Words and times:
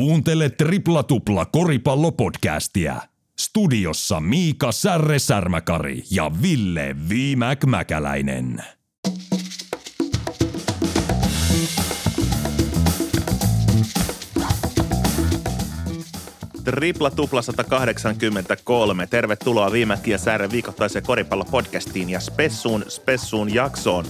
Kuuntele 0.00 0.50
Tripla 0.50 1.02
Tupla 1.02 1.46
koripallopodcastia. 1.46 2.96
Studiossa 3.40 4.20
Miika 4.20 4.72
Särre 4.72 5.18
Särmäkari 5.18 6.02
ja 6.10 6.30
Ville 6.42 6.96
Viimäk 7.08 7.64
Mäkäläinen. 7.64 8.64
Tripla 16.64 17.10
tupla 17.10 17.42
183. 17.42 19.06
Tervetuloa 19.06 19.72
Viimäki 19.72 20.10
ja 20.10 20.18
Säären 20.18 20.50
viikoittaiseen 20.50 21.04
koripallopodcastiin 21.04 22.10
ja 22.10 22.20
Spessuun 22.20 22.84
Spessuun 22.88 23.54
jaksoon 23.54 24.04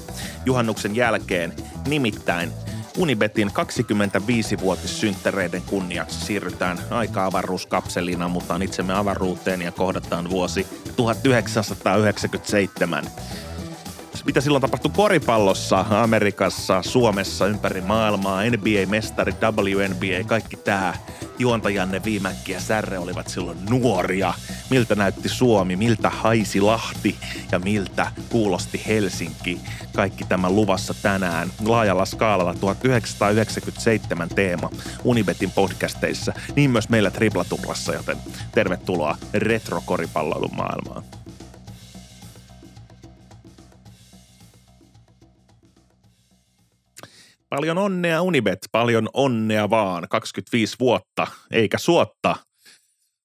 juhannuksen 0.46 0.96
jälkeen. 0.96 1.52
Nimittäin 1.88 2.50
Unibetin 2.98 3.48
25-vuotissynttäreiden 3.48 5.62
kunniaksi 5.62 6.26
siirrytään 6.26 6.78
aika-avaruuskapselina, 6.90 8.28
mutta 8.28 8.54
itsemme 8.62 8.94
avaruuteen 8.94 9.62
ja 9.62 9.72
kohdataan 9.72 10.30
vuosi 10.30 10.66
1997. 10.96 13.04
Mitä 14.24 14.40
silloin 14.40 14.62
tapahtui 14.62 14.92
koripallossa, 14.96 15.84
Amerikassa, 15.90 16.82
Suomessa, 16.82 17.46
ympäri 17.46 17.80
maailmaa, 17.80 18.42
NBA-mestari, 18.42 19.32
WNBA, 19.32 20.24
kaikki 20.26 20.56
tämä– 20.56 20.94
juontajanne 21.40 22.04
Viimäkki 22.04 22.52
ja 22.52 22.60
Särre 22.60 22.98
olivat 22.98 23.28
silloin 23.28 23.58
nuoria. 23.70 24.34
Miltä 24.70 24.94
näytti 24.94 25.28
Suomi, 25.28 25.76
miltä 25.76 26.10
haisi 26.10 26.60
Lahti 26.60 27.16
ja 27.52 27.58
miltä 27.58 28.12
kuulosti 28.28 28.82
Helsinki. 28.86 29.60
Kaikki 29.94 30.24
tämä 30.28 30.50
luvassa 30.50 30.94
tänään 31.02 31.48
laajalla 31.64 32.04
skaalalla 32.04 32.54
1997 32.54 34.28
teema 34.28 34.70
Unibetin 35.04 35.50
podcasteissa, 35.50 36.32
niin 36.56 36.70
myös 36.70 36.88
meillä 36.88 37.10
Triplatuplassa, 37.10 37.94
joten 37.94 38.16
tervetuloa 38.52 39.16
retrokoripalloilun 39.34 40.56
maailmaan. 40.56 41.19
Paljon 47.50 47.78
onnea 47.78 48.22
Unibet, 48.22 48.58
paljon 48.72 49.08
onnea 49.14 49.70
vaan. 49.70 50.06
25 50.10 50.76
vuotta, 50.80 51.26
eikä 51.50 51.78
suotta. 51.78 52.36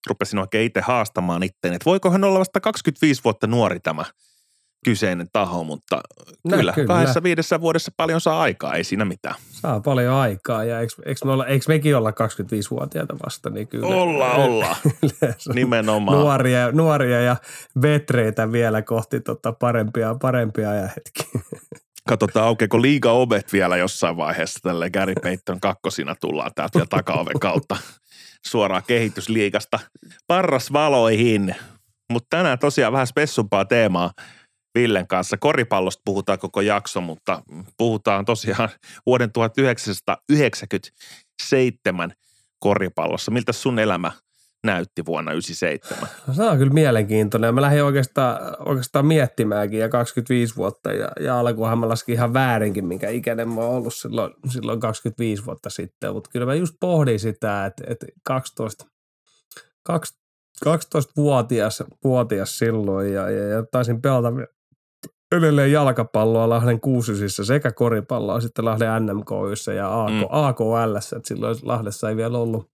Rupesin 0.08 0.40
oikein 0.40 0.66
itse 0.66 0.82
haastamaan 0.82 1.44
itteen, 1.44 1.74
että 1.74 1.86
voikohan 1.86 2.24
olla 2.24 2.40
vasta 2.40 2.60
25 2.60 3.24
vuotta 3.24 3.48
nuori 3.48 3.80
tämä 3.80 4.06
kyseinen 4.86 5.28
taho, 5.34 5.64
mutta 5.64 6.02
no, 6.44 6.58
kyllä, 6.58 6.74
kyllä, 6.74 6.88
kahdessa 6.88 7.24
viidessä 7.24 7.62
vuodessa 7.62 7.92
paljon 7.98 8.22
saa 8.22 8.42
aikaa, 8.42 8.76
ei 8.76 8.84
siinä 8.84 9.06
mitään. 9.06 9.36
Saa 9.50 9.80
paljon 9.80 10.14
aikaa 10.14 10.64
ja 10.64 10.80
eikö, 10.80 10.94
eikö, 11.06 11.26
me 11.26 11.32
olla, 11.32 11.46
eikö 11.46 11.66
mekin 11.68 11.96
olla 11.96 12.12
25-vuotiaita 12.12 13.16
vasta, 13.26 13.50
niin 13.50 13.68
kyllä. 13.68 13.88
Olla, 13.88 14.34
olla, 14.34 14.76
nimenomaan. 15.54 16.20
Nuoria, 16.20 16.72
nuoria 16.72 17.22
ja 17.22 17.36
vetreitä 17.82 18.52
vielä 18.52 18.82
kohti 18.82 19.20
tota 19.20 19.54
parempia, 19.54 20.16
parempia 20.22 20.70
ajahetkiä. 20.70 21.42
Katsotaan, 22.10 22.48
aukeako 22.48 22.82
liiga 22.82 23.12
ovet 23.12 23.54
vielä 23.54 23.78
jossain 23.78 24.18
vaiheessa 24.18 24.60
tälle 24.64 24.90
Gary 24.90 25.14
Payton 25.24 25.60
kakkosina 25.60 26.16
tullaan 26.16 26.52
täältä 26.56 26.80
vielä 26.80 26.88
takaoven 26.90 27.40
kautta 27.40 27.78
suoraan 28.46 28.84
kehitysliigasta 28.88 29.80
parras 30.28 30.74
valoihin. 30.74 31.56
Mutta 32.12 32.38
tänään 32.38 32.60
tosiaan 32.60 32.94
vähän 32.94 33.08
spessumpaa 33.08 33.66
teemaa 33.66 34.12
Villen 34.76 35.08
kanssa. 35.08 35.38
Koripallosta 35.38 36.02
puhutaan 36.06 36.40
koko 36.40 36.62
jakso, 36.62 37.02
mutta 37.02 37.44
puhutaan 37.78 38.26
tosiaan 38.26 38.70
vuoden 39.06 39.32
1997 39.32 42.14
koripallossa. 42.60 43.32
Miltä 43.32 43.54
sun 43.54 43.80
elämä 43.80 44.12
näytti 44.66 45.06
vuonna 45.06 45.32
1997? 45.32 46.10
No, 46.28 46.34
se 46.34 46.44
on 46.44 46.58
kyllä 46.58 46.74
mielenkiintoinen. 46.74 47.56
Mä 47.56 47.62
lähdin 47.62 47.84
oikeastaan, 47.84 48.38
oikeastaan 48.60 49.06
miettimäänkin 49.06 49.80
ja 49.80 49.90
25 49.90 50.56
vuotta 50.56 50.94
ja, 50.94 51.10
ja 51.20 51.40
alkuunhan 51.40 51.80
mä 51.80 51.90
laskin 51.90 52.16
ihan 52.16 52.34
väärinkin, 52.34 52.86
minkä 52.86 53.10
ikäinen 53.10 53.50
mä 53.50 53.62
oon 53.62 53.76
ollut 53.76 53.94
silloin, 53.94 54.34
silloin 54.50 54.80
25 54.80 55.46
vuotta 55.46 55.70
sitten. 55.70 56.14
Mutta 56.14 56.30
kyllä 56.34 56.46
mä 56.46 56.56
just 56.56 56.76
pohdin 56.80 57.20
sitä, 57.20 57.66
että, 57.66 57.84
että 57.88 58.06
12, 58.24 58.86
12-vuotias 60.70 61.84
vuotias 62.04 62.58
silloin 62.58 63.14
ja, 63.14 63.30
ja, 63.30 63.48
ja 63.48 63.64
taisin 63.72 64.02
pelata 64.02 64.34
edelleen 65.32 65.72
jalkapalloa 65.72 66.50
Lahden 66.50 66.80
kuusisissa 66.80 67.46
sekä 67.46 67.72
koripalloa 67.72 68.42
sitten 68.42 68.66
Lahden 68.66 69.06
NMKYssä 69.06 69.74
ja 69.74 70.04
AK, 70.04 70.12
mm. 70.12 70.26
AKL. 70.30 70.98
Silloin 71.24 71.56
Lahdessa 71.62 72.10
ei 72.10 72.16
vielä 72.16 72.38
ollut 72.38 72.70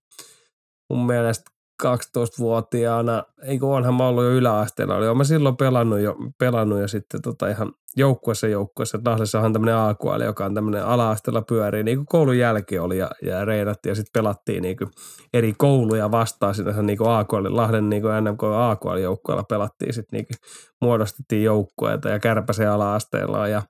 mun 0.90 1.06
mielestä 1.06 1.50
12-vuotiaana, 1.84 3.24
eikö 3.42 3.66
onhan 3.66 3.94
mä 3.94 4.06
ollut 4.06 4.24
jo 4.24 4.30
yläasteella, 4.30 4.96
oli. 4.96 5.14
Mä 5.14 5.24
silloin 5.24 5.56
pelannut 5.56 6.00
jo, 6.00 6.16
pelannut 6.38 6.80
jo 6.80 6.88
sitten 6.88 7.22
tota 7.22 7.48
ihan 7.48 7.72
joukkuessa 7.96 8.48
joukkuessa. 8.48 8.98
Lahdessahan 9.06 9.46
on 9.46 9.52
tämmöinen 9.52 9.76
AQL, 9.76 10.20
joka 10.20 10.44
on 10.44 10.54
tämmöinen 10.54 10.84
ala-asteella 10.84 11.42
pyörii, 11.42 11.82
niin 11.82 11.98
kuin 11.98 12.06
koulun 12.06 12.38
jälkeen 12.38 12.82
oli 12.82 12.98
ja, 12.98 13.10
ja 13.22 13.44
reenattiin 13.44 13.90
ja 13.90 13.94
sitten 13.94 14.20
pelattiin 14.20 14.62
niin 14.62 14.76
kuin 14.76 14.90
eri 15.32 15.54
kouluja 15.58 16.10
vastaan. 16.10 16.54
Sinänsä 16.54 16.82
niin 16.82 16.98
kuin 16.98 17.10
AQL, 17.10 17.46
Lahden 17.48 17.88
niin 17.88 18.02
kuin 18.02 18.24
NMK 18.24 18.42
AQL-joukkueella 18.42 19.44
pelattiin 19.48 19.94
sitten 19.94 20.16
niin 20.18 20.26
kuin 20.26 20.36
muodostettiin 20.80 21.44
joukkueita 21.44 22.08
ja 22.08 22.18
Kärpäsen 22.18 22.70
ala-asteella 22.70 23.48
ja 23.48 23.62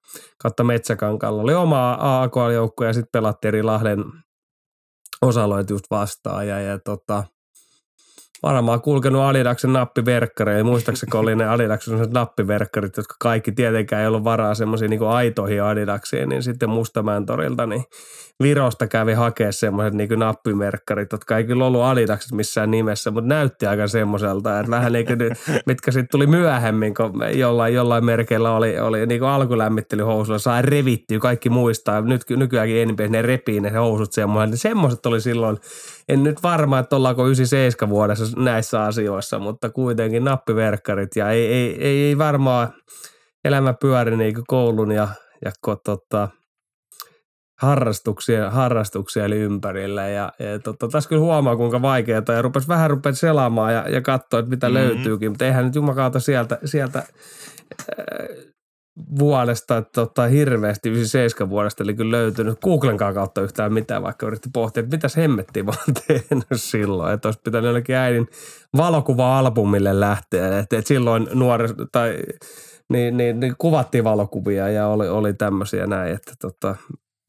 kautta 0.43 0.65
Metsäkankalla. 0.65 1.43
Oli 1.43 1.55
oma 1.55 1.99
AQL-joukkue 2.01 2.87
ja 2.87 2.93
sitten 2.93 3.13
pelattiin 3.13 3.49
eri 3.49 3.63
Lahden 3.63 4.05
osaloit 5.23 5.71
just 5.71 5.85
vastaan 5.91 6.49
ja, 6.49 6.61
ja 6.61 6.79
tota, 6.79 7.25
varmaan 8.43 8.81
kulkenut 8.81 9.23
Adidaksen 9.23 9.73
nappiverkkareja. 9.73 10.65
Muistaakseni 10.65 11.11
oli 11.15 11.37
ne 11.37 11.49
Adidaksen 11.49 11.99
nappiverkkarit, 12.11 12.97
jotka 12.97 13.15
kaikki 13.21 13.53
tietenkään 13.53 14.03
ei 14.03 14.09
ollut 14.09 14.25
varaa 14.25 14.55
semmoisiin 14.55 14.91
niin 14.91 15.03
aitoihin 15.03 15.63
Adidaksiin, 15.63 16.29
niin 16.29 16.43
sitten 16.43 16.71
Mustamäen 16.71 17.27
torilta 17.27 17.67
niin 17.67 17.85
Virosta 18.43 18.87
kävi 18.87 19.13
hakea 19.13 19.53
semmoiset 19.53 19.95
niin 19.95 20.19
nappimerkkarit, 20.19 21.13
jotka 21.13 21.37
ei 21.37 21.45
kyllä 21.45 21.67
ollut 21.67 21.83
Adidakset 21.83 22.33
missään 22.33 22.71
nimessä, 22.71 23.11
mutta 23.11 23.29
näytti 23.29 23.67
aika 23.67 23.87
semmoiselta, 23.87 24.61
että 24.61 24.71
vähän 24.71 24.93
niin 24.93 25.07
kuin 25.07 25.19
mitkä 25.67 25.91
sitten 25.91 26.09
tuli 26.11 26.27
myöhemmin, 26.27 26.95
kun 26.95 27.13
jollain, 27.35 27.75
jollain 27.75 28.05
merkeillä 28.05 28.53
oli, 28.53 28.79
oli 28.79 29.07
niin 29.07 29.21
kuin 29.21 29.29
alkulämmittelyhousuilla, 29.29 30.39
saa 30.39 30.63
revittyä, 30.63 31.19
kaikki 31.19 31.51
muistaa, 31.51 32.01
nyt 32.01 32.23
nykyäänkin 32.31 32.77
enemmän 32.77 33.13
ne 33.13 33.23
repii 33.23 33.61
ne 33.61 33.71
housut 33.71 34.13
semmoiset, 34.13 34.51
niin 34.51 34.59
semmoiset 34.59 35.07
oli 35.07 35.21
silloin, 35.21 35.57
en 36.09 36.23
nyt 36.23 36.43
varma, 36.43 36.79
että 36.79 36.97
ollaanko 36.97 37.27
97 37.27 37.91
vuodessa 37.91 38.32
näissä 38.37 38.85
asioissa, 38.85 39.39
mutta 39.39 39.71
kuitenkin 39.71 40.25
nappiverkkarit 40.25 41.17
ja 41.17 41.31
ei, 41.31 41.47
ei, 41.47 41.85
ei, 41.85 42.05
ei 42.05 42.19
varmaan 42.19 42.73
elämä 43.45 43.75
pyöri 43.81 44.17
niin 44.17 44.35
koulun 44.47 44.93
ja, 44.93 45.09
ja 45.45 45.53
tota, 45.85 46.29
harrastuksia, 47.63 48.51
harrastuksia 48.51 49.25
eli 49.25 49.37
ympärillä. 49.37 50.09
Ja, 50.09 50.33
ja 50.39 50.59
tota, 50.59 50.89
tässä 50.89 51.09
kyllä 51.09 51.23
huomaa, 51.23 51.57
kuinka 51.57 51.83
vaikeaa 51.83 52.23
ja 52.29 52.43
rupesi 52.43 52.69
vähän 52.69 52.91
rupesi 52.91 53.21
selaamaan 53.21 53.75
ja, 53.75 53.89
ja 53.89 54.01
katsoa, 54.01 54.41
että 54.41 54.51
mitä 54.51 54.69
mm-hmm. 54.69 54.89
löytyykin. 54.89 55.31
Mutta 55.31 55.45
eihän 55.45 55.65
nyt 55.65 55.75
jumakauta 55.75 56.21
sieltä, 56.21 56.59
sieltä 56.65 56.99
äh, 56.99 58.52
vuodesta 59.19 59.83
tota, 59.83 60.23
hirveästi, 60.27 60.89
97 60.89 61.51
vuodesta, 61.51 61.83
eli 61.83 61.95
kyllä 61.95 62.17
löytynyt 62.17 62.61
Googlen 62.61 62.97
kautta 62.97 63.41
yhtään 63.41 63.73
mitään, 63.73 64.03
vaikka 64.03 64.27
yritti 64.27 64.49
pohtia, 64.53 64.81
että 64.83 64.97
mitäs 64.97 65.17
hemmettiin 65.17 65.67
vaan 65.67 65.95
tehnyt 66.07 66.47
silloin. 66.55 67.15
Että 67.15 67.29
olisi 67.29 67.41
pitänyt 67.45 67.67
jollekin 67.67 67.97
äidin 67.97 68.29
valokuva-albumille 68.77 70.01
lähteä. 70.01 70.59
Että, 70.59 70.79
että 70.79 70.89
silloin 70.89 71.27
nuori, 71.35 71.69
tai 71.93 72.19
niin, 72.89 73.17
niin, 73.17 73.41
niin, 73.41 73.55
kuvattiin 73.59 74.05
valokuvia 74.05 74.69
ja 74.69 74.87
oli, 74.87 75.09
oli 75.09 75.35
tämmöisiä 75.35 75.87
näin, 75.87 76.15
että 76.15 76.33
tota, 76.41 76.77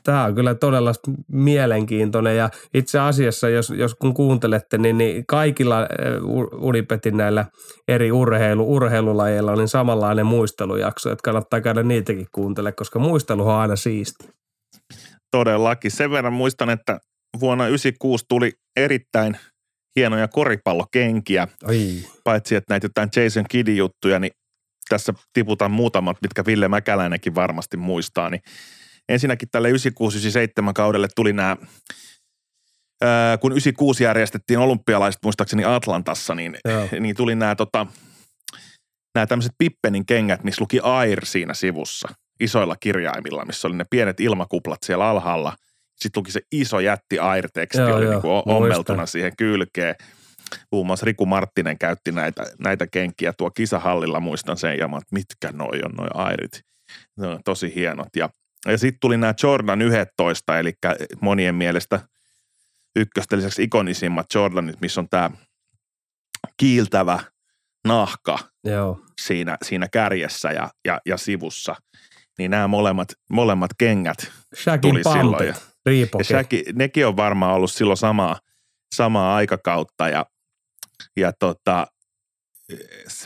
Tämä 0.03 0.23
on 0.23 0.35
kyllä 0.35 0.55
todella 0.55 0.91
mielenkiintoinen 1.27 2.37
ja 2.37 2.49
itse 2.73 2.99
asiassa, 2.99 3.49
jos, 3.49 3.69
jos 3.69 3.95
kun 3.95 4.13
kuuntelette, 4.13 4.77
niin, 4.77 4.97
niin 4.97 5.23
kaikilla 5.27 5.87
Unipetin 6.51 7.17
näillä 7.17 7.45
eri 7.87 8.11
urheilu, 8.11 8.75
urheilulajeilla 8.75 9.51
on 9.51 9.57
niin 9.57 9.67
samanlainen 9.67 10.25
muistelujakso, 10.25 11.11
että 11.11 11.23
kannattaa 11.23 11.61
käydä 11.61 11.83
niitäkin 11.83 12.27
kuuntele, 12.31 12.71
koska 12.71 12.99
muistelu 12.99 13.47
on 13.47 13.55
aina 13.55 13.75
siisti. 13.75 14.29
Todellakin. 15.31 15.91
Sen 15.91 16.11
verran 16.11 16.33
muistan, 16.33 16.69
että 16.69 16.99
vuonna 17.39 17.63
1996 17.63 18.25
tuli 18.29 18.51
erittäin 18.75 19.37
hienoja 19.95 20.27
koripallokenkiä. 20.27 21.47
Ai. 21.63 21.97
Paitsi, 22.23 22.55
että 22.55 22.73
näitä 22.73 22.85
jotain 22.85 23.09
Jason 23.15 23.45
Kiddin 23.49 23.77
juttuja, 23.77 24.19
niin 24.19 24.31
tässä 24.89 25.13
tiputan 25.33 25.71
muutamat, 25.71 26.17
mitkä 26.21 26.45
Ville 26.45 26.67
Mäkäläinenkin 26.67 27.35
varmasti 27.35 27.77
muistaa, 27.77 28.29
niin 28.29 28.41
ensinnäkin 29.09 29.49
tälle 29.51 29.71
96-97 29.71 29.73
kaudelle 30.75 31.07
tuli 31.15 31.33
nämä, 31.33 31.57
kun 33.41 33.51
96 33.51 34.03
järjestettiin 34.03 34.59
olympialaiset 34.59 35.23
muistaakseni 35.23 35.65
Atlantassa, 35.65 36.35
niin, 36.35 36.57
niin 36.99 37.15
tuli 37.15 37.35
nämä 37.35 37.55
tota, 37.55 37.87
nämä 39.15 39.27
tämmöiset 39.27 39.53
Pippenin 39.57 40.05
kengät, 40.05 40.43
missä 40.43 40.61
luki 40.61 40.79
Air 40.79 41.25
siinä 41.25 41.53
sivussa 41.53 42.07
isoilla 42.39 42.75
kirjaimilla, 42.79 43.45
missä 43.45 43.67
oli 43.67 43.75
ne 43.75 43.85
pienet 43.89 44.19
ilmakuplat 44.19 44.83
siellä 44.83 45.09
alhaalla. 45.09 45.55
Sitten 46.01 46.19
luki 46.21 46.31
se 46.31 46.41
iso 46.51 46.79
jätti 46.79 47.19
Airteksti, 47.19 47.81
Joo, 47.81 47.95
oli 47.95 48.05
joo, 48.05 48.11
niin 48.13 48.21
kuin 48.21 48.31
muistan. 48.31 48.55
ommeltuna 48.55 49.05
siihen 49.05 49.35
kylkeen. 49.37 49.95
Muun 50.71 50.87
muassa 50.87 51.05
Riku 51.05 51.25
Marttinen 51.25 51.77
käytti 51.77 52.11
näitä, 52.11 52.45
näitä 52.59 52.87
kenkiä 52.87 53.33
tuo 53.37 53.51
kisahallilla, 53.51 54.19
muistan 54.19 54.57
sen, 54.57 54.77
ja 54.77 54.87
mä, 54.87 54.97
että 54.97 55.07
mitkä 55.15 55.51
noi 55.51 55.81
on 55.85 55.91
noi 55.91 56.07
Airit. 56.13 56.61
Ne 57.17 57.27
on 57.27 57.39
tosi 57.45 57.75
hienot. 57.75 58.07
Ja, 58.15 58.29
ja 58.65 58.77
sitten 58.77 58.99
tuli 58.99 59.17
nämä 59.17 59.33
Jordan 59.43 59.81
11, 59.81 60.59
eli 60.59 60.73
monien 61.21 61.55
mielestä 61.55 61.99
ykkösten 62.95 63.39
lisäksi 63.39 63.63
ikonisimmat 63.63 64.25
Jordanit, 64.35 64.81
missä 64.81 65.01
on 65.01 65.09
tämä 65.09 65.31
kiiltävä 66.57 67.19
nahka 67.87 68.39
Joo. 68.63 68.99
siinä, 69.21 69.57
siinä 69.63 69.87
kärjessä 69.91 70.51
ja, 70.51 70.69
ja, 70.85 71.01
ja 71.05 71.17
sivussa. 71.17 71.75
Niin 72.37 72.51
nämä 72.51 72.67
molemmat, 72.67 73.07
molemmat 73.29 73.71
kengät 73.77 74.31
Shagin 74.55 74.81
tuli 74.81 75.03
silloin. 75.03 75.47
Ja. 75.47 75.53
Riipoke. 75.85 76.21
ja 76.21 76.25
Shaqi, 76.25 76.63
nekin 76.73 77.07
on 77.07 77.17
varmaan 77.17 77.55
ollut 77.55 77.71
silloin 77.71 77.97
samaa, 77.97 78.39
samaa 78.95 79.35
aikakautta 79.35 80.09
ja, 80.09 80.25
ja 81.17 81.33
tota, 81.39 81.87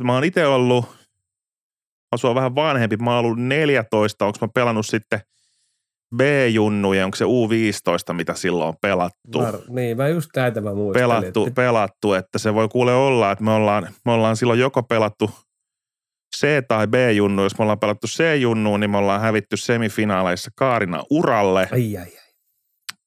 mä 0.03 0.13
oon 0.13 0.23
itse 0.23 0.45
ollut, 0.45 0.97
asua 2.11 2.35
vähän 2.35 2.55
vanhempi, 2.55 2.97
mä 2.97 3.15
oon 3.15 3.25
ollut 3.25 3.39
14, 3.39 4.25
onko 4.25 4.37
mä 4.41 4.47
pelannut 4.53 4.85
sitten 4.85 5.19
B-junnuja, 6.15 7.05
onko 7.05 7.15
se 7.15 7.25
U15, 7.25 8.13
mitä 8.13 8.33
silloin 8.33 8.67
on 8.67 8.73
pelattu. 8.81 9.39
Var, 9.39 9.55
niin, 9.69 9.97
mä 9.97 10.07
just 10.07 10.29
näitä 10.35 10.61
mä 10.61 10.73
muistelin. 10.73 11.03
pelattu, 11.09 11.45
että- 11.45 11.55
pelattu, 11.61 12.13
että 12.13 12.37
se 12.39 12.53
voi 12.53 12.67
kuule 12.69 12.93
olla, 12.93 13.31
että 13.31 13.43
me 13.43 13.51
ollaan, 13.51 13.87
me 14.05 14.11
ollaan 14.11 14.37
silloin 14.37 14.59
joko 14.59 14.83
pelattu 14.83 15.31
C- 16.37 16.67
tai 16.67 16.87
B-junnu. 16.87 17.43
Jos 17.43 17.57
me 17.57 17.61
ollaan 17.63 17.79
pelattu 17.79 18.07
C-junnuun, 18.07 18.79
niin 18.79 18.89
me 18.89 18.97
ollaan 18.97 19.21
hävitty 19.21 19.57
semifinaaleissa 19.57 20.51
Kaarina 20.55 21.03
Uralle 21.09 21.69
Ai, 21.71 21.97
ai, 21.97 22.03
ai. 22.03 22.11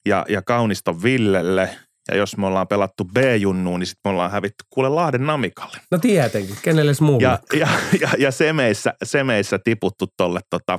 ja, 0.09 0.25
ja 0.29 0.43
Kauniston 0.43 1.03
Villelle. 1.03 1.77
Ja 2.09 2.17
jos 2.17 2.37
me 2.37 2.47
ollaan 2.47 2.69
pelattu 2.69 3.05
B-junnuun, 3.05 3.81
niin 3.81 3.87
sitten 3.87 4.01
me 4.05 4.11
ollaan 4.11 4.31
hävitty 4.31 4.65
kuule 4.71 4.89
Lahden 4.89 5.27
Namikalle. 5.27 5.77
No 5.91 5.99
tietenkin, 5.99 6.57
kenelle 6.63 6.93
muulle. 7.01 7.23
Ja, 7.23 7.39
ja, 7.53 7.69
ja, 8.01 8.09
ja 8.19 8.31
semeissä, 8.31 8.95
semeissä 9.05 9.59
tiputtu 9.65 10.07
tolle 10.17 10.41
tota, 10.51 10.79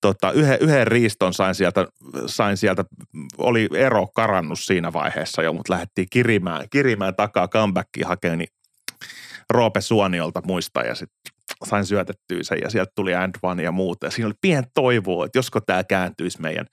tota, 0.00 0.32
yhden, 0.32 0.58
yhden 0.60 0.86
riiston 0.86 1.34
sain 1.34 1.54
sieltä, 1.54 1.86
sain 2.26 2.56
sieltä, 2.56 2.84
oli 3.38 3.68
ero 3.74 4.06
karannut 4.14 4.58
siinä 4.58 4.92
vaiheessa 4.92 5.42
jo, 5.42 5.52
mutta 5.52 5.72
lähdettiin 5.72 6.06
kirimään, 6.10 6.66
kirimään 6.70 7.14
takaa 7.16 7.48
comebackia 7.48 8.08
hakemaan, 8.08 8.38
niin 8.38 8.48
Roope 9.50 9.80
Suoniolta 9.80 10.42
muista 10.46 10.80
ja 10.80 10.94
sitten 10.94 11.32
sain 11.64 11.86
syötettyä 11.86 12.42
sen 12.42 12.58
ja 12.62 12.70
sieltä 12.70 12.92
tuli 12.94 13.14
and 13.14 13.34
one 13.42 13.62
ja 13.62 13.72
muuta. 13.72 14.06
Ja 14.06 14.10
siinä 14.10 14.26
oli 14.26 14.34
pien 14.40 14.64
toivoa, 14.74 15.26
että 15.26 15.38
josko 15.38 15.60
tämä 15.60 15.84
kääntyisi 15.84 16.40
meidän 16.40 16.66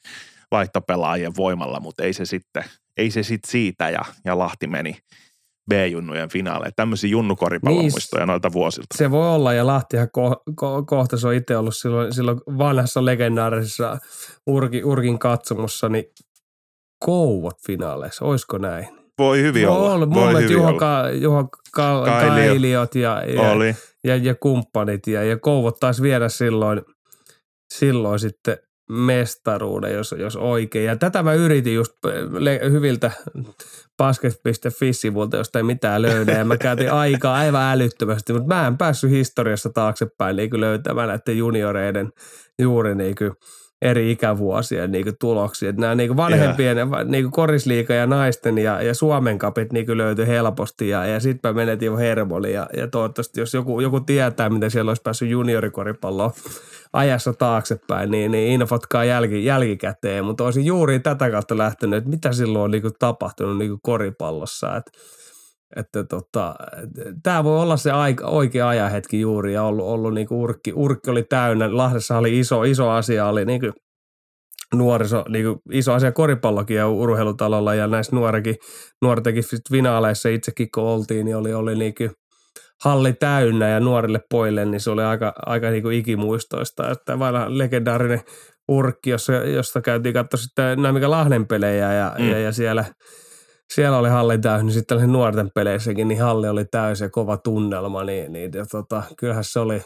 vaihtopelaajien 0.51 1.35
voimalla, 1.37 1.79
mutta 1.79 2.03
ei 2.03 2.13
se 2.13 2.25
sitten, 2.25 2.63
ei 2.97 3.11
se 3.11 3.23
sitten 3.23 3.51
siitä 3.51 3.89
ja, 3.89 4.01
ja 4.25 4.37
Lahti 4.37 4.67
meni 4.67 4.97
B-junnujen 5.69 6.29
finaaleihin. 6.29 6.73
Tämmöisiä 6.75 7.09
junnukoripallomuistoja 7.09 8.21
Niin, 8.21 8.27
noilta 8.27 8.53
vuosilta. 8.53 8.97
Se 8.97 9.11
voi 9.11 9.27
olla, 9.29 9.53
ja 9.53 9.67
Lahtihan 9.67 10.11
ko, 10.11 10.43
ko, 10.55 10.83
kohta 10.83 11.17
se 11.17 11.27
on 11.27 11.33
itse 11.33 11.57
ollut 11.57 11.77
silloin, 11.77 12.13
silloin 12.13 12.37
vanhassa 12.57 13.05
legendaarisessa 13.05 13.97
Urki, 14.47 14.83
Urkin 14.83 15.19
katsomossa, 15.19 15.89
niin 15.89 16.05
kouvot 17.05 17.55
finaaleissa, 17.67 18.25
olisiko 18.25 18.57
näin? 18.57 18.87
Voi 19.17 19.41
hyvin 19.41 19.67
voi 19.67 19.75
olla. 19.77 19.93
olla. 19.93 20.09
Voi 20.09 20.43
hyvin 20.43 20.53
Juho, 20.53 20.67
olla. 20.67 20.79
Ka, 20.79 21.09
Juho 21.09 21.49
Ka, 21.71 22.03
Kailio. 22.05 22.47
Kailiot 22.47 22.95
ja, 22.95 23.23
ja, 23.23 23.51
Oli. 23.51 23.75
ja, 24.03 24.15
ja, 24.15 24.35
kumppanit 24.35 25.07
ja, 25.07 25.23
ja 25.23 25.37
kouvot 25.37 25.79
taisi 25.79 26.01
viedä 26.01 26.29
silloin, 26.29 26.81
silloin 27.73 28.19
sitten 28.19 28.57
mestaruuden, 28.89 29.93
jos, 29.93 30.15
jos 30.17 30.35
oikein. 30.35 30.85
Ja 30.85 30.95
tätä 30.95 31.23
mä 31.23 31.33
yritin 31.33 31.75
just 31.75 31.93
le- 32.31 32.59
hyviltä 32.71 33.11
basket.fi-sivulta, 33.97 35.37
josta 35.37 35.59
ei 35.59 35.63
mitään 35.63 36.01
löydä. 36.01 36.31
Ja 36.31 36.45
mä 36.45 36.57
käytin 36.57 36.91
aikaa 36.91 37.35
aivan 37.35 37.71
älyttömästi, 37.71 38.33
mutta 38.33 38.55
mä 38.55 38.67
en 38.67 38.77
päässyt 38.77 39.11
historiassa 39.11 39.69
taaksepäin 39.69 40.35
niin 40.35 40.61
löytämään 40.61 41.07
näiden 41.07 41.37
junioreiden 41.37 42.13
juuri 42.59 42.95
niin 42.95 43.15
kuin 43.15 43.31
eri 43.81 44.11
ikävuosien 44.11 44.91
niin 44.91 45.17
tuloksia. 45.19 45.69
Että 45.69 45.81
nämä 45.81 45.95
niin 45.95 46.17
vanhempien 46.17 46.77
yeah. 46.77 47.05
niin 47.05 47.23
kuin 47.23 47.31
korisliiga 47.31 47.93
ja 47.93 48.07
naisten 48.07 48.57
ja, 48.57 48.81
ja 48.81 48.93
Suomen 48.93 49.39
kapit 49.39 49.73
niin 49.73 49.97
löytyi 49.97 50.27
helposti 50.27 50.89
ja, 50.89 51.05
ja 51.05 51.19
sitten 51.19 51.49
mä 51.49 51.53
menetin 51.53 51.85
jo 51.85 51.97
hermoli 51.97 52.53
ja, 52.53 52.69
ja 52.77 52.87
toivottavasti 52.87 53.39
jos 53.39 53.53
joku, 53.53 53.79
joku 53.79 53.99
tietää, 53.99 54.49
miten 54.49 54.71
siellä 54.71 54.89
olisi 54.89 55.01
päässyt 55.01 55.29
juniorikoripalloon 55.29 56.31
ajassa 56.93 57.33
taaksepäin, 57.33 58.11
niin, 58.11 58.31
niin 58.31 58.61
infotkaa 58.61 59.05
jälki, 59.05 59.45
jälkikäteen, 59.45 60.25
mutta 60.25 60.43
olisin 60.43 60.65
juuri 60.65 60.99
tätä 60.99 61.31
kautta 61.31 61.57
lähtenyt, 61.57 61.97
että 61.97 62.09
mitä 62.09 62.33
silloin 62.33 62.63
on 62.63 62.71
niin 62.71 62.83
tapahtunut 62.99 63.57
niin 63.57 63.79
koripallossa, 63.81 64.75
että 64.75 64.91
että 65.75 66.03
tota, 66.03 66.55
tämä 67.23 67.43
voi 67.43 67.61
olla 67.61 67.77
se 67.77 67.91
aika, 67.91 68.27
oikea 68.27 68.69
ajanhetki 68.69 69.19
juuri 69.21 69.53
ja 69.53 69.63
ollut, 69.63 69.85
ollut 69.85 70.13
niin 70.13 70.27
kuin 70.27 70.37
urkki, 70.37 70.73
urkki 70.75 71.09
oli 71.09 71.23
täynnä. 71.23 71.77
Lahdessa 71.77 72.17
oli 72.17 72.39
iso, 72.39 72.63
iso 72.63 72.89
asia, 72.89 73.25
oli 73.25 73.45
niin 73.45 73.59
kuin 73.59 73.73
nuoriso, 74.75 75.25
niin 75.29 75.45
kuin 75.45 75.59
iso 75.71 75.93
asia 75.93 76.11
koripallokin 76.11 76.77
ja 76.77 76.87
urheilutalolla 76.87 77.75
ja 77.75 77.87
näissä 77.87 78.15
nuorekin, 78.15 78.55
nuortenkin 79.01 79.43
finaaleissa 79.71 80.29
itsekin 80.29 80.67
kun 80.73 80.83
oltiin, 80.83 81.25
niin 81.25 81.37
oli, 81.37 81.53
oli 81.53 81.75
niin 81.75 81.95
kuin 81.95 82.11
halli 82.83 83.13
täynnä 83.13 83.69
ja 83.69 83.79
nuorille 83.79 84.19
poille, 84.29 84.65
niin 84.65 84.81
se 84.81 84.91
oli 84.91 85.03
aika, 85.03 85.33
aika 85.45 85.69
niin 85.69 85.83
kuin 85.83 85.97
ikimuistoista, 85.97 86.91
että 86.91 87.19
vanha 87.19 87.45
legendaarinen 87.49 88.21
urkki, 88.67 89.09
jossa, 89.09 89.33
josta 89.33 89.81
käytiin 89.81 90.13
katsoa 90.13 90.37
sitten 90.37 90.81
nämä 90.81 91.09
Lahden 91.09 91.47
pelejä 91.47 91.93
ja, 91.93 92.15
mm. 92.19 92.29
ja, 92.29 92.39
ja 92.39 92.51
siellä– 92.51 92.85
siellä 93.73 93.97
oli 93.97 94.09
halli 94.09 94.37
täynnä, 94.37 94.63
niin 94.63 94.73
sitten 94.73 94.97
oli 94.97 95.07
nuorten 95.07 95.51
peleissäkin, 95.55 96.07
niin 96.07 96.21
halli 96.21 96.49
oli 96.49 96.65
täysin 96.65 97.05
ja 97.05 97.09
kova 97.09 97.37
tunnelma, 97.37 98.03
niin, 98.03 98.33
niin 98.33 98.51
ja 98.53 98.65
tota, 98.65 99.03
kyllähän 99.17 99.43
se 99.43 99.59
oli, 99.59 99.81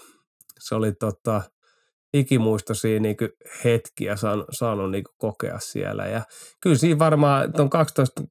se 0.60 0.76
oli 0.76 0.92
tota, 0.92 1.42
ikimuistoisia 2.14 3.00
niin 3.00 3.16
hetkiä 3.64 4.16
saanut, 4.16 4.46
saanut 4.52 4.92
niin 4.92 5.04
kokea 5.18 5.60
siellä. 5.60 6.06
Ja 6.06 6.22
kyllä 6.62 6.78
siinä 6.78 7.00
varmaan 7.00 7.54
tuon 7.54 7.70
12, 7.70 8.22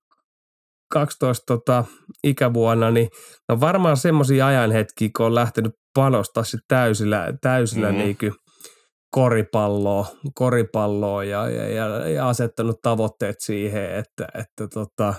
12 0.93 1.45
tota, 1.47 1.85
ikävuonna, 2.25 2.91
niin 2.91 3.09
on 3.49 3.61
varmaan 3.61 3.97
semmoisia 3.97 4.47
ajanhetkiä, 4.47 5.09
kun 5.17 5.27
on 5.27 5.35
lähtenyt 5.35 5.73
panostaa 5.95 6.45
sit 6.45 6.61
täysillä, 6.69 7.33
täysillä 7.41 7.93
mm-hmm. 7.93 8.05
niin 8.05 8.35
koripalloa, 9.11 10.07
koripalloa 10.35 11.25
ja, 11.25 11.49
ja, 11.49 11.69
ja, 11.69 12.09
ja 12.09 12.29
asettanut 12.29 12.77
tavoitteet 12.83 13.37
siihen, 13.39 13.95
että, 13.95 14.29
että 14.35 14.69
tota, 14.75 15.15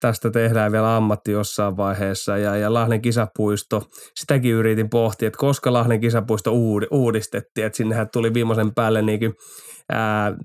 tästä 0.00 0.30
tehdään 0.30 0.72
vielä 0.72 0.96
ammatti 0.96 1.30
jossain 1.30 1.76
vaiheessa. 1.76 2.38
Ja, 2.38 2.56
ja 2.56 2.74
Lahden 2.74 3.02
kisapuisto, 3.02 3.82
sitäkin 4.14 4.52
yritin 4.52 4.90
pohtia, 4.90 5.26
että 5.26 5.38
koska 5.38 5.72
Lahden 5.72 6.00
kisapuisto 6.00 6.52
uudistettiin, 6.90 7.66
että 7.66 7.76
sinnehän 7.76 8.08
tuli 8.12 8.34
viimeisen 8.34 8.74
päälle 8.74 9.02
niin 9.02 9.34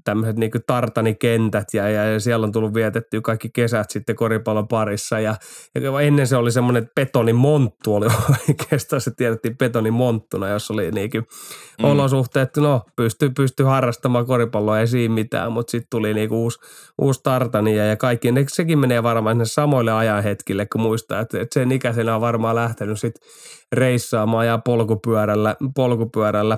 tämmöiset 0.03 0.37
niin 0.37 0.51
tartanikentät 0.67 1.67
ja, 1.73 1.89
ja, 1.89 2.05
ja, 2.05 2.19
siellä 2.19 2.43
on 2.43 2.51
tullut 2.51 2.73
vietettyä 2.73 3.21
kaikki 3.21 3.49
kesät 3.49 3.89
sitten 3.89 4.15
koripallon 4.15 4.67
parissa. 4.67 5.19
Ja, 5.19 5.35
ja 5.75 6.01
ennen 6.01 6.27
se 6.27 6.35
oli 6.35 6.51
semmoinen 6.51 6.89
betonimonttu 6.95 7.95
oli 7.95 8.07
oikeastaan, 8.49 9.01
se 9.01 9.11
tiedettiin 9.17 9.57
betonimonttuna, 9.57 10.49
jos 10.49 10.71
oli 10.71 10.91
niin 10.91 11.11
mm. 11.13 11.85
olosuhteet, 11.85 12.57
no 12.57 12.81
pystyy, 12.95 13.29
pystyy 13.29 13.65
harrastamaan 13.65 14.25
koripalloa, 14.25 14.79
ei 14.79 14.87
siinä 14.87 15.13
mitään, 15.13 15.51
mutta 15.51 15.71
sitten 15.71 15.89
tuli 15.89 16.13
niin 16.13 16.33
uusi, 16.33 16.59
uusi 17.01 17.19
tartani 17.23 17.77
ja, 17.77 17.85
ja 17.85 17.95
kaikki, 17.95 18.27
sekin 18.47 18.79
menee 18.79 19.03
varmaan 19.03 19.33
sinne 19.35 19.45
samoille 19.45 19.91
ajanhetkille, 19.91 20.65
kun 20.65 20.81
muistaa, 20.81 21.19
että, 21.19 21.41
että 21.41 21.59
sen 21.59 21.71
ikäisenä 21.71 22.15
on 22.15 22.21
varmaan 22.21 22.55
lähtenyt 22.55 22.99
sitten 22.99 23.29
reissaamaan 23.71 24.47
ja 24.47 24.57
polkupyörällä, 24.57 25.55
polkupyörällä 25.75 26.57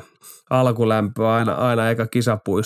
alkulämpöä 0.49 1.33
aina, 1.33 1.53
aina 1.53 1.89
eka 1.89 2.07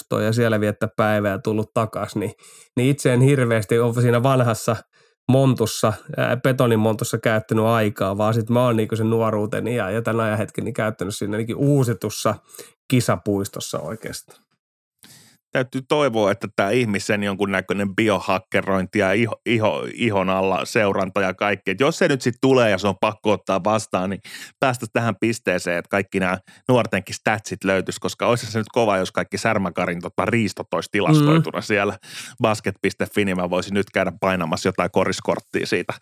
kisapuistoon 0.07 0.23
ja 0.23 0.33
siellä 0.33 0.59
viettää 0.59 0.89
päivää 0.97 1.31
ja 1.31 1.39
tullut 1.39 1.73
takaisin, 1.73 2.19
niin, 2.19 2.31
niin 2.77 2.89
itse 2.89 3.13
en 3.13 3.21
hirveästi 3.21 3.79
ole 3.79 4.01
siinä 4.01 4.23
vanhassa 4.23 4.75
montussa, 5.31 5.93
ää, 6.17 6.37
betonimontussa 6.37 7.17
käyttänyt 7.17 7.65
aikaa, 7.65 8.17
vaan 8.17 8.33
sitten 8.33 8.53
mä 8.53 8.63
oon 8.63 8.75
niinku 8.75 8.95
sen 8.95 9.09
nuoruuteni 9.09 9.75
ja, 9.75 9.91
ja 9.91 10.01
tämän 10.01 10.25
ajan 10.25 10.37
hetkeni 10.37 10.73
käyttänyt 10.73 11.15
siinä 11.15 11.37
uusitussa 11.55 12.35
kisapuistossa 12.87 13.79
oikeastaan 13.79 14.46
täytyy 15.57 15.81
toivoa, 15.87 16.31
että 16.31 16.47
tämä 16.55 16.69
ihmisen 16.69 17.23
jonkunnäköinen 17.23 17.95
biohakkerointi 17.95 18.99
ja 18.99 19.13
iho, 19.13 19.41
iho, 19.45 19.87
ihon 19.93 20.29
alla 20.29 20.65
seuranta 20.65 21.21
ja 21.21 21.33
kaikki. 21.33 21.71
Et 21.71 21.79
jos 21.79 21.97
se 21.97 22.07
nyt 22.07 22.21
sitten 22.21 22.39
tulee 22.41 22.69
ja 22.69 22.77
se 22.77 22.87
on 22.87 22.95
pakko 23.01 23.31
ottaa 23.31 23.63
vastaan, 23.63 24.09
niin 24.09 24.21
päästä 24.59 24.85
tähän 24.93 25.15
pisteeseen, 25.19 25.77
että 25.77 25.89
kaikki 25.89 26.19
nämä 26.19 26.37
nuortenkin 26.69 27.15
statsit 27.15 27.63
löytyisi, 27.63 27.99
koska 27.99 28.27
olisi 28.27 28.51
se 28.51 28.59
nyt 28.59 28.67
kova, 28.71 28.97
jos 28.97 29.11
kaikki 29.11 29.37
Särmäkarin 29.37 30.01
tota, 30.01 30.25
riistot 30.25 30.73
olisi 30.73 30.89
tilastoituna 30.91 31.59
mm. 31.59 31.63
siellä 31.63 31.97
basket.fi, 32.41 33.25
niin 33.25 33.37
mä 33.37 33.49
voisin 33.49 33.73
nyt 33.73 33.89
käydä 33.93 34.11
painamassa 34.19 34.67
jotain 34.67 34.91
koriskorttia 34.91 35.65
siitä, 35.65 35.93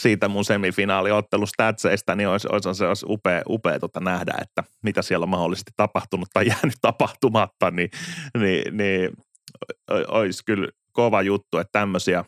siitä 0.00 0.28
mun 0.28 0.44
semifinaaliottelustatseista, 0.44 2.16
niin 2.16 2.28
olisi, 2.28 2.48
olisi, 2.50 2.74
se 2.74 2.86
olisi 2.86 3.06
upea, 3.08 3.42
upea 3.48 3.78
tota 3.78 4.00
nähdä, 4.00 4.32
että 4.40 4.64
mitä 4.82 5.02
siellä 5.02 5.24
on 5.24 5.30
mahdollisesti 5.30 5.72
tapahtunut 5.76 6.28
tai 6.32 6.46
jäänyt 6.46 6.78
tapahtumatta, 6.80 7.70
niin, 7.70 7.90
niin, 8.38 8.76
niin 8.76 8.85
olisi 10.08 10.44
kyllä 10.44 10.68
kova 10.92 11.22
juttu, 11.22 11.58
että 11.58 11.72
tämmöisiä, 11.72 12.24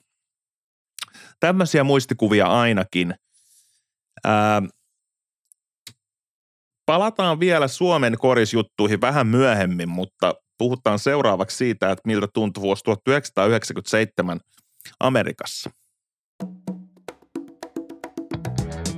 tämmöisiä 1.41 1.85
muistikuvia 1.85 2.47
ainakin. 2.47 3.15
Ää, 4.25 4.63
palataan 6.87 7.41
vielä 7.41 7.69
Suomen 7.69 8.19
korisjuttuihin 8.19 9.01
vähän 9.01 9.27
myöhemmin, 9.27 9.89
mutta 9.89 10.35
puhutaan 10.59 10.99
seuraavaksi 10.99 11.57
siitä, 11.57 11.91
että 11.91 12.03
miltä 12.07 12.29
tuntui 12.35 12.61
vuosi 12.61 12.85
1997 12.85 14.41
Amerikassa. 15.01 15.71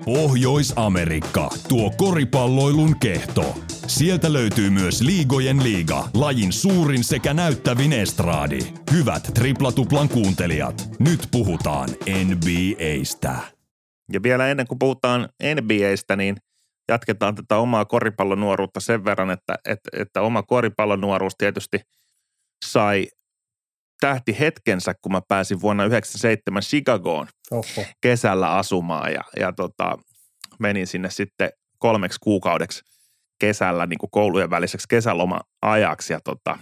Pohjois-Amerikka, 0.05 1.49
tuo 1.69 1.91
koripalloilun 1.91 2.99
kehto. 2.99 3.55
Sieltä 3.87 4.33
löytyy 4.33 4.71
myös 4.71 5.01
Liigojen 5.01 5.63
liiga, 5.63 6.09
lajin 6.15 6.53
suurin 6.53 7.05
sekä 7.05 7.35
näyttävin 7.35 7.93
estraadi. 7.93 8.59
Hyvät 8.93 9.31
triplatuplan 9.35 10.09
kuuntelijat, 10.09 10.89
nyt 10.99 11.21
puhutaan 11.31 11.89
NBAstä. 12.25 13.37
Ja 14.13 14.23
vielä 14.23 14.49
ennen 14.49 14.67
kuin 14.67 14.79
puhutaan 14.79 15.29
NBAstä, 15.43 16.17
niin 16.17 16.37
jatketaan 16.89 17.35
tätä 17.35 17.57
omaa 17.57 17.85
koripallonuoruutta 17.85 18.81
sen 18.81 19.05
verran, 19.05 19.31
että, 19.31 19.55
että, 19.65 19.91
että 19.93 20.23
oma 20.23 20.43
koripallonuoruus 20.43 21.35
tietysti 21.39 21.81
sai 22.65 23.09
tähti 24.01 24.37
hetkensä, 24.39 24.95
kun 25.03 25.13
mä 25.13 25.21
pääsin 25.29 25.61
vuonna 25.61 25.83
1997 25.83 26.63
Chicagoon 26.63 27.27
Oho. 27.51 27.87
kesällä 28.01 28.53
asumaan 28.53 29.13
ja, 29.13 29.23
ja 29.41 29.53
tota, 29.53 29.99
menin 30.59 30.87
sinne 30.87 31.11
sitten 31.11 31.51
kolmeksi 31.79 32.19
kuukaudeksi 32.23 32.83
kesällä 33.41 33.87
niin 33.87 33.99
kuin 33.99 34.11
koulujen 34.11 34.51
väliseksi 34.51 34.89
kesäloma-ajaksi 34.89 36.13
ja 36.13 36.21
tota, 36.21 36.59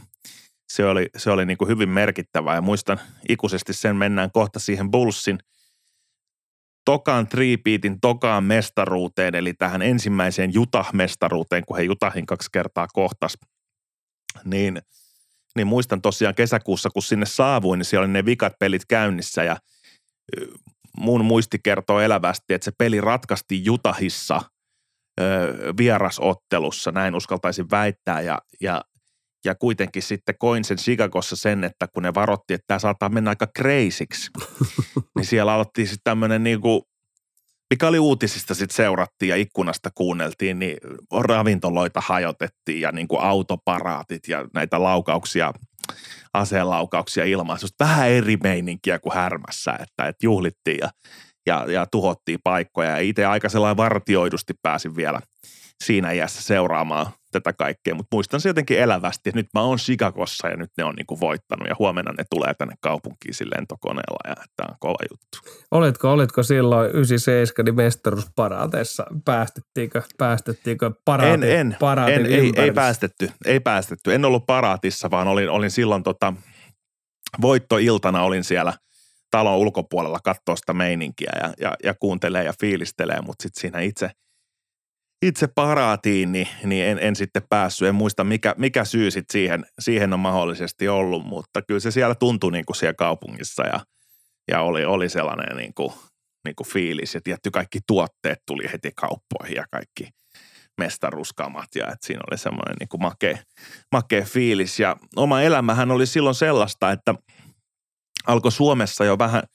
se 0.73 0.87
oli, 0.87 1.07
se 1.16 1.30
oli 1.30 1.47
niin 1.47 1.59
kuin 1.59 1.68
hyvin 1.68 1.88
merkittävää 1.88 2.54
ja 2.54 2.61
muistan 2.61 3.00
ikuisesti 3.28 3.73
sen 3.73 3.97
mennään 3.97 4.30
kohta 4.33 4.59
siihen 4.59 4.90
Bullsin 4.90 5.38
tokaan 6.85 7.26
triipiitin 7.26 8.00
tokaan 8.00 8.45
mestaruuteen, 8.45 9.35
eli 9.35 9.54
tähän 9.54 9.83
ensimmäiseen 9.83 10.54
Jutah-mestaruuteen, 10.54 11.64
kun 11.66 11.76
he 11.76 11.83
Jutahin 11.83 12.26
kaksi 12.26 12.49
kertaa 12.52 12.87
kohtas. 12.92 13.38
Niin, 14.45 14.83
niin 15.57 15.67
muistan 15.67 16.02
tosiaan 16.02 16.35
kesäkuussa, 16.35 16.90
kun 16.90 17.02
sinne 17.02 17.26
saavuin, 17.26 17.78
niin 17.78 17.85
siellä 17.85 18.05
oli 18.05 18.12
ne 18.12 18.25
vikat 18.25 18.52
pelit 18.59 18.85
käynnissä 18.88 19.45
ja 19.45 19.57
mun 20.97 21.25
muisti 21.25 21.59
kertoo 21.64 22.00
elävästi, 22.00 22.55
että 22.55 22.64
se 22.64 22.73
peli 22.78 23.00
ratkasti 23.00 23.64
Jutahissa 23.64 24.40
vierasottelussa, 25.78 26.93
näin 26.93 27.14
uskaltaisin 27.14 27.71
väittää, 27.71 28.21
ja, 28.21 28.38
ja, 28.61 28.85
ja 29.45 29.55
kuitenkin 29.55 30.02
sitten 30.02 30.35
koin 30.38 30.64
sen 30.64 30.76
Chicagossa 30.76 31.37
sen, 31.37 31.64
että 31.64 31.88
kun 31.88 32.02
ne 32.02 32.14
varotti, 32.14 32.55
että 32.55 32.64
tämä 32.67 32.78
saattaa 32.78 33.09
mennä 33.09 33.31
aika 33.31 33.47
kreisiksi, 33.55 34.31
niin 35.17 35.26
siellä 35.26 35.52
aloitti 35.52 35.87
sitten 35.87 36.05
tämmöinen 36.05 36.45
niin 36.45 36.61
kuin, 36.61 36.83
mikä 37.70 37.88
oli 37.88 37.98
uutisista 37.98 38.54
sitten 38.54 38.76
seurattiin 38.76 39.28
ja 39.28 39.37
ikkunasta 39.37 39.90
kuunneltiin, 39.94 40.58
niin 40.58 40.76
ravintoloita 41.20 42.00
hajotettiin 42.00 42.80
ja 42.80 42.92
niin 42.92 43.08
kuin 43.08 43.22
autoparaatit 43.22 44.28
ja 44.28 44.48
näitä 44.54 44.82
laukauksia, 44.82 45.52
aseenlaukauksia 46.34 47.25
ilmaan. 47.25 47.58
Vähän 47.80 48.08
eri 48.08 48.37
meininkiä 48.42 48.98
kuin 48.98 49.14
härmässä, 49.14 49.72
että, 49.72 50.08
että 50.08 50.26
juhlittiin 50.26 50.78
ja, 50.80 50.90
ja, 51.46 51.72
ja 51.72 51.87
tuhottiin 51.87 52.38
paikkoja. 52.44 52.90
Ja 52.90 52.98
itse 52.98 53.25
aika 53.25 53.48
sellainen 53.48 53.76
vartioidusti 53.76 54.54
pääsin 54.62 54.96
vielä 54.96 55.20
siinä 55.85 56.12
iässä 56.12 56.42
seuraamaan 56.42 57.06
tätä 57.32 57.52
kaikkea, 57.52 57.94
mutta 57.94 58.16
muistan 58.16 58.40
se 58.40 58.49
jotenkin 58.49 58.80
elävästi, 58.80 59.30
että 59.30 59.38
nyt 59.38 59.49
mä 59.54 59.62
oon 59.62 59.78
Chicagossa 59.78 60.49
ja 60.49 60.56
nyt 60.56 60.70
ne 60.78 60.85
on 60.85 60.94
niinku 60.94 61.20
voittanut 61.20 61.68
ja 61.68 61.75
huomenna 61.78 62.12
ne 62.18 62.25
tulee 62.30 62.54
tänne 62.54 62.75
kaupunkiin 62.80 63.35
sille 63.35 63.54
lentokoneella 63.56 64.28
ja 64.28 64.35
tämä 64.56 64.66
on 64.70 64.76
kova 64.80 64.99
juttu. 65.11 65.52
Olitko, 65.70 66.12
olitko 66.12 66.42
silloin 66.42 66.90
97 66.90 67.64
niin 67.64 67.75
mestaruusparaateessa? 67.75 69.06
Päästettiinkö, 69.25 70.02
päästettiinkö 70.18 70.90
paraatin, 71.04 71.42
en, 71.42 71.61
en, 71.61 71.76
paraatin 71.80 72.26
en 72.26 72.32
ei, 72.32 72.52
ei, 72.56 72.73
päästetty, 72.73 73.30
ei 73.44 73.61
päästetty. 73.61 74.14
En 74.14 74.25
ollut 74.25 74.47
paraatissa, 74.47 75.11
vaan 75.11 75.28
olin, 75.28 75.50
olin 75.50 75.70
silloin 75.70 76.02
tota, 76.02 76.35
voittoiltana 77.40 78.23
olin 78.23 78.44
siellä 78.44 78.73
talon 79.30 79.56
ulkopuolella 79.56 80.18
katsoa 80.25 80.56
sitä 80.56 80.73
meininkiä 80.73 81.32
ja, 81.42 81.54
ja, 81.61 81.76
ja 81.85 81.94
kuuntelee 81.94 82.44
ja 82.44 82.52
fiilistelee, 82.61 83.20
mutta 83.20 83.42
sitten 83.42 83.61
siinä 83.61 83.80
itse– 83.80 84.11
itse 85.22 85.46
paraatiin, 85.46 86.32
niin, 86.32 86.48
niin 86.64 86.87
en, 86.87 86.98
en 87.00 87.16
sitten 87.16 87.42
päässyt. 87.50 87.88
En 87.88 87.94
muista, 87.94 88.25
mikä, 88.25 88.54
mikä 88.58 88.84
syy 88.84 89.10
sitten 89.10 89.32
siihen, 89.32 89.66
siihen 89.78 90.12
on 90.12 90.20
mahdollisesti 90.20 90.88
ollut, 90.88 91.26
mutta 91.26 91.62
kyllä 91.62 91.80
se 91.80 91.90
siellä 91.90 92.14
tuntui 92.14 92.52
niin 92.52 92.64
kuin 92.64 92.76
siellä 92.76 92.94
kaupungissa 92.94 93.66
ja, 93.66 93.80
ja 94.48 94.62
oli, 94.62 94.84
oli 94.84 95.08
sellainen 95.08 95.56
niin 95.56 95.75
kuin, 95.75 95.92
niin 96.44 96.56
kuin 96.56 96.68
fiilis. 96.68 97.14
Ja 97.14 97.20
tietty 97.25 97.50
kaikki 97.50 97.78
tuotteet 97.87 98.38
tuli 98.46 98.72
heti 98.72 98.90
kauppoihin 98.96 99.56
ja 99.56 99.64
kaikki 99.70 100.08
mestaruskamat 100.78 101.75
ja 101.75 101.84
että 101.84 102.06
siinä 102.06 102.20
oli 102.30 102.38
semmoinen 102.38 102.76
niin 102.80 102.88
kuin 102.88 103.02
makea, 103.02 103.38
makea 103.92 104.25
fiilis. 104.25 104.80
Ja 104.80 104.96
oma 105.16 105.42
elämähän 105.42 105.90
oli 105.90 106.06
silloin 106.06 106.34
sellaista, 106.34 106.92
että 106.92 107.14
alkoi 108.26 108.52
Suomessa 108.52 109.04
jo 109.04 109.18
vähän– 109.18 109.42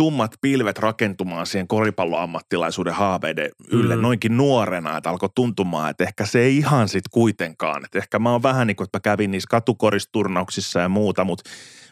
tummat 0.00 0.34
pilvet 0.40 0.78
rakentumaan 0.78 1.46
siihen 1.46 1.68
koripalloammattilaisuuden 1.68 2.94
haaveiden 2.94 3.50
ylle 3.72 3.96
mm. 3.96 4.02
noinkin 4.02 4.36
nuorena, 4.36 4.96
että 4.96 5.10
alkoi 5.10 5.28
tuntumaan, 5.34 5.90
että 5.90 6.04
ehkä 6.04 6.26
se 6.26 6.40
ei 6.40 6.56
ihan 6.56 6.88
sit 6.88 7.04
kuitenkaan. 7.10 7.84
Että 7.84 7.98
ehkä 7.98 8.18
mä 8.18 8.32
oon 8.32 8.42
vähän 8.42 8.66
niin 8.66 8.76
kuin, 8.76 8.84
että 8.84 8.96
mä 8.96 9.00
kävin 9.00 9.30
niissä 9.30 9.48
katukoristurnauksissa 9.50 10.80
ja 10.80 10.88
muuta, 10.88 11.24
mutta 11.24 11.50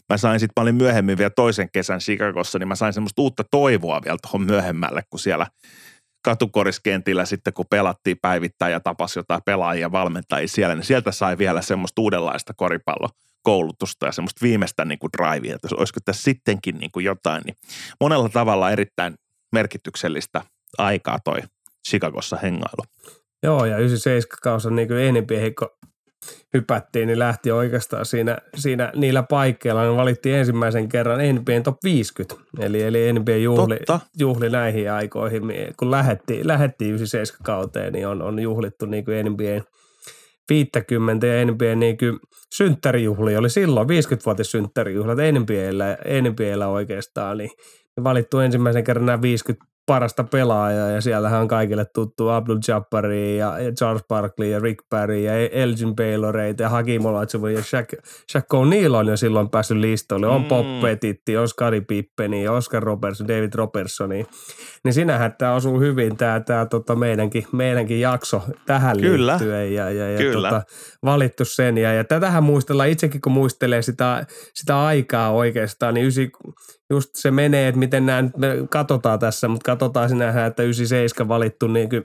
mä 0.08 0.16
sain 0.16 0.40
sitten, 0.40 0.54
paljon 0.54 0.74
myöhemmin 0.74 1.18
vielä 1.18 1.30
toisen 1.30 1.70
kesän 1.72 1.98
Chicagossa, 1.98 2.58
niin 2.58 2.68
mä 2.68 2.74
sain 2.74 2.92
semmoista 2.92 3.22
uutta 3.22 3.44
toivoa 3.50 4.00
vielä 4.04 4.18
tuohon 4.22 4.42
myöhemmälle, 4.42 5.02
kun 5.10 5.20
siellä 5.20 5.46
katukoriskentillä 6.24 7.24
sitten, 7.24 7.52
kun 7.52 7.66
pelattiin 7.70 8.16
päivittäin 8.22 8.72
ja 8.72 8.80
tapasi 8.80 9.18
jotain 9.18 9.42
pelaajia 9.44 9.92
valmentajia 9.92 10.48
siellä, 10.48 10.74
niin 10.74 10.84
sieltä 10.84 11.12
sai 11.12 11.38
vielä 11.38 11.62
semmoista 11.62 12.02
uudenlaista 12.02 12.54
koripalloa 12.56 13.10
koulutusta 13.42 14.06
ja 14.06 14.12
semmoista 14.12 14.42
viimeistä 14.42 14.84
niin 14.84 14.98
kuin 14.98 15.10
drivea, 15.16 15.54
että 15.54 15.68
olisiko 15.76 16.00
tässä 16.04 16.22
sittenkin 16.22 16.78
niin 16.78 16.90
kuin 16.90 17.04
jotain, 17.04 17.42
niin 17.46 17.56
monella 18.00 18.28
tavalla 18.28 18.70
erittäin 18.70 19.14
merkityksellistä 19.52 20.42
aikaa 20.78 21.18
toi 21.24 21.38
Chicagossa 21.88 22.36
hengailu. 22.36 22.84
Joo, 23.42 23.64
ja 23.64 23.78
97 23.78 24.38
kausi 24.42 24.68
on 24.68 24.76
niin 24.76 24.88
kuin 24.88 25.00
enempi 25.00 25.36
heikko 25.36 25.78
hypättiin, 26.54 27.06
niin 27.06 27.18
lähti 27.18 27.50
oikeastaan 27.50 28.06
siinä, 28.06 28.38
siinä 28.56 28.92
niillä 28.94 29.22
paikkeilla, 29.22 29.82
niin 29.82 29.96
valittiin 29.96 30.36
ensimmäisen 30.36 30.88
kerran 30.88 31.18
NBAn 31.34 31.62
top 31.62 31.76
50. 31.84 32.34
Eli, 32.60 32.82
eli 32.82 33.12
NBA 33.12 33.36
juhli, 33.36 33.78
juhli 34.18 34.50
näihin 34.50 34.92
aikoihin, 34.92 35.42
kun 35.78 35.90
lähettiin, 35.90 36.46
lähettiin 36.46 36.94
97 36.94 37.44
kauteen, 37.44 37.92
niin 37.92 38.06
on, 38.06 38.22
on 38.22 38.38
juhlittu 38.38 38.86
niin 38.86 39.04
kuin 39.04 39.26
NBAn 39.26 39.64
50 40.48 41.26
ja 41.26 41.44
NBA 41.44 41.74
niin 41.74 41.98
kuin 41.98 42.18
synttärijuhli 42.54 43.36
oli 43.36 43.50
silloin, 43.50 43.88
50-vuotis 43.88 44.50
synttärijuhlat 44.50 45.18
NBAllä, 45.18 45.98
NBAllä 46.22 46.68
oikeastaan, 46.68 47.38
niin 47.38 47.50
valittu 48.04 48.38
ensimmäisen 48.38 48.84
kerran 48.84 49.06
nämä 49.06 49.22
50 49.22 49.66
parasta 49.88 50.24
pelaajaa 50.24 50.88
ja 50.88 51.00
siellähän 51.00 51.40
on 51.40 51.48
kaikille 51.48 51.86
tuttu 51.94 52.28
Abdul 52.28 52.58
Jabbari 52.68 53.38
ja, 53.38 53.54
Charles 53.78 54.04
Barkley 54.08 54.48
ja 54.48 54.60
Rick 54.60 54.84
Barry 54.90 55.18
ja 55.18 55.32
Elgin 55.48 55.96
Bayloreita 55.96 56.62
ja 56.62 56.68
Hakim 56.68 57.04
Olajuwon 57.04 57.54
ja 57.54 57.62
Shaq, 57.62 57.92
Shaq 58.32 58.54
O'Neal 58.54 58.94
on 58.94 59.06
jo 59.06 59.16
silloin 59.16 59.50
päässyt 59.50 59.78
listoille. 59.78 60.26
On 60.26 60.42
mm. 60.42 60.48
Pop 60.48 60.66
Petitti, 60.80 61.36
on 61.36 61.48
Scottie 61.48 61.80
Pippeni, 61.80 62.48
Oscar 62.48 62.82
Robertson, 62.82 63.28
David 63.28 63.52
Robertsoni. 63.54 64.26
Niin 64.84 64.94
sinähän 64.94 65.34
tämä 65.38 65.54
osuu 65.54 65.80
hyvin 65.80 66.16
tämä, 66.16 66.40
tämä 66.40 66.66
tota 66.66 66.96
meidänkin, 66.96 67.46
meidänkin 67.52 68.00
jakso 68.00 68.42
tähän 68.66 69.00
Kyllä. 69.00 69.32
liittyen 69.32 69.74
ja, 69.74 69.90
ja, 69.90 70.10
ja 70.10 70.18
Kyllä. 70.18 70.48
Tota, 70.48 70.62
valittu 71.04 71.44
sen. 71.44 71.78
Ja, 71.78 71.92
ja 71.92 72.04
tätähän 72.04 72.42
muistellaan 72.42 72.88
itsekin, 72.88 73.20
kun 73.20 73.32
muistelee 73.32 73.82
sitä, 73.82 74.26
sitä 74.54 74.84
aikaa 74.84 75.30
oikeastaan, 75.30 75.94
niin 75.94 76.06
ysi, 76.06 76.30
just 76.90 77.10
se 77.14 77.30
menee, 77.30 77.68
että 77.68 77.78
miten 77.78 78.06
nämä 78.06 78.22
nyt 78.22 78.36
me 78.36 78.48
katsotaan 78.70 79.18
tässä, 79.18 79.48
mutta 79.48 79.64
katsotaan 79.78 80.08
sinähän, 80.08 80.46
että 80.46 80.62
97 80.62 81.28
valittu 81.28 81.66
niin 81.66 81.88
kuin 81.88 82.04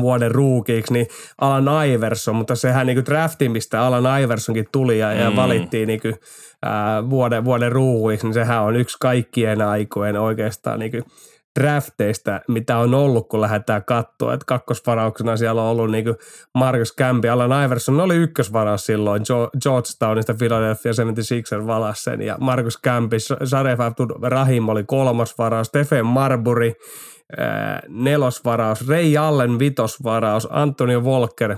vuoden 0.00 0.30
ruukiiksi, 0.30 0.92
niin 0.92 1.06
Alan 1.40 1.86
Iverson, 1.86 2.36
mutta 2.36 2.54
sehän 2.54 2.86
niin 2.86 3.06
drafti, 3.06 3.48
mistä 3.48 3.82
Alan 3.82 4.22
Iversonkin 4.22 4.66
tuli 4.72 4.98
ja, 4.98 5.14
mm. 5.14 5.20
ja 5.20 5.36
valittiin 5.36 5.86
niin 5.86 6.00
kuin, 6.00 6.14
ää, 6.62 7.10
vuoden, 7.10 7.44
vuoden 7.44 7.72
ruukiiksi, 7.72 8.26
niin 8.26 8.34
sehän 8.34 8.62
on 8.62 8.76
yksi 8.76 8.96
kaikkien 9.00 9.62
aikojen 9.62 10.20
oikeastaan 10.20 10.78
niin 10.78 10.90
kuin 10.90 11.04
drafteista, 11.60 12.40
mitä 12.48 12.78
on 12.78 12.94
ollut, 12.94 13.28
kun 13.28 13.40
lähdetään 13.40 13.84
katsoa. 13.84 14.34
Että 14.34 14.44
kakkosvarauksena 14.46 15.36
siellä 15.36 15.62
on 15.62 15.68
ollut 15.68 15.90
niin 15.90 16.04
Marcus 16.54 16.94
Campi, 16.96 17.28
Alan 17.28 17.64
Iverson. 17.64 18.00
Oli 18.00 18.16
ykkösvaraus 18.16 18.86
silloin, 18.86 19.22
Georgetownista 19.62 20.34
Philadelphia 20.34 20.92
76er 20.92 21.66
valas 21.66 22.04
sen, 22.04 22.22
ja 22.22 22.36
Marcus 22.40 22.78
Campi, 22.82 23.16
Saref 23.44 23.78
Rahim 24.22 24.68
oli 24.68 24.84
kolmosvaraus, 24.84 25.66
Stephen 25.66 26.06
Marbury, 26.06 26.72
nelosvaraus, 27.88 28.88
Ray 28.88 29.16
Allen 29.16 29.58
vitosvaraus, 29.58 30.48
Antonio 30.50 31.00
Walker 31.00 31.56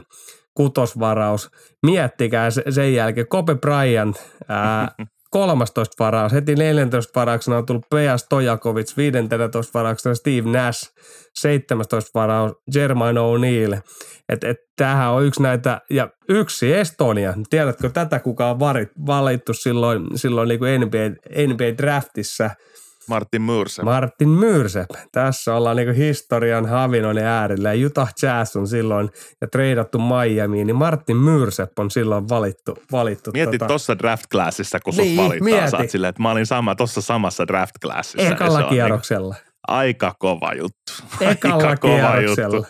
kutosvaraus. 0.57 1.51
Miettikää 1.87 2.51
sen 2.51 2.95
jälkeen. 2.95 3.29
Kobe 3.29 3.55
Bryant, 3.55 4.17
ää, 4.49 4.89
13 5.31 5.95
varaus. 5.99 6.33
Heti 6.33 6.55
14 6.55 7.21
varauksena 7.21 7.57
on 7.57 7.67
tullut 7.67 7.87
P.S. 7.91 8.27
Tojakovic, 8.29 8.97
15 8.97 9.79
varauksena 9.79 10.15
Steve 10.15 10.51
Nash, 10.51 10.93
17 11.35 12.11
varaus 12.15 12.53
Jermaine 12.75 13.21
O'Neal. 13.21 13.81
Et, 14.29 14.45
et, 14.45 14.57
tämähän 14.77 15.11
on 15.11 15.25
yksi 15.25 15.43
näitä, 15.43 15.81
ja 15.91 16.09
yksi 16.29 16.75
Estonia. 16.75 17.35
Tiedätkö 17.51 17.91
tätä, 17.91 18.19
kuka 18.19 18.51
on 18.51 18.61
valittu 19.07 19.55
silloin, 19.55 20.07
silloin 20.15 20.49
niin 20.49 20.59
kuin 20.59 20.81
NBA, 20.81 21.33
NBA-draftissa– 21.47 22.51
Martin 23.09 23.43
Myrsep. 23.43 23.85
Martin 23.85 24.29
Myrsep. 24.29 24.91
Tässä 25.13 25.55
ollaan 25.55 25.77
niin 25.77 25.95
historian 25.95 26.67
havinoinen 26.67 27.25
äärellä. 27.25 27.71
Utah 27.87 28.15
Jazz 28.23 28.57
on 28.57 28.69
silloin 28.69 29.11
ja 29.41 29.49
treidattu 29.49 29.99
Miamiin, 29.99 30.67
niin 30.67 30.77
Martin 30.77 31.17
Myrsep 31.17 31.79
on 31.79 31.91
silloin 31.91 32.29
valittu. 32.29 32.79
valittu 32.93 33.31
Mieti 33.33 33.59
tuossa 33.59 33.97
tota... 33.97 34.09
draft-classissa, 34.09 34.79
kun 34.85 34.95
niin, 34.97 35.17
sut 35.17 35.25
valittaa. 35.27 35.45
Mieti. 35.45 35.71
Saat 35.71 35.91
silleen, 35.91 36.09
että 36.09 36.23
mä 36.23 36.31
olin 36.31 36.47
sama 36.47 36.75
tuossa 36.75 37.01
samassa 37.01 37.45
draft-classissa. 37.45 38.33
Ekalla 38.33 38.63
kierroksella. 38.63 39.35
Niin 39.35 39.57
aika 39.69 40.15
kova 40.19 40.53
juttu. 40.53 40.93
Ekalla 41.21 41.69
aika 41.69 41.77
kova 41.77 42.21
juttu. 42.21 42.67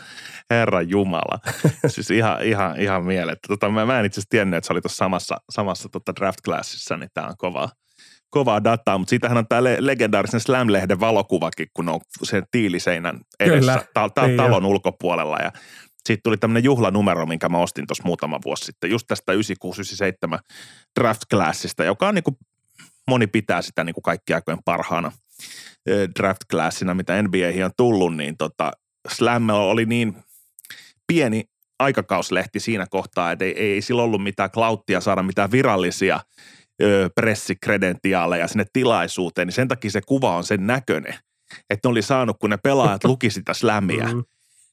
Herra 0.51 0.83
Jumala. 0.83 1.39
siis 1.87 2.11
ihan, 2.11 2.43
ihan, 2.43 2.81
ihan 2.81 3.05
mielettä. 3.05 3.49
Tota, 3.49 3.69
mä, 3.69 3.87
mä 3.87 4.01
en 4.01 4.07
itse 4.07 4.21
asiassa 4.21 4.31
tiennyt, 4.31 4.59
että 4.59 4.67
se 4.67 4.73
oli 4.73 4.81
tuossa 4.81 4.97
samassa, 4.97 5.37
samassa 5.51 5.89
tota 5.89 6.13
draft-classissa, 6.21 6.97
niin 6.97 7.11
tää 7.15 7.27
on 7.27 7.35
kovaa 7.39 7.69
kovaa 8.31 8.65
dataa, 8.65 8.99
mutta 8.99 9.11
siitähän 9.11 9.39
on 9.39 9.47
tämä 9.49 9.63
legendaarisen 9.79 10.41
Slam-lehden 10.41 11.01
valokuvakin, 11.01 11.67
kun 11.75 11.89
on 11.89 12.01
sen 12.23 12.43
tiiliseinän 12.51 13.21
edessä 13.41 13.73
Kyllä, 13.73 13.87
ta- 13.95 14.09
ta- 14.09 14.27
niin 14.27 14.37
talon 14.37 14.63
jo. 14.63 14.69
ulkopuolella 14.69 15.37
ja 15.37 15.53
siitä 16.07 16.21
tuli 16.25 16.37
tämmöinen 16.37 16.65
juhlanumero, 16.65 17.27
minkä 17.27 17.49
mä 17.49 17.59
ostin 17.59 17.87
tuossa 17.87 18.05
muutama 18.05 18.41
vuosi 18.45 18.65
sitten, 18.65 18.91
just 18.91 19.07
tästä 19.07 19.33
96-97 19.33 20.39
draft 21.01 21.23
classista, 21.31 21.85
joka 21.85 22.09
on 22.09 22.15
niin 22.15 22.23
kuin, 22.23 22.37
moni 23.09 23.27
pitää 23.27 23.63
sitä 23.63 23.85
niin 23.85 23.95
kuin 23.95 24.03
kaikki 24.03 24.35
aikojen 24.35 24.59
parhaana 24.65 25.13
draft 26.19 26.41
classina, 26.51 26.95
mitä 26.95 27.23
NBAihin 27.23 27.65
on 27.65 27.71
tullut, 27.77 28.17
niin 28.17 28.37
tota, 28.37 28.73
Slam 29.09 29.51
oli 29.51 29.85
niin 29.85 30.17
pieni 31.07 31.45
aikakauslehti 31.79 32.61
siinä 32.61 32.87
kohtaa, 32.91 33.33
että 33.33 33.45
ei, 33.45 33.59
ei 33.59 33.83
sillä 33.83 34.03
ollut 34.03 34.23
mitään 34.23 34.51
klauttia 34.51 35.01
saada 35.01 35.23
mitään 35.23 35.51
virallisia– 35.51 36.21
pressikredentiaaleja 37.15 38.49
sinne 38.49 38.65
tilaisuuteen, 38.73 39.49
niin 39.49 39.55
sen 39.55 39.69
takia 39.69 39.91
se 39.91 40.01
kuva 40.01 40.37
on 40.37 40.45
sen 40.45 40.67
näköinen. 40.67 41.15
Että 41.71 41.89
ne 41.89 41.91
oli 41.91 42.03
saanut, 42.03 42.37
kun 42.41 42.51
ne 42.51 42.57
pelaajat 42.57 43.05
luki 43.11 43.31
sitä 43.31 43.55
slämiä, 43.55 44.05
mm-hmm. 44.05 44.25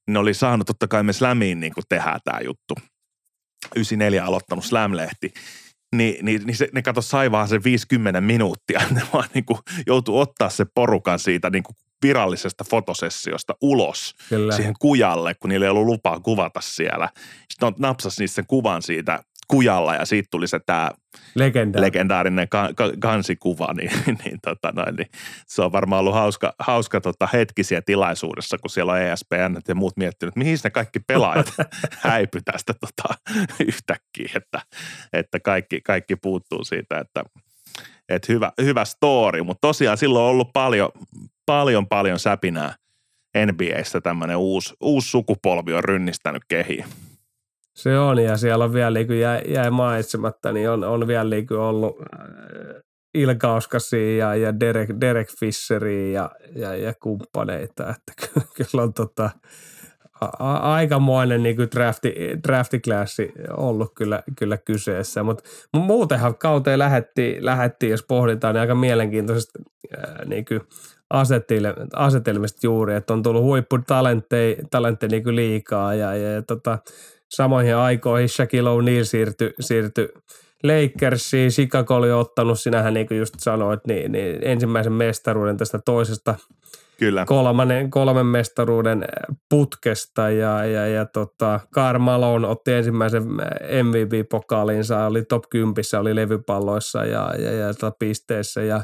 niin 0.07 0.13
ne 0.13 0.19
oli 0.19 0.33
saanut 0.33 0.67
totta 0.67 0.88
kai 0.88 1.03
me 1.03 1.13
slämiin 1.13 1.60
niin 1.60 1.74
kuin 1.74 1.83
tehdään 1.89 2.19
tämä 2.24 2.39
juttu. 2.43 2.75
94 3.75 4.25
aloittanut 4.25 4.65
slam-lehti. 4.65 5.33
Niin, 5.95 6.25
niin, 6.25 6.41
niin 6.45 6.55
se, 6.55 6.69
ne 6.74 6.81
kato 6.81 7.01
sai 7.01 7.31
vaan 7.31 7.48
sen 7.48 7.63
50 7.63 8.22
minuuttia. 8.22 8.81
Ne 8.91 9.01
vaan 9.13 9.29
niin 9.33 9.45
kuin 9.45 9.60
joutui 9.88 10.22
ottaa 10.22 10.50
se 10.50 10.65
porukan 10.75 11.19
siitä 11.19 11.50
niin 11.50 11.63
kuin 11.63 11.75
virallisesta 12.03 12.63
fotosessiosta 12.63 13.55
ulos 13.62 14.15
Kyllä. 14.29 14.55
siihen 14.55 14.74
kujalle, 14.79 15.33
kun 15.33 15.50
niillä 15.50 15.65
ei 15.65 15.69
ollut 15.69 15.86
lupaa 15.86 16.19
kuvata 16.19 16.62
siellä. 16.62 17.10
Sitten 17.51 17.67
on 17.67 17.74
napsas 17.77 18.19
niistä 18.19 18.36
sen 18.36 18.45
kuvan 18.48 18.81
siitä 18.81 19.24
kujalla 19.47 19.95
ja 19.95 20.05
siitä 20.05 20.27
tuli 20.31 20.47
se 20.47 20.59
tämä 20.65 20.91
Legenda. 21.35 21.81
legendaarinen 21.81 22.50
ka- 22.50 22.69
ka- 22.75 22.91
kansikuva, 23.00 23.73
niin, 23.73 23.91
niin, 24.25 24.39
tota 24.41 24.71
noin, 24.75 24.95
niin 24.95 25.09
se 25.47 25.62
on 25.62 25.71
varmaan 25.71 26.00
ollut 26.00 26.13
hauska, 26.13 26.53
hauska 26.59 27.01
tota 27.01 27.29
hetkisiä 27.33 27.81
tilaisuudessa, 27.81 28.57
kun 28.57 28.69
siellä 28.69 28.91
on 28.91 29.01
ESPN 29.01 29.57
ja 29.67 29.75
muut 29.75 29.97
miettinyt, 29.97 30.35
mihin 30.35 30.57
ne 30.63 30.69
kaikki 30.69 31.00
pelaajat 31.00 31.53
häipy 32.09 32.39
tästä 32.45 32.73
tota, 32.73 33.15
yhtäkkiä, 33.67 34.29
että, 34.35 34.62
että 35.13 35.39
kaikki, 35.39 35.81
kaikki 35.81 36.15
puuttuu 36.15 36.63
siitä, 36.63 37.00
että, 37.00 37.23
että 38.09 38.33
hyvä, 38.33 38.51
hyvä 38.62 38.85
story, 38.85 39.43
mutta 39.43 39.67
tosiaan 39.67 39.97
silloin 39.97 40.23
on 40.23 40.29
ollut 40.29 40.53
paljon, 40.53 40.89
paljon, 41.45 41.88
paljon 41.88 42.19
säpinää 42.19 42.75
NBAssä 43.38 44.01
tämmöinen 44.01 44.38
uusi, 44.38 44.73
uusi 44.81 45.09
sukupolvi 45.09 45.74
on 45.74 45.83
rynnistänyt 45.83 46.44
kehiin. 46.48 46.85
Se 47.75 48.00
on, 48.00 48.20
ja 48.20 48.38
siellä 48.38 48.64
on 48.64 48.74
vielä, 48.74 48.94
niinku 48.94 49.14
jäi, 49.14 49.42
jäi 49.48 49.72
mainitsematta, 49.72 50.51
niin 50.51 50.70
on, 50.70 50.83
on 50.83 51.07
vielä 51.07 51.29
niin 51.29 51.53
ollut 51.53 51.96
äh, 52.00 52.81
Ilkauskasi 53.14 54.18
ja, 54.18 54.36
ja 54.36 54.59
Derek, 54.59 54.90
Derek 55.01 55.29
Fisheri 55.40 56.14
ja, 56.14 56.31
ja, 56.55 56.75
ja 56.75 56.94
kumppaneita, 57.03 57.90
että 57.90 58.14
kyllä 58.72 58.83
on 58.83 58.94
tota, 58.94 59.29
a, 60.40 60.74
aikamoinen 60.74 61.44
niin 61.44 61.55
kuin 61.55 61.70
drafti, 61.75 62.16
draftiklassi 62.48 63.31
ollut 63.57 63.92
kyllä, 63.96 64.24
kyllä 64.38 64.57
kyseessä, 64.57 65.24
mutta 65.24 65.44
muutenhan 65.75 66.38
kauteen 66.38 66.79
lähettiin, 66.79 67.46
lähettiin, 67.46 67.90
jos 67.92 68.03
pohditaan, 68.03 68.53
niin 68.55 68.62
aika 68.62 68.75
mielenkiintoisesta 68.75 69.59
äh, 69.98 70.25
niin 70.25 70.46
kuin 70.46 70.62
asetelmista 71.94 72.59
juuri, 72.64 72.96
että 72.96 73.14
on 73.14 73.24
tullut 73.24 73.44
huipputalentteja 73.44 74.55
talentteja 74.72 75.09
niin 75.09 75.36
liikaa 75.36 75.96
ja, 75.96 76.16
ja, 76.16 76.31
ja 76.31 76.42
tota, 76.42 76.79
samoihin 77.35 77.75
aikoihin 77.75 78.29
Shaquille 78.29 78.69
O'Neal 78.69 79.03
siirtyi, 79.03 79.53
siirtyi 79.59 80.09
Lakersiin. 80.63 81.50
Chicago 81.50 81.96
oli 81.96 82.11
ottanut, 82.11 82.59
sinähän 82.59 82.93
niin 82.93 83.07
kuin 83.07 83.17
just 83.17 83.33
sanoit, 83.39 83.79
niin, 83.87 84.11
niin 84.11 84.39
ensimmäisen 84.41 84.93
mestaruuden 84.93 85.57
tästä 85.57 85.79
toisesta 85.85 86.35
Kyllä. 86.98 87.25
Kolmannen, 87.25 87.89
kolmen 87.89 88.25
mestaruuden 88.25 89.05
putkesta 89.50 90.29
ja, 90.29 90.65
ja, 90.65 90.87
ja 90.87 91.05
tota, 91.05 91.59
Karl 91.74 92.00
Malone 92.00 92.48
otti 92.48 92.72
ensimmäisen 92.74 93.24
MVP-pokaalinsa, 93.83 95.05
oli 95.05 95.24
top 95.24 95.43
10, 95.50 95.75
oli 96.00 96.15
levypalloissa 96.15 97.05
ja, 97.05 97.33
ja, 97.37 97.51
ja 97.51 97.74
tota 97.74 97.96
pisteissä 98.00 98.61
ja 98.61 98.83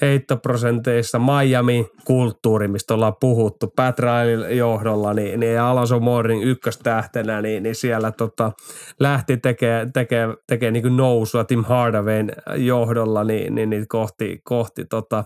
heittoprosenteissa 0.00 1.18
Miami 1.18 1.86
kulttuuri, 2.04 2.68
mistä 2.68 2.94
ollaan 2.94 3.16
puhuttu 3.20 3.72
Pat 3.76 3.98
Riley 3.98 4.54
johdolla, 4.54 5.14
niin, 5.14 5.40
niin 5.40 5.60
Alonso 5.60 6.00
Moorin 6.00 6.42
ykköstähtenä, 6.42 7.42
niin, 7.42 7.62
niin 7.62 7.74
siellä 7.74 8.12
tota, 8.12 8.52
lähti 9.00 9.36
tekemään 9.36 9.92
tekee, 9.92 10.28
tekee 10.46 10.70
niin 10.70 10.96
nousua 10.96 11.44
Tim 11.44 11.64
Hardawayn 11.64 12.32
johdolla 12.56 13.24
niin, 13.24 13.54
niin, 13.54 13.70
niin 13.70 13.88
kohti, 13.88 14.40
kohti 14.44 14.84
tota, 14.84 15.24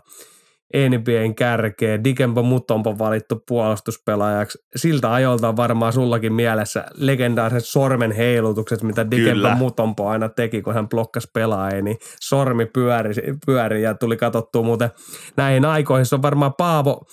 NBAn 0.75 1.35
kärkeä. 1.35 2.05
Dikempo 2.05 2.43
Mutompo 2.43 2.99
valittu 2.99 3.43
puolustuspelaajaksi. 3.49 4.59
Siltä 4.77 5.13
ajolta 5.13 5.49
on 5.49 5.57
varmaan 5.57 5.93
sullakin 5.93 6.33
mielessä 6.33 6.85
legendaariset 6.95 7.69
sormen 7.69 8.13
heilutukset, 8.13 8.83
mitä 8.83 9.11
Dikempo 9.11 9.49
Mutompo 9.49 10.09
aina 10.09 10.29
teki, 10.29 10.63
kun 10.63 10.75
hän 10.75 10.89
blokkasi 10.89 11.29
pelaajia, 11.35 11.83
niin 11.83 11.97
sormi 12.21 12.67
pyöri, 12.67 13.15
pyöri 13.47 13.83
ja 13.83 13.95
tuli 13.95 14.17
katsottua 14.17 14.63
muuten 14.63 14.91
näihin 15.37 15.65
aikoihin. 15.65 16.07
Se 16.07 16.15
on 16.15 16.23
varmaan 16.23 16.55
Paavo 16.59 17.07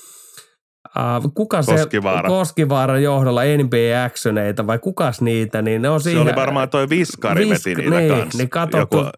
kuka 1.33 1.61
se 1.61 1.71
Koskivaara. 1.71 2.29
Koskivaaran 2.29 3.03
johdolla 3.03 3.41
NBA 3.63 4.03
Actioneita 4.05 4.67
vai 4.67 4.79
kukas 4.79 5.21
niitä, 5.21 5.61
niin 5.61 5.81
ne 5.81 5.89
on 5.89 6.01
siihen. 6.01 6.23
Se 6.23 6.29
oli 6.29 6.35
varmaan 6.35 6.69
toi 6.69 6.89
Viskari 6.89 7.49
Visk, 7.49 7.65
veti 7.65 7.81
niitä 7.81 7.97
niin, 7.99 8.13
kanssa. 8.13 8.37
Niin 8.37 8.49
katsottu 8.49 8.97
Joku... 8.97 9.09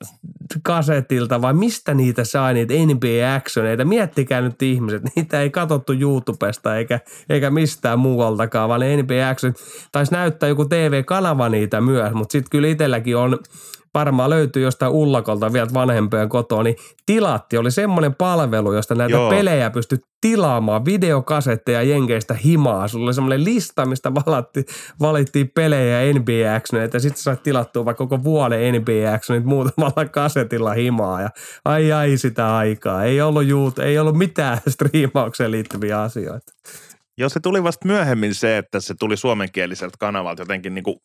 kasetilta 0.64 1.42
vai 1.42 1.54
mistä 1.54 1.94
niitä 1.94 2.24
sai 2.24 2.54
niitä 2.54 2.74
NBA 2.74 3.36
Actioneita. 3.36 3.86
Miettikää 3.86 4.42
nyt 4.42 4.62
ihmiset, 4.62 5.04
niitä 5.16 5.42
ei 5.42 5.50
katsottu 5.50 5.94
YouTubesta 5.94 6.78
eikä, 6.78 7.00
eikä 7.30 7.50
mistään 7.50 8.00
muualtakaan, 8.00 8.70
vaan 8.70 8.82
ne 8.82 9.02
NBA 9.02 9.30
Action 9.30 9.54
taisi 9.92 10.12
näyttää 10.12 10.50
joku 10.50 10.66
TV-kanava 10.66 11.50
niitä 11.50 11.82
myös, 11.82 12.14
mutta 12.14 12.32
sitten 12.32 12.50
kyllä 12.50 12.68
itselläkin 12.68 13.18
on 13.18 13.40
varmaan 13.94 14.30
löytyy 14.30 14.64
jostain 14.64 14.92
ullakolta 14.92 15.54
vielä 15.54 15.68
vanhempien 15.74 16.30
kotoa, 16.30 16.64
niin 16.64 16.76
Tilatti 17.06 17.58
oli 17.58 17.72
semmoinen 17.72 18.16
palvelu, 18.16 18.74
josta 18.74 18.96
näitä 18.96 19.16
Joo. 19.16 19.30
pelejä 19.30 19.70
pystyi 19.70 19.98
tilaamaan, 20.22 20.86
videokasetteja 20.86 21.84
jenkeistä 21.84 22.34
himaa. 22.34 22.88
Sulla 22.88 23.06
oli 23.06 23.14
semmoinen 23.14 23.44
lista, 23.44 23.86
mistä 23.86 24.14
valatti, 24.14 24.66
valittiin 25.00 25.50
pelejä 25.50 26.14
NBA 26.14 26.56
Actioneita, 26.56 26.96
ja 26.96 27.02
sitten 27.02 27.24
sait 27.24 27.44
tilattua 27.44 27.86
vaikka 27.86 28.08
koko 28.08 28.24
vuoden 28.24 28.74
NBA 28.74 29.14
Actionit 29.14 29.46
muutamalla 29.46 30.06
kasetilla 30.06 30.74
himaa, 30.74 31.22
ja 31.22 31.30
ai 31.66 31.92
ai 31.92 32.18
sitä 32.18 32.56
aikaa. 32.56 33.04
Ei 33.04 33.22
ollut, 33.22 33.46
juut, 33.46 33.80
ei 33.80 34.00
ollut 34.00 34.18
mitään 34.18 34.58
striimaukseen 34.74 35.52
liittyviä 35.52 36.02
asioita. 36.02 36.52
Joo, 37.18 37.30
se 37.30 37.40
tuli 37.40 37.64
vasta 37.64 37.88
myöhemmin 37.88 38.36
se, 38.36 38.58
että 38.58 38.80
se 38.80 38.94
tuli 39.00 39.18
suomenkieliseltä 39.18 39.96
kanavalta 40.00 40.42
jotenkin 40.42 40.76
niin 40.76 40.84
kuin 40.84 40.96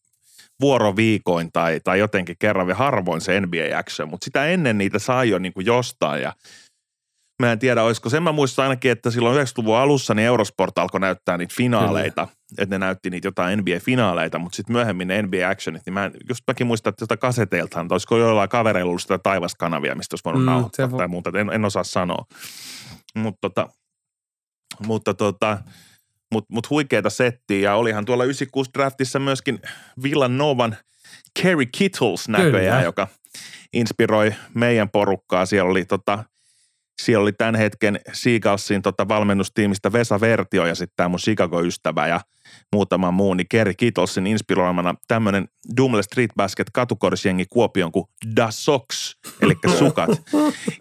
vuoroviikoin 0.60 1.52
tai, 1.52 1.80
tai 1.84 1.98
jotenkin 1.98 2.36
kerran 2.38 2.68
ja 2.68 2.74
harvoin 2.74 3.20
se 3.20 3.40
NBA 3.40 3.78
Action, 3.78 4.08
mutta 4.08 4.24
sitä 4.24 4.46
ennen 4.46 4.78
niitä 4.78 4.98
sai 4.98 5.30
jo 5.30 5.38
niin 5.38 5.52
kuin 5.52 5.66
jostain 5.66 6.22
ja 6.22 6.32
Mä 7.42 7.52
en 7.52 7.58
tiedä, 7.58 7.82
olisiko 7.82 8.10
sen 8.10 8.22
mä 8.22 8.32
muistan 8.32 8.62
ainakin, 8.62 8.90
että 8.90 9.10
silloin 9.10 9.36
90-luvun 9.36 9.76
alussa 9.76 10.14
niin 10.14 10.26
Eurosport 10.26 10.78
alkoi 10.78 11.00
näyttää 11.00 11.38
niitä 11.38 11.54
finaaleita, 11.56 12.26
Kyllä. 12.26 12.62
että 12.62 12.74
ne 12.74 12.78
näytti 12.78 13.10
niitä 13.10 13.28
jotain 13.28 13.58
NBA-finaaleita, 13.58 14.38
mutta 14.38 14.56
sitten 14.56 14.72
myöhemmin 14.72 15.08
ne 15.08 15.22
NBA 15.22 15.48
Actionit, 15.50 15.82
niin 15.86 15.94
mä 15.94 16.04
en, 16.04 16.12
just 16.28 16.40
mäkin 16.46 16.66
muistan, 16.66 16.90
että 16.90 17.02
jota 17.02 17.16
kaseteiltaan, 17.16 17.88
olisiko 17.90 18.18
jollain 18.18 18.48
kavereilla 18.48 18.88
ollut 18.88 19.02
sitä 19.02 19.18
taivaskanavia, 19.18 19.94
mistä 19.94 20.14
olisi 20.14 20.24
voinut 20.24 20.42
mm, 20.42 20.46
nauhoittaa 20.46 20.86
vo- 20.86 20.96
tai 20.96 21.08
muuta, 21.08 21.30
en, 21.34 21.50
en 21.52 21.64
osaa 21.64 21.84
sanoa. 21.84 22.24
Mut 23.14 23.34
tota, 23.40 23.68
mutta 24.86 25.14
tota, 25.14 25.58
mutta 26.32 26.54
mut 26.54 26.70
huikeita 26.70 27.10
settiä 27.10 27.60
ja 27.60 27.74
olihan 27.74 28.04
tuolla 28.04 28.24
96 28.24 28.70
draftissa 28.74 29.18
myöskin 29.18 29.58
Villanovan 30.02 30.76
Kerry 31.42 31.66
Kittles 31.66 32.28
näköjään, 32.28 32.78
Kyllä. 32.78 32.82
joka 32.82 33.08
inspiroi 33.72 34.34
meidän 34.54 34.90
porukkaa. 34.90 35.46
Siellä 35.46 35.70
oli 35.70 35.84
tota, 35.84 36.24
siellä 37.02 37.22
oli 37.22 37.32
tämän 37.32 37.54
hetken 37.54 38.00
Seagalsin 38.12 38.82
tota 38.82 39.08
valmennustiimistä 39.08 39.92
Vesa 39.92 40.20
Vertio 40.20 40.66
ja 40.66 40.74
sitten 40.74 40.96
tämä 40.96 41.08
mun 41.08 41.18
Chicago-ystävä 41.18 42.08
ja 42.08 42.20
muutama 42.72 43.10
muu, 43.10 43.34
niin 43.34 43.46
Kerry 43.50 43.74
Kittlesin 43.74 44.26
inspiroimana 44.26 44.94
tämmöinen 45.08 45.48
Dumle 45.76 46.02
Street 46.02 46.30
Basket 46.36 46.70
katukorisjengi 46.72 47.46
Kuopion 47.50 47.92
kuin 47.92 48.06
Da 48.36 48.50
Socks, 48.50 49.16
eli 49.42 49.54
sukat. 49.78 50.10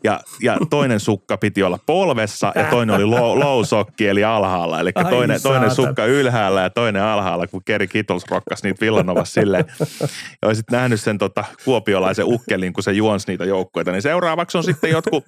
Ja, 0.04 0.20
ja 0.42 0.58
toinen 0.70 1.00
sukka 1.00 1.38
piti 1.38 1.64
olla 1.64 1.80
polvessa 1.86 2.52
ja 2.56 2.64
toinen 2.64 2.96
oli 2.96 3.06
low, 3.06 3.40
low 3.40 3.66
sokki 3.66 4.08
eli 4.08 4.24
alhaalla. 4.24 4.80
Eli 4.80 4.92
toinen, 4.94 5.42
toinen 5.42 5.72
sukka 5.72 6.06
ylhäällä 6.06 6.62
ja 6.62 6.70
toinen 6.70 7.04
alhaalla, 7.04 7.48
kun 7.48 7.62
Kerry 7.66 7.88
Kittles 7.88 8.24
rokkas 8.30 8.64
niitä 8.64 8.82
Villanovassa 8.82 9.42
silleen. 9.42 9.66
Ja 10.42 10.48
olisit 10.48 10.72
nähnyt 10.72 11.02
sen 11.02 11.18
tota, 11.18 11.44
kuopiolaisen 11.66 12.26
ukkelin, 12.26 12.74
kun 12.74 12.84
se 12.84 12.92
juonsi 12.92 13.28
niitä 13.28 13.46
joukkueita. 13.46 13.92
Niin 13.92 14.02
seuraavaksi 14.02 14.58
on 14.58 14.64
sitten 14.64 14.90
jotkut 14.90 15.24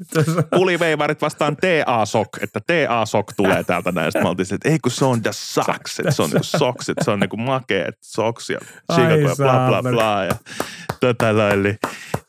puliveivarit 0.56 1.22
vastaan 1.22 1.58
TA-sok, 1.58 2.30
että 2.42 2.60
TA-sok 2.60 3.34
tulee 3.34 3.64
täältä 3.64 3.92
näistä. 3.92 4.22
Mä 4.22 4.30
oltiin 4.30 4.54
että 4.54 4.70
ei 4.70 4.80
kun 4.80 4.92
se 4.92 5.06
on 5.06 5.22
the 5.22 5.32
socks, 5.34 6.00
että 6.00 6.12
se 6.12 6.22
on 6.22 6.30
niinku 6.38 6.58
socks, 6.58 6.90
että 6.90 7.04
se 7.04 7.12
on 7.12 7.20
niinku 7.20 7.38
makea, 7.38 7.86
että 7.88 8.02
socks 8.04 8.50
ja 8.50 8.60
Chicago 8.94 9.30
ja 9.30 9.36
bla 9.38 9.82
bla 9.82 9.92
bla. 9.92 10.24
Ja 10.26 10.36
tota 11.00 11.34
noin, 11.34 11.64
niin 11.64 11.80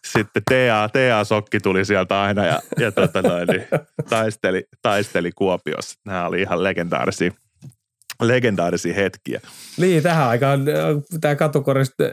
sitten 0.06 0.42
TA, 0.50 0.88
TA-sokki 0.92 1.60
tuli 1.60 1.84
sieltä 1.84 2.22
aina 2.22 2.46
ja, 2.46 2.60
ja 2.78 2.92
tota 2.92 3.22
noin, 3.22 3.48
niin 3.48 3.66
taisteli, 4.10 4.64
taisteli 4.82 5.32
Kuopiossa. 5.32 6.00
Nämä 6.06 6.26
oli 6.26 6.40
ihan 6.40 6.64
legendaarisia, 6.64 7.30
legendaarisia 8.22 8.94
hetkiä. 8.94 9.40
Niin, 9.76 10.02
tähän 10.02 10.28
aikaan 10.28 10.60
tämä 11.20 11.34
katukorista 11.36 12.04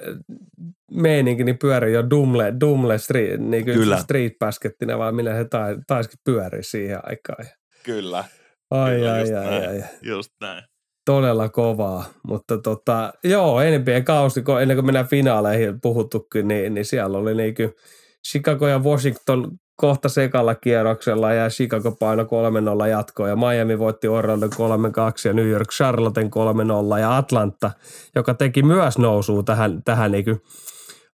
meininki 0.92 1.44
niin 1.44 1.58
pyörii 1.58 1.94
jo 1.94 2.10
Dumle, 2.10 2.54
Dumle 2.60 2.98
street, 2.98 3.40
niin 3.40 3.66
Kyllä. 3.66 3.78
Kyllä. 3.78 3.98
street 3.98 4.34
baskettina, 4.40 4.98
vai 4.98 5.12
millä 5.12 5.36
se 5.36 5.46
tai, 5.46 5.78
taisikin 5.88 6.20
pyörii 6.24 6.64
siihen 6.64 7.00
aikaan. 7.04 7.46
Kyllä. 7.84 8.24
Ai, 8.72 8.96
Kyllä, 8.96 9.14
ai, 9.14 9.20
just 9.20 9.34
ai, 9.34 9.46
näin. 9.46 9.70
ai, 9.70 9.84
Just 10.02 10.32
näin. 10.42 10.64
Todella 11.06 11.50
kovaa, 11.50 12.06
mutta 12.24 12.58
tota, 12.58 13.14
joo, 13.24 13.60
NBA-kausi, 13.60 14.42
kun 14.42 14.62
ennen 14.62 14.78
kuin 14.78 14.86
mennään 14.86 15.08
finaaleihin 15.08 15.82
puhuttukin, 15.82 16.48
niin, 16.48 16.74
niin 16.74 16.86
siellä 16.86 17.18
oli 17.18 17.36
niinku 17.36 17.64
Chicago 18.28 18.68
ja 18.68 18.80
Washington 18.80 19.52
kohta 19.76 20.10
sekalla 20.10 20.56
kierroksella 20.56 21.34
ja 21.34 21.50
Chicago 21.50 21.92
paino 21.92 22.24
3-0 22.24 22.88
jatkoa 22.88 23.30
ja 23.30 23.36
Miami 23.36 23.80
voitti 23.80 24.08
Orlando 24.08 24.48
3-2 24.48 24.50
ja 25.26 25.34
New 25.34 25.48
York 25.48 25.70
Charlotten 25.70 26.30
3-0 26.96 27.00
ja 27.00 27.18
Atlanta, 27.18 27.72
joka 28.16 28.34
teki 28.34 28.64
myös 28.64 28.98
nousua 28.98 29.44
tähän, 29.44 29.84
tähän 29.86 30.12
niinku 30.12 30.42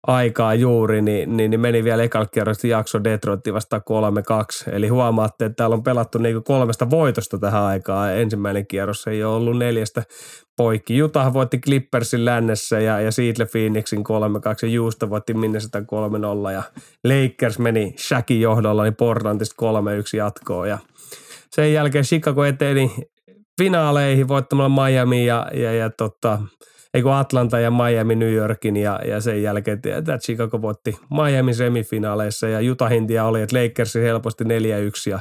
aikaa 0.07 0.55
juuri, 0.55 1.03
niin, 1.03 1.37
niin, 1.37 1.51
niin 1.51 1.61
meni 1.61 1.85
vielä 1.85 2.03
ekalla 2.03 2.27
kierrosta 2.27 2.67
jakso 2.67 3.05
Detroitin 3.05 3.55
vastaan 3.55 3.83
3-2. 4.69 4.73
Eli 4.73 4.89
huomaatte, 4.89 5.45
että 5.45 5.57
täällä 5.57 5.75
on 5.75 5.83
pelattu 5.83 6.19
niinku 6.19 6.43
kolmesta 6.43 6.91
voitosta 6.91 7.39
tähän 7.39 7.63
aikaan. 7.63 8.17
Ensimmäinen 8.17 8.67
kierros 8.67 9.07
ei 9.07 9.25
ole 9.25 9.37
ollut 9.37 9.59
neljästä 9.59 10.03
poikki. 10.57 11.03
Utah 11.03 11.33
voitti 11.33 11.59
Clippersin 11.59 12.25
lännessä 12.25 12.81
ja, 12.81 13.01
ja 13.01 13.13
Seattle 13.13 13.47
Phoenixin 13.47 14.01
3-2 14.01 14.03
ja 14.67 14.81
Houston 14.81 15.11
voitti 15.11 15.35
Minnesota 15.35 15.81
3-0 15.81 16.53
ja 16.53 16.63
Lakers 17.05 17.59
meni 17.59 17.95
Shaqin 17.99 18.41
johdolla 18.41 18.83
niin 18.83 18.97
Portlandista 18.97 19.67
3-1 20.15 20.17
jatkoon 20.17 20.69
ja 20.69 20.79
sen 21.51 21.73
jälkeen 21.73 22.05
Chicago 22.05 22.45
eteni 22.45 22.93
finaaleihin 23.63 24.29
voittamalla 24.29 24.85
Miami 24.85 25.27
ja, 25.27 25.51
ja, 25.55 25.73
ja 25.73 25.91
tota, 25.91 26.39
ei 26.95 27.03
kun 27.03 27.13
Atlanta 27.13 27.61
ja 27.61 27.71
Miami 27.71 28.17
New 28.17 28.33
Yorkin 28.33 28.77
ja, 28.77 29.01
ja 29.09 29.21
sen 29.21 29.43
jälkeen 29.43 29.81
että 29.99 30.19
Chicago 30.19 30.63
voitti 30.63 30.99
Miami 31.11 31.55
semifinaaleissa 31.55 32.49
ja 32.49 32.73
Utah 32.73 32.93
India 32.93 33.25
oli, 33.25 33.43
että 33.43 33.57
Lakers 33.63 33.95
helposti 33.95 34.45
4-1 34.45 34.47
ja 35.11 35.21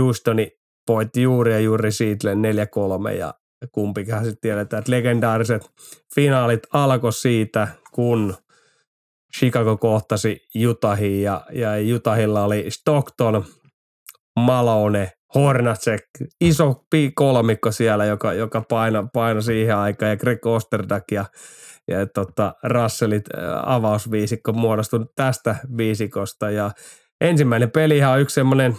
Houstoni 0.00 0.50
voitti 0.88 1.22
juuri 1.22 1.52
ja 1.52 1.60
juuri 1.60 1.92
Seattle 1.92 2.34
4-3 2.34 3.16
ja 3.18 3.34
kumpikaan 3.72 4.24
sitten 4.24 4.40
tiedetään, 4.40 4.78
että 4.78 4.92
legendaariset 4.92 5.70
finaalit 6.14 6.62
alkoi 6.72 7.12
siitä, 7.12 7.68
kun 7.92 8.34
Chicago 9.38 9.76
kohtasi 9.76 10.40
Utahin 10.68 11.22
ja, 11.22 11.40
ja 11.52 11.70
Utahilla 11.96 12.44
oli 12.44 12.64
Stockton, 12.68 13.44
Malone, 14.36 15.12
Hornacek, 15.34 16.04
iso 16.40 16.84
kolmikko 17.14 17.72
siellä, 17.72 18.04
joka, 18.04 18.32
joka 18.32 18.64
paino, 18.68 19.08
paino 19.12 19.40
siihen 19.40 19.76
aikaan 19.76 20.10
ja 20.10 20.16
Greg 20.16 20.46
Osterdak 20.46 21.04
ja, 21.12 21.24
ja 21.88 22.06
tota, 22.06 22.54
Russellit 22.64 23.24
ää, 23.36 23.74
avausviisikko 23.74 24.52
muodostui 24.52 25.06
tästä 25.16 25.56
viisikosta. 25.76 26.50
Ja 26.50 26.70
ensimmäinen 27.20 27.70
pelihan 27.70 28.12
on 28.12 28.20
yksi 28.20 28.34
semmoinen 28.34 28.76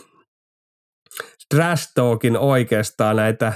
trash 1.56 1.92
talkin 1.96 2.38
oikeastaan 2.38 3.16
näitä 3.16 3.54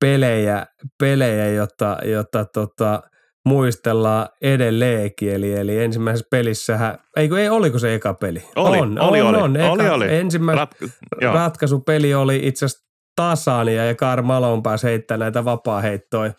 pelejä, 0.00 0.66
pelejä 1.00 1.48
jota, 1.48 1.96
jota 2.04 2.44
tota, 2.44 3.02
muistellaan 3.48 4.28
edelleenkin. 4.42 5.34
Eli, 5.34 5.54
eli 5.54 5.78
ensimmäisessä 5.78 6.28
pelissähän, 6.30 6.98
ei, 7.16 7.28
kun 7.28 7.38
ei 7.38 7.48
oliko 7.48 7.78
se 7.78 7.94
eka 7.94 8.14
peli? 8.14 8.42
Oli, 8.56 8.78
on, 8.78 8.98
oli, 8.98 9.20
on, 9.20 9.28
oli. 9.28 9.38
on, 9.38 9.56
eka, 9.56 9.70
Oli, 9.70 9.88
oli. 9.88 10.14
Ensimmäinen 10.14 10.66
Rat- 10.66 10.88
joo. 11.20 11.34
ratkaisupeli 11.34 12.14
oli 12.14 12.40
itse 12.42 12.64
asiassa 12.64 12.88
tasan 13.16 13.74
ja, 13.74 13.94
Karl 13.94 14.22
Malone 14.22 14.62
pääsi 14.62 14.86
heittämään 14.86 15.20
näitä 15.20 15.44
vapaaheittoja, 15.44 16.32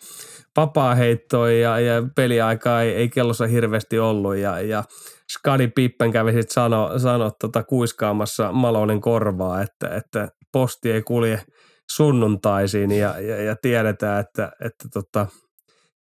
vapaaheittoja 0.56 1.58
ja, 1.60 1.80
ja 1.80 2.02
peliaikaa 2.16 2.82
ei, 2.82 2.94
ei 2.94 3.08
kellossa 3.08 3.46
hirveästi 3.46 3.98
ollut 3.98 4.36
ja, 4.36 4.60
ja 4.60 4.84
Skadi 5.32 5.68
Pippen 5.68 6.12
kävi 6.12 6.32
sitten 6.32 6.54
sano, 6.54 6.98
sano 6.98 7.30
tota, 7.40 7.62
kuiskaamassa 7.62 8.52
Malonen 8.52 9.00
korvaa, 9.00 9.62
että, 9.62 9.88
että 9.96 10.28
posti 10.52 10.92
ei 10.92 11.02
kulje 11.02 11.42
sunnuntaisiin 11.90 12.90
ja, 12.90 13.20
ja, 13.20 13.42
ja 13.42 13.56
tiedetään, 13.62 14.20
että, 14.20 14.52
että 14.60 14.88
tota, 14.92 15.26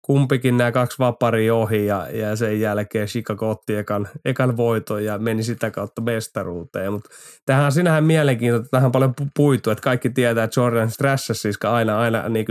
kumpikin 0.08 0.56
nämä 0.56 0.72
kaksi 0.72 0.98
vapari 0.98 1.50
ohi 1.50 1.86
ja, 1.86 2.06
ja 2.12 2.36
sen 2.36 2.60
jälkeen 2.60 3.08
Chicago 3.08 3.50
otti 3.50 3.76
ekan, 3.76 4.08
ekan 4.24 4.56
voiton 4.56 5.04
ja 5.04 5.18
meni 5.18 5.42
sitä 5.42 5.70
kautta 5.70 6.02
mestaruuteen. 6.02 6.92
Mutta 6.92 7.10
tähän 7.46 7.64
on 7.64 7.72
sinähän 7.72 8.04
mielenkiintoista, 8.04 8.68
tähän 8.70 8.86
on 8.86 8.92
paljon 8.92 9.14
pu- 9.22 9.28
puitu, 9.36 9.70
että 9.70 9.82
kaikki 9.82 10.10
tietää, 10.10 10.44
että 10.44 10.60
Jordan 10.60 10.90
stressasi 10.90 11.40
siis 11.40 11.58
aina, 11.64 11.98
aina 11.98 12.28
niin 12.28 12.46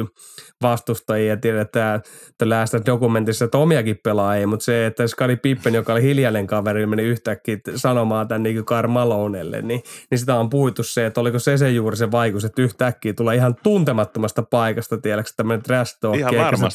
vastustajia 0.62 1.38
tiedetään 1.38 2.02
The 2.38 2.46
Last 2.46 2.74
dokumentissa, 2.86 3.46
että 3.46 3.58
omiakin 3.58 4.00
pelaajia, 4.04 4.48
mutta 4.48 4.66
se, 4.66 4.86
että 4.86 5.08
Scottie 5.08 5.36
Pippen, 5.36 5.74
joka 5.74 5.94
oli 5.94 6.02
hiljainen 6.02 6.48
kaveri, 6.48 6.86
meni 6.86 7.04
yhtäkkiä 7.04 7.58
sanomaan 7.76 8.28
tämän 8.28 8.44
niin 8.44 8.56
kuin 8.56 8.66
Karl 8.66 8.88
Malonelle, 8.88 9.62
niin, 9.62 9.84
niin 10.12 10.20
sitä 10.20 10.36
on 10.36 10.50
puitu 10.50 10.84
se, 10.84 11.06
että 11.06 11.22
oliko 11.22 11.40
se 11.40 11.58
se 11.58 11.70
juuri 11.70 11.98
se 11.98 12.12
vaikutus, 12.12 12.46
että 12.46 12.62
yhtäkkiä 12.62 13.14
tulee 13.14 13.36
ihan 13.36 13.56
tuntemattomasta 13.64 14.44
paikasta, 14.44 14.98
tiedätkö, 14.98 15.32
tämmöinen 15.38 15.64
trash 15.64 15.98
talk, 16.00 16.20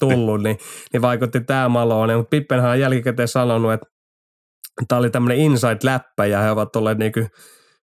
tullut, 0.00 0.42
niin, 0.42 0.58
niin 0.92 1.02
vaikutti 1.02 1.40
tämä 1.40 1.68
Malone, 1.68 2.16
mutta 2.16 2.30
Pippenhän 2.30 2.70
on 2.70 2.80
jälkikäteen 2.80 3.28
sanonut, 3.28 3.72
että 3.72 3.87
tämä 4.88 4.98
oli 4.98 5.11
tämmöinen 5.11 5.38
inside-läppä 5.38 6.26
ja 6.26 6.40
he 6.40 6.50
ovat 6.50 6.76
olleet 6.76 6.98
niin 6.98 7.12
kuin 7.12 7.28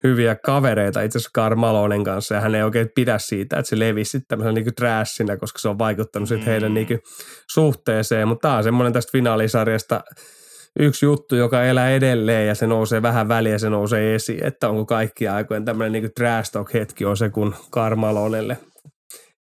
hyviä 0.04 0.34
kavereita 0.34 1.02
itse 1.02 1.18
asiassa 1.18 1.30
Karl 1.34 1.56
Malonen 1.56 2.04
kanssa 2.04 2.34
ja 2.34 2.40
hän 2.40 2.54
ei 2.54 2.62
oikein 2.62 2.88
pidä 2.94 3.18
siitä, 3.18 3.58
että 3.58 3.68
se 3.70 3.78
levisi 3.78 4.10
sitten 4.10 4.28
tämmöisen 4.28 4.54
niin 4.54 4.74
trashina, 4.74 5.36
koska 5.36 5.58
se 5.58 5.68
on 5.68 5.78
vaikuttanut 5.78 6.28
sitten 6.28 6.46
heidän 6.46 6.70
Mm. 6.70 6.74
niin 6.74 6.86
kuin 6.86 7.00
suhteeseen, 7.52 8.28
mutta 8.28 8.48
tämä 8.48 8.56
on 8.56 8.64
semmoinen 8.64 8.92
tästä 8.92 9.12
finaalisarjasta 9.12 10.00
yksi 10.78 11.06
juttu, 11.06 11.36
joka 11.36 11.64
elää 11.64 11.90
edelleen 11.90 12.48
ja 12.48 12.54
se 12.54 12.66
nousee 12.66 13.02
vähän 13.02 13.28
väliä, 13.28 13.58
se 13.58 13.70
nousee 13.70 14.14
esiin, 14.14 14.44
että 14.44 14.68
onko 14.68 14.86
kaikki 14.86 15.28
aikojen 15.28 15.64
tämmöinen 15.64 15.92
niin 15.92 16.12
trash 16.16 16.52
talk 16.52 16.74
hetki 16.74 17.04
on 17.04 17.16
se, 17.16 17.28
kun 17.30 17.54
Karl 17.70 17.96
Malonelle 17.96 18.58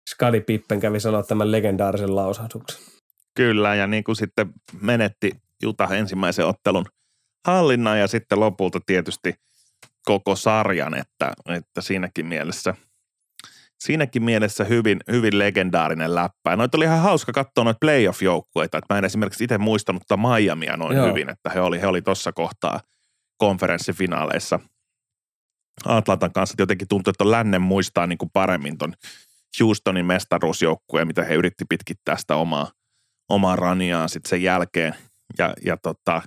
Skadi 0.09 0.41
Pippen 0.41 0.79
kävi 0.79 0.99
sanoa 0.99 1.23
tämän 1.23 1.51
legendaarisen 1.51 2.15
lausahduksen. 2.15 2.94
Kyllä, 3.35 3.75
ja 3.75 3.87
niin 3.87 4.03
kuin 4.03 4.15
sitten 4.15 4.53
menetti 4.81 5.31
Juta 5.61 5.87
ensimmäisen 5.95 6.45
ottelun 6.45 6.85
hallinnan 7.47 7.99
ja 7.99 8.07
sitten 8.07 8.39
lopulta 8.39 8.79
tietysti 8.85 9.33
koko 10.05 10.35
sarjan, 10.35 10.93
että, 10.93 11.33
että 11.47 11.81
siinäkin 11.81 12.25
mielessä 12.25 12.75
siinäkin 13.79 14.23
mielessä 14.23 14.63
hyvin, 14.63 14.99
hyvin 15.11 15.39
legendaarinen 15.39 16.15
läppä. 16.15 16.49
Ja 16.49 16.55
noita 16.55 16.77
oli 16.77 16.85
ihan 16.85 17.01
hauska 17.01 17.31
katsoa 17.31 17.63
noita 17.63 17.77
playoff-joukkueita. 17.81 18.77
Että 18.77 18.93
mä 18.93 18.97
en 18.97 19.05
esimerkiksi 19.05 19.43
itse 19.43 19.57
muistanut 19.57 20.03
tätä 20.07 20.21
Miamia 20.21 20.77
noin 20.77 20.97
Joo. 20.97 21.07
hyvin, 21.07 21.29
että 21.29 21.49
he 21.49 21.61
oli, 21.61 21.81
he 21.81 21.87
oli 21.87 22.01
tuossa 22.01 22.31
kohtaa 22.31 22.79
konferenssifinaaleissa 23.37 24.59
Atlantan 25.85 26.33
kanssa. 26.33 26.55
Jotenkin 26.59 26.87
tuntuu, 26.87 27.11
että 27.11 27.31
lännen 27.31 27.61
muistaa 27.61 28.07
niin 28.07 28.17
kuin 28.17 28.29
paremmin 28.33 28.77
ton 28.77 28.93
Houstonin 29.61 30.05
mestaruusjoukkueen, 30.05 31.07
mitä 31.07 31.23
he 31.23 31.35
yritti 31.35 31.65
pitkittää 31.69 32.17
sitä 32.17 32.35
omaa, 32.35 32.71
omaa 33.29 33.55
raniaan 33.55 34.09
sitten 34.09 34.29
sen 34.29 34.43
jälkeen 34.43 34.95
ja, 35.37 35.53
ja 35.65 35.77
tota, 35.77 36.21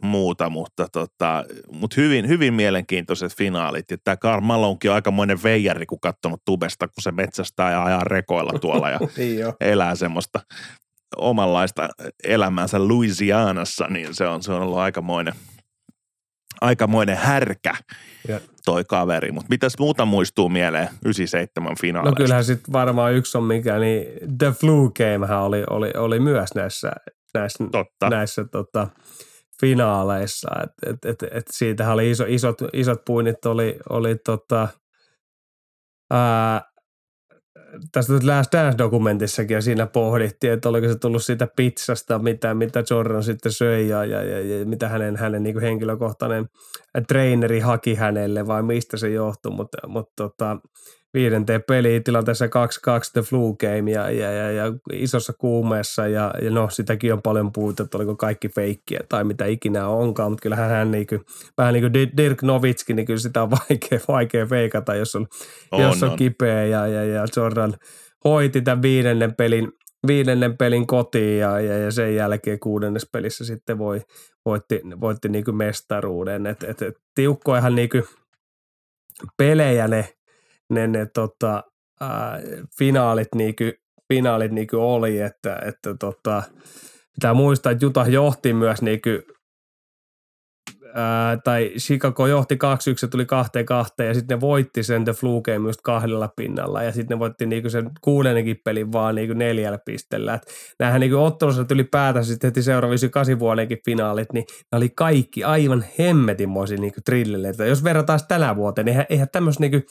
muuta, 0.00 0.50
mutta 0.50 0.86
tota, 0.92 1.44
mut 1.72 1.96
hyvin, 1.96 2.28
hyvin 2.28 2.54
mielenkiintoiset 2.54 3.36
finaalit. 3.36 3.90
Ja 3.90 3.96
tämä 4.04 4.16
Karl 4.16 4.40
Malonkin 4.40 4.90
on 4.90 4.94
aikamoinen 4.94 5.42
veijari, 5.42 5.86
kun 5.86 6.00
katsonut 6.00 6.44
tubesta, 6.44 6.88
kun 6.88 7.02
se 7.02 7.12
metsästää 7.12 7.70
ja 7.70 7.84
ajaa 7.84 8.04
rekoilla 8.04 8.58
tuolla 8.58 8.90
ja 8.90 8.98
Niin 9.16 9.38
elää 9.60 9.94
semmoista 9.94 10.40
omanlaista 11.16 11.88
elämänsä 12.24 12.88
Louisianassa, 12.88 13.86
niin 13.88 14.14
se 14.14 14.26
on, 14.26 14.42
se 14.42 14.52
on 14.52 14.62
ollut 14.62 14.78
aikamoinen, 14.78 15.34
aikamoinen 16.60 17.16
härkä 17.16 17.74
Ja- 18.28 18.40
toi 18.64 18.84
kaveri. 18.84 19.32
Mutta 19.32 19.48
mitäs 19.50 19.72
muuta 19.78 20.04
muistuu 20.04 20.48
mieleen 20.48 20.88
97 21.04 21.76
finaaleista? 21.80 22.20
No 22.20 22.24
kyllähän 22.24 22.44
sitten 22.44 22.72
varmaan 22.72 23.14
yksi 23.14 23.38
on 23.38 23.44
mikä, 23.44 23.78
niin 23.78 24.06
The 24.38 24.50
Flu 24.50 24.90
Gamehän 24.90 25.42
oli, 25.42 25.64
oli, 25.70 25.90
oli 25.96 26.20
myös 26.20 26.54
näissä, 26.54 26.92
näissä, 27.34 27.64
Totta. 27.72 28.10
näissä 28.10 28.44
tota, 28.44 28.88
finaaleissa. 29.60 30.48
Et, 30.62 30.70
et, 30.92 31.04
et, 31.04 31.36
et 31.36 31.44
siitähän 31.50 31.94
oli 31.94 32.10
iso, 32.10 32.24
isot, 32.28 32.56
isot 32.72 33.04
puinnit 33.06 33.46
oli, 33.46 33.76
oli 33.90 34.16
tota, 34.16 34.68
ää, 36.10 36.62
tästä 37.92 38.12
nyt 38.12 38.22
Last 38.22 38.52
Dance-dokumentissakin 38.52 39.54
ja 39.54 39.60
siinä 39.60 39.86
pohdittiin, 39.86 40.52
että 40.52 40.68
oliko 40.68 40.88
se 40.88 40.98
tullut 40.98 41.24
siitä 41.24 41.48
pizzasta, 41.56 42.18
mitä, 42.18 42.54
mitä 42.54 42.84
Jordan 42.90 43.22
sitten 43.22 43.52
söi 43.52 43.88
ja, 43.88 44.04
ja, 44.04 44.22
ja, 44.22 44.40
ja 44.40 44.66
mitä 44.66 44.88
hänen, 44.88 45.16
hänen 45.16 45.42
niin 45.42 45.60
henkilökohtainen 45.60 46.46
treeneri 47.08 47.60
haki 47.60 47.94
hänelle 47.94 48.46
vai 48.46 48.62
mistä 48.62 48.96
se 48.96 49.08
johtui, 49.10 49.52
mutta, 49.52 49.88
mutta 49.88 50.12
tota, 50.16 50.56
viidenteen 51.14 51.62
pelitilanteessa 51.62 52.46
2-2 52.46 52.48
The 53.12 53.22
Flu 53.22 53.56
Game 53.56 53.90
ja, 53.90 54.10
ja, 54.10 54.32
ja, 54.32 54.50
ja 54.50 54.72
isossa 54.92 55.32
kuumeessa 55.38 56.06
ja, 56.06 56.34
ja 56.42 56.50
no 56.50 56.70
sitäkin 56.70 57.12
on 57.12 57.22
paljon 57.22 57.52
puhuttu, 57.52 57.82
että 57.82 57.98
oliko 57.98 58.16
kaikki 58.16 58.48
feikkiä 58.48 59.00
tai 59.08 59.24
mitä 59.24 59.46
ikinä 59.46 59.88
onkaan, 59.88 60.32
mutta 60.32 60.42
kyllähän 60.42 60.70
hän 60.70 60.90
niin 60.90 61.06
kuin, 61.06 61.20
vähän 61.58 61.74
niin 61.74 61.82
kuin 61.82 61.94
Di- 61.94 62.10
Dirk 62.16 62.42
Nowitzki, 62.42 62.94
niin 62.94 63.06
kyllä 63.06 63.20
sitä 63.20 63.42
on 63.42 63.50
vaikea, 63.70 63.98
vaikea 64.08 64.46
feikata, 64.46 64.94
jos 64.94 65.14
on, 65.14 65.26
On, 65.72 65.82
jos 65.82 66.02
on, 66.02 66.10
on. 66.10 66.16
kipeä 66.16 66.64
ja, 66.64 66.86
ja, 66.86 67.04
ja 67.04 67.24
Jordan 67.36 67.74
hoiti 68.24 68.62
tämän 68.62 68.82
viidennen 68.82 69.34
pelin, 69.34 69.72
viidennen 70.06 70.56
pelin 70.56 70.86
kotiin 70.86 71.38
ja, 71.38 71.60
ja, 71.60 71.78
ja 71.78 71.90
sen 71.90 72.16
jälkeen 72.16 72.60
kuudennes 72.60 73.08
pelissä 73.12 73.44
sitten 73.44 73.78
voi, 73.78 74.00
voitti, 74.44 74.80
voitti 75.00 75.28
niin 75.28 75.44
kuin 75.44 75.56
mestaruuden. 75.56 76.46
Et, 76.46 76.62
et, 76.62 76.82
et, 76.82 76.94
tiukkoihan 77.14 77.74
niin 77.74 77.88
kuin 77.88 78.04
pelejä 79.36 79.88
ne, 79.88 80.08
ne, 80.74 80.86
ne 80.86 81.06
tota, 81.14 81.62
ää, 82.00 82.40
finaalit, 82.78 83.28
niin 83.34 83.56
kuin, 83.56 83.72
finaalit 84.08 84.52
niin 84.52 84.66
kuin 84.66 84.82
oli, 84.82 85.20
että, 85.20 85.58
että 85.66 85.94
tota, 86.00 86.42
pitää 87.14 87.34
muistaa, 87.34 87.72
että 87.72 87.86
Utah 87.86 88.08
johti 88.08 88.52
myös 88.52 88.82
niin 88.82 89.00
kuin, 89.02 89.22
ää, 90.94 91.36
tai 91.44 91.72
Chicago 91.78 92.26
johti 92.26 92.54
2-1 92.54 92.58
ja 93.02 93.08
tuli 93.08 93.24
2-2 93.24 94.04
ja 94.04 94.14
sitten 94.14 94.36
ne 94.36 94.40
voitti 94.40 94.82
sen 94.82 95.04
The 95.04 95.12
Flu 95.12 95.42
Game 95.42 95.68
just 95.68 95.80
kahdella 95.82 96.28
pinnalla 96.36 96.82
ja 96.82 96.92
sitten 96.92 97.14
ne 97.14 97.18
voitti 97.18 97.46
niinku 97.46 97.70
sen 97.70 97.90
kuudennenkin 98.00 98.56
pelin 98.64 98.92
vaan 98.92 99.14
niinku 99.14 99.34
neljällä 99.34 99.78
pisteellä. 99.86 100.34
Et 100.34 100.42
näähän 100.80 101.00
niinku 101.00 101.24
ottelussa 101.24 101.64
ylipäätään 101.70 102.24
sitten 102.24 102.48
heti 102.48 102.62
seuraavissa 102.62 103.08
kahdeksan 103.08 103.38
vuodenkin 103.38 103.78
finaalit, 103.84 104.32
niin 104.32 104.44
ne 104.72 104.78
oli 104.78 104.88
kaikki 104.88 105.44
aivan 105.44 105.84
hemmetinmoisia 105.98 106.78
niinku 106.78 107.00
trilleleitä. 107.04 107.66
Jos 107.66 107.84
verrataan 107.84 108.20
tänä 108.28 108.56
vuoteen, 108.56 108.84
niin 108.84 108.92
eihän, 108.92 109.06
eihän 109.10 109.28
tämmöistä 109.32 109.60
niinku 109.60 109.86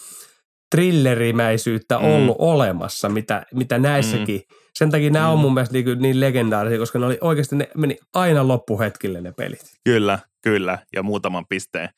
trillerimäisyyttä 0.74 1.98
Mm. 1.98 2.06
ollut 2.06 2.36
olemassa, 2.40 3.10
mitä, 3.10 3.46
mitä 3.54 3.80
näissäkin. 3.80 4.42
Sen 4.76 4.92
takia 4.92 5.10
nämä 5.10 5.30
on 5.30 5.38
Mm. 5.38 5.42
mun 5.42 5.54
mielestä 5.54 5.74
niin, 5.74 6.00
niin 6.00 6.20
legendaarisia, 6.20 6.80
koska 6.80 7.00
ne 7.00 7.06
oli 7.06 7.18
oikeasti, 7.22 7.56
ne 7.56 7.68
meni 7.78 7.98
aina 8.14 8.48
loppuhetkille 8.48 9.22
ne 9.22 9.32
pelit. 9.32 9.78
Kyllä, 9.84 10.20
kyllä. 10.42 10.78
Ja 10.96 11.04
muutaman 11.04 11.46
pisteen, 11.50 11.90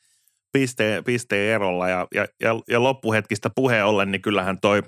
pisteen, 0.54 1.04
pisteen 1.04 1.54
erolla. 1.56 1.90
Ja, 1.90 2.08
ja, 2.16 2.26
ja, 2.42 2.60
ja 2.70 2.84
loppuhetkistä 2.84 3.50
puheen 3.56 3.86
ollen, 3.86 4.12
niin 4.12 4.22
kyllähän 4.22 4.60
toi 4.62 4.84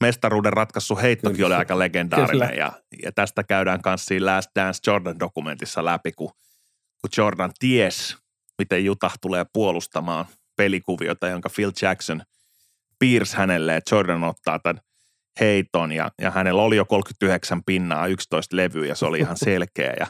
mestaruuden 0.00 0.52
ratkaisu 0.52 0.96
heittokin 0.96 1.36
Kyllä. 1.36 1.46
oli 1.46 1.54
aika 1.54 1.78
legendaarinen. 1.78 2.48
Kyllä. 2.48 2.64
Ja, 2.64 2.72
ja, 3.02 3.12
tästä 3.12 3.44
käydään 3.44 3.82
kanssa 3.82 4.06
siinä 4.06 4.26
Last 4.26 4.50
Dance 4.56 4.90
Jordan-dokumentissa 4.90 5.84
läpi, 5.84 6.12
kun, 6.12 6.30
kun 7.00 7.10
Jordan 7.16 7.52
ties, 7.58 8.16
miten 8.58 8.90
Utah 8.90 9.18
tulee 9.20 9.46
puolustamaan 9.52 10.24
pelikuviota, 10.56 11.28
jonka 11.28 11.48
Phil 11.56 11.72
Jackson 11.82 12.22
piirsi 13.04 13.36
hänelle, 13.36 13.76
että 13.76 13.94
Jordan 13.94 14.24
ottaa 14.24 14.58
tämän 14.58 14.80
heiton 15.40 15.92
ja, 15.92 16.10
ja 16.20 16.30
hänellä 16.30 16.62
oli 16.62 16.76
jo 16.76 16.84
39 16.84 17.64
pinnaa, 17.64 18.06
11 18.06 18.56
levyä 18.56 18.86
ja 18.86 18.94
se 18.94 19.06
oli 19.06 19.18
ihan 19.18 19.36
selkeä 19.44 19.94
ja 20.00 20.06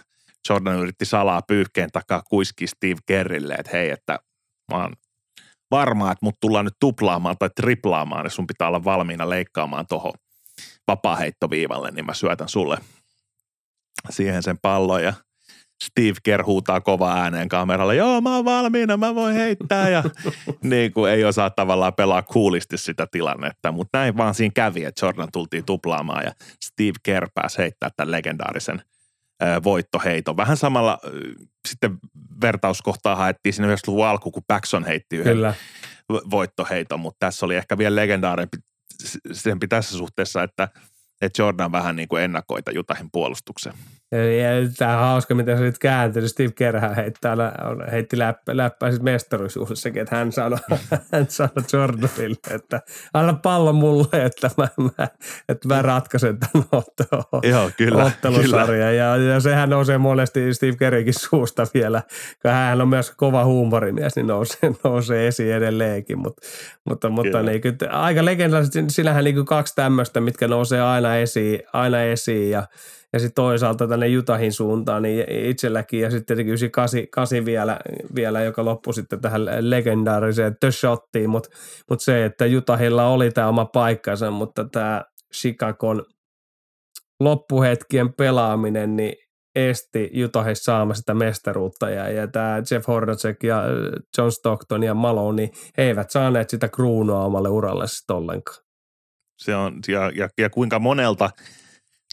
Jordan 0.48 0.78
yritti 0.78 1.04
salaa 1.04 1.42
pyyhkeen 1.42 1.90
takaa 1.92 2.22
kuiski 2.22 2.66
Steve 2.66 3.00
Kerrille, 3.07 3.54
että 3.54 3.76
hei, 3.76 3.90
että 3.90 4.18
mä 4.72 4.83
oon 4.83 4.92
varma, 5.70 6.12
että 6.12 6.26
mut 6.26 6.35
tullaan 6.40 6.64
nyt 6.64 6.76
tuplaamaan 6.80 7.37
tai 7.38 7.50
triplaamaan 7.57 8.26
ja 8.26 8.30
sun 8.30 8.46
pitää 8.46 8.68
olla 8.68 8.85
valmiina 8.85 9.30
leikkaamaan 9.30 9.87
tuohon 9.87 10.12
vapaaheittoviivalle, 10.88 11.90
niin 11.90 12.07
mä 12.07 12.14
syötän 12.14 12.48
sulle 12.48 12.78
siihen 14.11 14.42
sen 14.42 14.59
pallon 14.62 15.02
ja 15.02 15.12
Steve 15.83 16.17
Kerr 16.23 16.45
huutaa 16.45 16.81
kova 16.81 17.13
ääneen 17.13 17.49
kameralle, 17.49 17.97
joo 17.97 18.21
mä 18.21 18.37
oon 18.37 18.45
valmiina, 18.45 18.97
mä 18.97 19.15
voin 19.15 19.35
heittää 19.37 19.89
ja 19.89 20.05
niin 20.63 20.93
kuin 20.93 21.13
ei 21.13 21.25
osaa 21.25 21.51
tavallaan 21.51 21.95
pelaa 21.95 22.23
kuulisti 22.23 22.79
sitä 22.79 23.07
tilannetta, 23.11 23.73
mutta 23.73 23.99
näin 23.99 24.17
vaan 24.17 24.35
siinä 24.35 24.53
kävi, 24.55 24.85
että 24.85 25.07
Jordan 25.07 25.29
tultiin 25.33 25.65
tuplaamaan 25.65 26.25
ja 26.25 26.33
Steve 26.65 26.93
Kerr 27.03 27.29
pääsi 27.35 27.59
heittää 27.59 27.91
tämän 27.97 28.11
legendaarisen 28.11 28.83
voittoheiton. 29.65 30.37
Vähän 30.37 30.57
samalla 30.57 30.99
sitten 31.69 31.99
vertauskohtaa 32.41 33.17
haettiin 33.17 33.53
siinä 33.53 33.75
90-luvun 33.75 34.07
alku, 34.07 34.31
kun 34.31 34.43
Paxson 34.47 34.85
heitti 34.85 35.17
yhden 35.17 35.35
Kyllä. 35.35 35.55
vo- 36.13 36.31
voittoheiton, 36.31 37.01
mutta 37.01 37.27
tässä 37.27 37.47
oli 37.47 37.57
ehkä 37.57 37.79
vielä 37.79 37.97
legendaarempi 37.97 38.57
s- 39.05 39.19
sempi 39.33 39.69
tässä 39.69 39.97
suhteessa, 39.99 40.43
että, 40.43 40.69
että 41.23 41.43
Jordan 41.43 41.73
vähän 41.73 41.97
niin 41.97 42.09
kuin 42.09 42.23
ennakoita 42.23 42.71
Jutahin 42.71 43.09
puolustuksen. 43.13 43.73
Tämä 44.79 44.98
on 44.98 45.05
hauska, 45.05 45.35
miten 45.35 45.59
se 45.59 45.64
nyt 45.64 45.79
kääntyi. 45.79 46.29
Steve 46.29 46.53
Kerhän 46.53 46.96
heittää, 46.96 47.37
heitti 47.92 48.18
läppä, 48.18 48.57
läppää 48.57 48.90
sitten 48.90 49.05
mestaruusjuhlissakin, 49.05 50.03
että 50.03 50.16
hän 50.16 50.33
sanoi, 50.33 50.59
hän 51.12 51.27
sanoi 51.29 51.64
Jordanille, 51.72 52.55
että 52.55 52.81
anna 53.14 53.33
pallo 53.33 53.72
mulle, 53.72 54.24
että 54.24 54.50
mä, 54.57 54.68
mä, 54.77 55.09
että 55.48 55.68
mä 55.68 55.83
ratkaisen 55.83 56.38
tämän 56.38 56.66
ottelun. 56.72 57.24
Joo, 57.42 57.70
kyllä, 57.77 58.05
ottelusarja. 58.05 58.92
Ja, 58.92 59.16
ja, 59.16 59.40
sehän 59.40 59.70
nousee 59.70 59.98
monesti 59.98 60.55
Steve 60.55 60.77
Kerrikin 60.77 61.14
suusta 61.14 61.66
vielä, 61.74 62.03
kun 62.42 62.50
hän 62.50 62.81
on 62.81 62.88
myös 62.88 63.11
kova 63.11 63.44
huumorimies, 63.44 64.16
niin 64.16 64.27
nousee, 64.27 64.72
nousee 64.85 65.27
esiin 65.27 65.55
edelleenkin. 65.55 66.18
Mut, 66.18 66.37
mutta 66.85 67.09
mutta 67.09 67.38
Kyllä. 67.38 67.50
niin, 67.50 67.61
kyllä, 67.61 67.90
aika 67.90 68.24
legendaarisesti, 68.24 68.85
sinähän 68.88 69.24
niin 69.24 69.44
kaksi 69.44 69.74
tämmöistä, 69.74 70.20
mitkä 70.20 70.48
nousee 70.48 70.83
aina 70.83 71.16
esiin, 71.16 71.62
aina 71.72 72.03
esiin 72.03 72.50
ja 72.50 72.66
ja 73.14 73.20
sitten 73.20 73.44
toisaalta 73.44 73.88
tänne 73.88 74.09
Jutahin 74.09 74.53
suuntaan, 74.53 75.03
niin 75.03 75.24
itselläkin 75.29 76.00
ja 76.00 76.11
sitten 76.11 76.27
tietenkin 76.27 76.55
98 76.55 77.44
vielä, 77.44 77.81
vielä, 78.14 78.42
joka 78.42 78.64
loppui 78.64 78.94
sitten 78.94 79.20
tähän 79.20 79.48
legendaariseen 79.61 80.57
The 80.61 80.70
Shottiin, 80.70 81.31
mutta 81.31 81.48
mut 81.90 82.00
se, 82.00 82.24
että 82.24 82.46
Jutahilla 82.46 83.07
oli 83.07 83.31
tämä 83.31 83.48
oma 83.48 83.64
paikkansa, 83.64 84.31
mutta 84.31 84.64
tämä 84.64 85.05
Chicagon 85.35 86.05
loppuhetkien 87.20 88.14
pelaaminen, 88.14 88.96
niin 88.96 89.14
esti 89.55 90.11
Utahissa 90.24 90.64
saamassa 90.64 91.00
sitä 91.00 91.14
mestaruutta 91.14 91.90
ja, 91.90 92.09
ja 92.09 92.29
tämä 92.29 92.62
Jeff 92.70 92.88
Hornacek 92.88 93.42
ja 93.42 93.59
äh, 93.59 93.66
John 94.18 94.33
Stockton 94.33 94.83
ja 94.83 94.94
Malone, 94.94 95.42
niin 95.42 95.50
he 95.79 95.83
eivät 95.83 96.11
saaneet 96.11 96.50
sitä 96.50 96.68
kruunua 96.68 97.24
omalle 97.24 97.48
uralle 97.48 97.87
sitten 97.87 98.16
ollenkaan. 98.16 98.59
Se 99.38 99.57
on, 99.57 99.81
ja, 99.88 100.11
ja, 100.14 100.29
ja 100.38 100.50
kuinka 100.50 100.79
monelta 100.79 101.31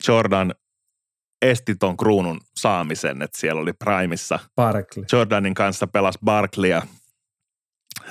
Jordan 0.07 0.53
esti 1.41 1.75
ton 1.75 1.97
kruunun 1.97 2.39
saamisen, 2.58 3.21
että 3.21 3.39
siellä 3.39 3.62
oli 3.62 3.73
Primissa. 3.73 4.39
Barkley, 4.56 5.06
Jordanin 5.12 5.54
kanssa 5.54 5.88
pelas 5.88 6.15
Barkley 6.25 6.69
ja 6.69 6.82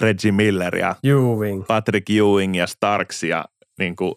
Reggie 0.01 0.33
Miller 0.33 0.77
ja 0.77 0.97
Ewing, 1.05 1.64
Patrick 1.66 2.11
Ewing 2.11 2.57
ja 2.57 2.66
Starks 2.66 3.23
ja 3.23 3.45
niin 3.79 3.97
kuin, 3.97 4.14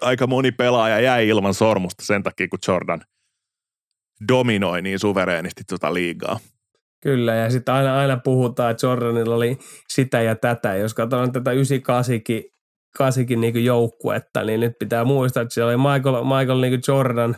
aika 0.00 0.26
moni 0.26 0.52
pelaaja 0.52 1.00
jäi 1.00 1.28
ilman 1.28 1.54
sormusta 1.54 2.04
sen 2.04 2.22
takia, 2.22 2.48
kun 2.48 2.58
Jordan 2.68 3.00
dominoi 4.28 4.82
niin 4.82 4.98
suvereenisti 4.98 5.62
tuota 5.68 5.94
liigaa. 5.94 6.38
Kyllä, 7.00 7.34
ja 7.34 7.50
sitten 7.50 7.74
aina, 7.74 7.98
aina 7.98 8.16
puhutaan, 8.16 8.70
että 8.70 8.86
Jordanilla 8.86 9.34
oli 9.34 9.58
sitä 9.88 10.22
ja 10.22 10.34
tätä. 10.34 10.74
Jos 10.74 10.94
katsotaan 10.94 11.32
tätä 11.32 11.52
98 11.52 12.04
kasikin 12.96 13.40
niin 13.40 13.64
joukkuetta, 13.64 14.44
niin 14.44 14.60
nyt 14.60 14.72
pitää 14.78 15.04
muistaa, 15.04 15.42
että 15.42 15.54
siellä 15.54 15.70
oli 15.70 15.76
Michael, 15.76 16.24
Michael 16.24 16.60
niin 16.60 16.80
Jordan, 16.88 17.36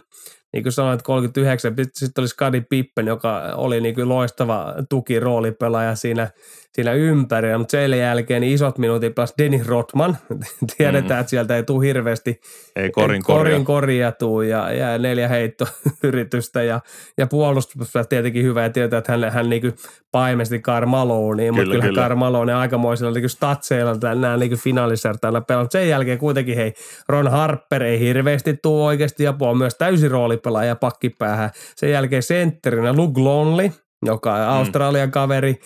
niin 0.52 0.62
kuin 0.62 0.72
sanoit, 0.72 1.02
39. 1.02 1.74
Sitten 1.92 2.22
oli 2.22 2.28
Skadi 2.28 2.60
Pippen, 2.60 3.06
joka 3.06 3.52
oli 3.54 3.80
niin 3.80 3.94
kuin 3.94 4.08
loistava 4.08 4.74
tukiroolipelaaja 4.88 5.94
siinä, 5.94 6.30
siinä 6.72 6.92
ympärillä, 6.92 7.58
mutta 7.58 7.70
sen 7.70 7.98
jälkeen 7.98 8.40
niin 8.40 8.54
isot 8.54 8.78
minuutit 8.78 9.14
pelasi 9.14 9.34
Dennis 9.38 9.66
Rotman. 9.66 10.16
Tiedetään, 10.76 11.18
mm. 11.18 11.20
että 11.20 11.30
sieltä 11.30 11.56
ei 11.56 11.62
tule 11.62 11.86
hirveästi 11.86 12.40
ei 12.76 12.90
korin, 12.90 13.22
korin 13.22 13.64
korja 13.64 14.12
tuu 14.12 14.42
ja, 14.42 14.72
ja 14.72 14.98
neljä 14.98 15.28
heittoyritystä 15.28 16.62
ja, 16.70 16.80
ja 17.18 17.26
puolustus 17.26 17.92
tietenkin 18.08 18.44
hyvä 18.44 18.62
ja 18.62 18.70
tietää, 18.70 18.98
että 18.98 19.12
hän, 19.12 19.32
hän 19.32 19.50
niin 19.50 19.62
kuin 19.62 19.74
paimesti 20.12 20.58
Carmaloniin, 20.58 21.54
mutta 21.54 21.70
kyllä, 21.70 21.84
kyllä. 21.84 22.02
Carmalone 22.02 22.54
aikamoisilla 22.54 23.12
niin 23.12 23.28
statseilla 23.28 24.14
nämä 24.14 24.36
niin 24.36 24.58
finaalisärtäällä 24.58 25.40
pelannut. 25.40 25.72
Sen 25.72 25.88
jälkeen 25.88 26.18
kuitenkin 26.18 26.56
hei, 26.56 26.74
Ron 27.08 27.30
Harper 27.30 27.82
ei 27.82 28.00
hirveästi 28.00 28.58
tuu 28.62 28.84
oikeasti 28.84 29.24
ja 29.24 29.34
on 29.40 29.58
myös 29.58 29.74
täysi 29.74 30.08
roolipelaaja 30.40 30.76
pakkipäähän. 30.76 31.50
Sen 31.76 31.90
jälkeen 31.90 32.22
sentterinä 32.22 32.92
Luke 32.92 33.20
Longley, 33.20 33.70
joka 34.06 34.34
on 34.34 34.40
mm. 34.40 34.48
Australian 34.48 35.10
kaveri, 35.10 35.60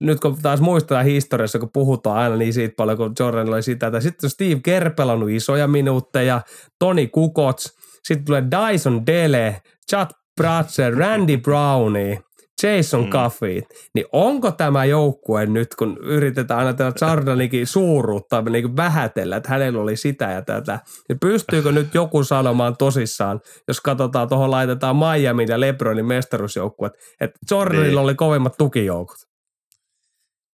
nyt 0.00 0.20
kun 0.20 0.38
taas 0.42 0.60
muistetaan 0.60 1.04
historiassa, 1.04 1.58
kun 1.58 1.70
puhutaan 1.72 2.16
aina 2.16 2.36
niin 2.36 2.52
siitä 2.52 2.74
paljon, 2.76 2.98
kun 2.98 3.14
Jordan 3.18 3.48
oli 3.48 3.62
sitä, 3.62 3.86
että 3.86 4.00
sitten 4.00 4.30
Steve 4.30 4.60
Kerpel 4.62 5.08
on 5.08 5.30
isoja 5.30 5.68
minuutteja, 5.68 6.40
Toni 6.78 7.06
Kukots, 7.06 7.76
sitten 8.04 8.24
tulee 8.24 8.44
Dyson 8.50 9.06
Dele, 9.06 9.62
Chad 9.90 10.10
Pratcher, 10.36 10.94
Randy 10.94 11.36
Brownie, 11.36 12.22
Jason 12.62 13.04
mm. 13.04 13.10
Caffey, 13.10 13.62
niin 13.94 14.06
onko 14.12 14.50
tämä 14.50 14.84
joukkue 14.84 15.46
nyt, 15.46 15.74
kun 15.74 15.98
yritetään 16.02 16.60
aina 16.60 16.72
tätä 16.72 17.06
Jordanikin 17.06 17.66
suuruutta 17.66 18.42
niin 18.42 18.76
vähätellä, 18.76 19.36
että 19.36 19.48
hänellä 19.48 19.80
oli 19.80 19.96
sitä 19.96 20.30
ja 20.30 20.42
tätä, 20.42 20.80
niin 21.08 21.18
pystyykö 21.20 21.72
nyt 21.72 21.94
joku 21.94 22.24
sanomaan 22.24 22.76
tosissaan, 22.76 23.40
jos 23.68 23.80
katsotaan, 23.80 24.28
tuohon 24.28 24.50
laitetaan 24.50 24.96
Miami 24.96 25.46
ja 25.48 25.60
Lebronin 25.60 26.06
mestaruusjoukkuet, 26.06 26.92
että 27.20 27.38
Jordanilla 27.50 28.00
niin. 28.00 28.04
oli 28.04 28.14
kovimmat 28.14 28.56
tukijoukot 28.56 29.16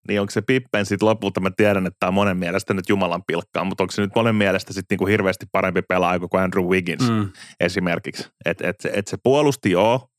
niin 0.08 0.20
onko 0.20 0.30
se 0.30 0.42
Pippen 0.42 0.86
sitten 0.86 1.08
lopulta, 1.08 1.40
mä 1.40 1.50
tiedän, 1.56 1.86
että 1.86 1.96
tämä 2.00 2.08
on 2.08 2.14
monen 2.14 2.36
mielestä 2.36 2.74
nyt 2.74 2.88
Jumalan 2.88 3.22
pilkkaa, 3.26 3.64
mutta 3.64 3.84
onko 3.84 3.90
se 3.90 4.02
nyt 4.02 4.14
monen 4.14 4.34
mielestä 4.34 4.72
sitten 4.72 4.94
niinku 4.94 5.06
hirveästi 5.06 5.46
parempi 5.52 5.82
pelaaja 5.82 6.18
kuin 6.18 6.42
Andrew 6.42 6.64
Wiggins 6.64 7.10
mm. 7.10 7.28
esimerkiksi. 7.60 8.28
Että 8.44 8.68
et, 8.68 8.76
et 8.92 9.06
se 9.06 9.16
puolusti 9.22 9.70
joo, 9.70 10.09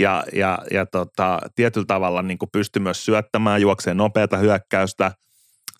ja, 0.00 0.24
ja, 0.32 0.58
ja 0.70 0.86
tota, 0.86 1.38
tietyllä 1.54 1.86
tavalla 1.86 2.22
niin 2.22 2.38
pystyi 2.52 2.82
myös 2.82 3.04
syöttämään, 3.04 3.60
juokseen 3.60 3.96
nopeata 3.96 4.36
hyökkäystä, 4.36 5.12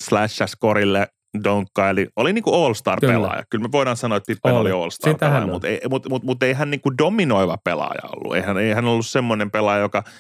slashas 0.05 0.57
korille, 0.57 1.09
donkkaili, 1.45 2.09
oli 2.17 2.33
niin 2.33 2.45
kuin 2.45 2.65
all-star-pelaaja. 2.65 3.33
Kyllä. 3.33 3.45
Kyllä 3.51 3.63
me 3.63 3.73
voidaan 3.73 3.97
sanoa, 3.97 4.17
että 4.17 4.27
Pippen 4.33 4.53
oli, 4.53 4.73
oli 4.73 4.83
all-star-pelaaja, 4.83 5.47
mutta 5.47 5.69
ei, 5.69 5.81
mut, 5.91 6.09
mut, 6.09 6.25
mut 6.25 6.43
ei 6.43 6.53
hän 6.53 6.71
niin 6.71 6.81
kuin 6.81 6.99
dominoiva 6.99 7.57
pelaaja 7.65 8.03
ollut. 8.17 8.37
Ei 8.37 8.43
hän, 8.43 8.59
ei 8.59 8.73
hän 8.73 8.85
ollut 8.85 9.07
semmoinen 9.07 9.51
pelaaja, 9.51 9.81
joka– 9.81 10.03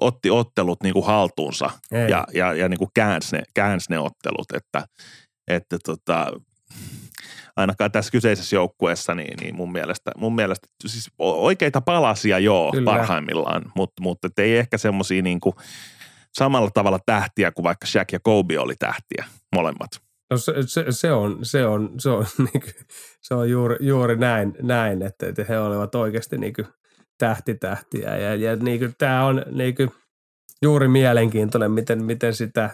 otti 0.00 0.30
ottelut 0.30 0.82
niin 0.82 0.92
kuin 0.92 1.06
haltuunsa 1.06 1.70
Ei. 1.92 2.10
ja, 2.10 2.24
ja, 2.34 2.54
ja 2.54 2.68
niin 2.68 2.78
kuin 2.78 2.90
käänsi, 2.94 3.36
ne, 3.36 3.42
käänsi 3.54 3.90
ne 3.90 3.98
ottelut, 3.98 4.52
että, 4.54 4.84
että 5.48 5.78
tota, 5.84 6.32
ainakaan 7.56 7.92
tässä 7.92 8.12
kyseisessä 8.12 8.56
joukkueessa, 8.56 9.14
niin, 9.14 9.36
niin 9.40 9.54
mun, 9.54 9.72
mielestä, 9.72 10.10
mun 10.16 10.34
mielestä 10.34 10.66
siis 10.86 11.10
oikeita 11.18 11.80
palasia 11.80 12.38
joo 12.38 12.72
Kyllä. 12.72 12.90
parhaimmillaan, 12.90 13.72
mutta, 13.74 14.02
mutta 14.02 14.28
ei 14.38 14.56
ehkä 14.56 14.78
semmoisia 14.78 15.22
niin 15.22 15.40
kuin 15.40 15.54
samalla 16.32 16.70
tavalla 16.70 16.98
tähtiä 17.06 17.50
kuin 17.52 17.64
vaikka 17.64 17.86
Shaq 17.86 18.12
ja 18.12 18.20
Kobe 18.20 18.58
oli 18.58 18.74
tähtiä 18.78 19.24
molemmat. 19.54 19.90
No 20.30 20.36
se, 20.36 20.52
se, 20.66 20.84
se, 20.90 21.12
on, 21.12 21.38
se, 21.42 21.66
on, 21.66 21.90
se, 21.98 22.10
on, 22.10 22.26
niin 22.52 22.62
kuin, 22.62 22.74
se 23.20 23.34
on 23.34 23.50
juuri, 23.50 23.76
juuri 23.80 24.16
näin, 24.16 24.54
näin 24.62 25.02
että, 25.02 25.26
että 25.26 25.44
he 25.48 25.58
olivat 25.58 25.94
oikeasti 25.94 26.38
niin 26.38 26.52
kuin 26.52 26.66
tähtitähtiä. 27.18 28.16
Ja, 28.16 28.34
ja 28.34 28.56
niin 28.56 28.78
kuin, 28.78 28.94
tämä 28.98 29.26
on 29.26 29.42
niin 29.50 29.74
kuin, 29.74 29.90
juuri 30.62 30.88
mielenkiintoinen, 30.88 31.70
miten, 31.70 32.04
miten 32.04 32.34
sitä 32.34 32.70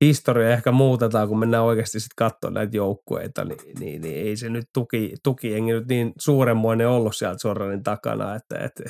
historiaa 0.00 0.52
ehkä 0.52 0.72
muutetaan, 0.72 1.28
kun 1.28 1.38
mennään 1.38 1.64
oikeasti 1.64 2.00
sitten 2.00 2.16
katsomaan 2.16 2.54
näitä 2.54 2.76
joukkueita, 2.76 3.44
niin, 3.44 3.78
niin, 3.80 4.02
niin, 4.02 4.26
ei 4.26 4.36
se 4.36 4.48
nyt 4.48 4.64
tuki, 4.74 5.14
tukiengi 5.24 5.72
nyt 5.72 5.88
niin 5.88 6.12
suuremmoinen 6.18 6.88
ollut 6.88 7.16
sieltä 7.16 7.38
Sorranin 7.38 7.82
takana, 7.82 8.34
että, 8.34 8.58
että 8.58 8.84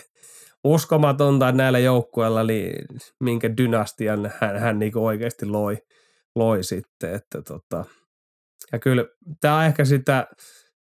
uskomatonta, 0.64 1.52
näillä 1.52 1.78
joukkueilla, 1.78 2.44
niin 2.44 2.86
minkä 3.20 3.56
dynastian 3.56 4.32
hän, 4.40 4.58
hän 4.58 4.78
niin 4.78 4.98
oikeasti 4.98 5.46
loi, 5.46 5.78
loi 6.36 6.64
sitten, 6.64 7.14
että 7.14 7.42
tota, 7.42 7.84
ja 8.72 8.78
kyllä 8.78 9.04
tämä 9.40 9.58
on 9.58 9.64
ehkä 9.64 9.84
sitä 9.84 10.26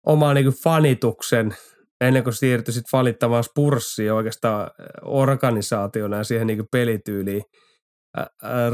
omaa 0.05 0.33
niin 0.33 0.53
fanituksen 0.63 1.55
ennen 2.01 2.23
kuin 2.23 2.33
siirtyi 2.33 2.73
sitten 2.73 2.97
valittamaan 2.97 3.43
Spurssiin 3.43 4.13
oikeastaan 4.13 4.71
organisaationa 5.01 6.17
ja 6.17 6.23
siihen 6.23 6.47
niin 6.47 6.67
pelityyliin 6.71 7.43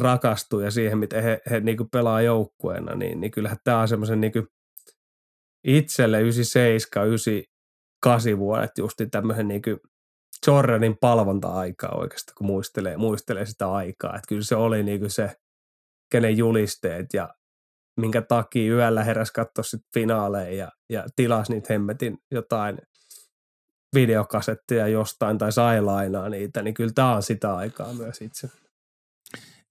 rakastui 0.01 0.63
ja 0.63 0.71
siihen, 0.71 0.97
miten 0.97 1.23
he, 1.23 1.41
he 1.49 1.59
niin 1.59 1.89
pelaa 1.91 2.21
joukkueena, 2.21 2.95
niin, 2.95 3.21
niin 3.21 3.31
kyllähän 3.31 3.57
tämä 3.63 3.81
on 3.81 3.87
semmoisen 3.87 4.21
niin 4.21 4.33
itselle 5.63 6.21
97, 6.21 7.07
98 7.07 8.39
vuodet 8.39 8.71
justi 8.77 9.07
tämmöisen 9.07 9.47
niin 9.47 9.61
Jordanin 10.47 10.97
palvonta-aikaa 11.01 11.95
oikeastaan, 11.95 12.35
kun 12.37 12.47
muistelee, 12.47 12.97
muistelee 12.97 13.45
sitä 13.45 13.71
aikaa. 13.71 14.15
Että 14.15 14.27
kyllä 14.27 14.43
se 14.43 14.55
oli 14.55 14.83
niin 14.83 15.09
se, 15.09 15.31
kenen 16.11 16.37
julisteet 16.37 17.05
ja 17.13 17.33
minkä 17.99 18.21
takia 18.21 18.73
yöllä 18.73 19.03
heräsi 19.03 19.33
katsoa 19.33 19.63
sitten 19.63 19.89
finaaleja 19.93 20.55
ja, 20.55 20.71
ja 20.89 21.05
tilasi 21.15 21.51
niitä 21.51 21.73
hemmetin 21.73 22.17
jotain 22.31 22.77
videokasetteja 23.95 24.87
jostain 24.87 25.37
tai 25.37 25.51
sai 25.51 25.81
lainaa 25.81 26.29
niitä, 26.29 26.61
niin 26.61 26.73
kyllä 26.73 26.91
tämä 26.95 27.15
on 27.15 27.23
sitä 27.23 27.55
aikaa 27.55 27.93
myös 27.93 28.21
itse. 28.21 28.49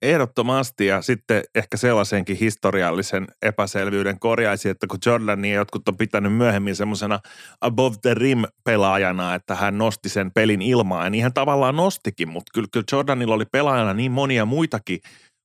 Ehdottomasti 0.03 0.87
ja 0.87 1.03
sitten 1.03 1.43
ehkä 1.55 1.77
sellaisenkin 1.77 2.37
historiallisen 2.37 3.27
epäselvyyden 3.43 4.19
korjaisi, 4.19 4.69
että 4.69 4.87
kun 4.87 4.99
Jordanin 5.07 5.55
jotkut 5.55 5.89
on 5.89 5.97
pitänyt 5.97 6.33
myöhemmin 6.33 6.77
semmoisena 6.77 7.21
above 7.61 7.97
the 8.03 8.15
rim 8.15 8.45
pelaajana, 8.65 9.35
että 9.35 9.55
hän 9.55 9.79
nosti 9.79 10.09
sen 10.09 10.31
pelin 10.33 10.63
ilmaan, 10.63 11.13
niin 11.13 11.23
hän 11.23 11.33
tavallaan 11.33 11.77
nostikin, 11.77 12.29
mutta 12.29 12.51
kyllä, 12.55 12.69
kyllä 12.73 12.87
Jordanilla 12.93 13.35
oli 13.35 13.45
pelaajana 13.53 13.95
niin 13.95 14.13
monia 14.13 14.45
muitakin 14.45 14.99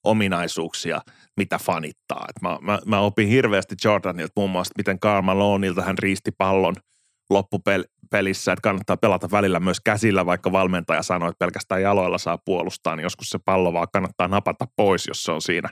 ominaisuuksia, 0.04 1.02
mitä 1.38 1.58
fanittaa. 1.58 2.26
Et 2.30 2.42
mä, 2.42 2.58
mä, 2.62 2.80
mä 2.86 3.00
opin 3.00 3.28
hirveästi 3.28 3.76
Jordanilta 3.84 4.34
muun 4.36 4.50
muassa, 4.50 4.74
miten 4.78 5.00
Karl 5.00 5.22
Malonilta 5.22 5.82
hän 5.82 5.98
riisti 5.98 6.32
pallon– 6.38 6.76
loppupelissä, 7.34 8.52
että 8.52 8.62
kannattaa 8.62 8.98
pelata 8.98 9.32
välillä 9.32 9.60
myös 9.60 9.80
käsillä, 9.80 10.26
vaikka 10.26 10.52
valmentaja 10.52 11.04
sanoi, 11.04 11.30
että 11.30 11.46
pelkästään 11.46 11.82
jaloilla 11.82 12.18
saa 12.18 12.38
puolustaa, 12.38 12.96
niin 12.96 13.04
joskus 13.04 13.30
se 13.30 13.40
pallo 13.46 13.74
vaan 13.74 13.88
kannattaa 13.94 14.28
napata 14.28 14.68
pois, 14.76 15.08
jos 15.08 15.24
se 15.24 15.32
on 15.32 15.42
siinä 15.42 15.70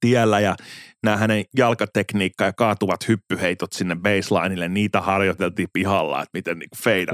tiellä. 0.00 0.40
Ja 0.40 0.56
nämä 1.02 1.16
hänen 1.16 1.44
jalkatekniikka 1.56 2.44
ja 2.44 2.52
kaatuvat 2.52 3.08
hyppyheitot 3.08 3.72
sinne 3.72 3.96
baselineille, 3.96 4.68
niitä 4.68 5.00
harjoiteltiin 5.00 5.68
pihalla, 5.72 6.22
että 6.22 6.30
miten 6.38 6.58
niin 6.58 6.70
fade 6.76 7.06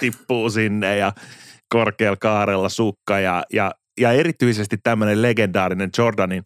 tippuu 0.00 0.50
sinne 0.50 0.96
ja 0.96 1.12
korkealla 1.68 2.16
kaarella 2.16 2.68
sukka 2.68 3.20
ja, 3.20 3.44
ja, 3.52 3.74
ja 4.00 4.12
erityisesti 4.12 4.76
tämmöinen 4.82 5.22
legendaarinen 5.22 5.90
Jordanin, 5.98 6.42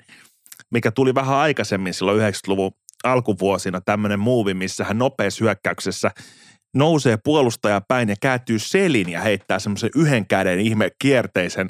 mikä 0.70 0.90
tuli 0.90 1.14
vähän 1.14 1.36
aikaisemmin 1.36 1.94
silloin 1.94 2.20
90-luvun 2.20 2.72
alkuvuosina 3.04 3.80
tämmöinen 3.80 4.20
muuvi, 4.20 4.54
missä 4.54 4.84
hän 4.84 4.98
nopeassa 4.98 5.44
hyökkäyksessä 5.44 6.10
nousee 6.74 7.16
puolustaja 7.24 7.80
päin 7.80 8.08
ja 8.08 8.16
kääntyy 8.20 8.58
selin 8.58 9.08
ja 9.08 9.20
heittää 9.20 9.58
semmoisen 9.58 9.90
yhden 9.96 10.26
käden 10.26 10.60
ihme 10.60 10.90
kierteisen 10.98 11.68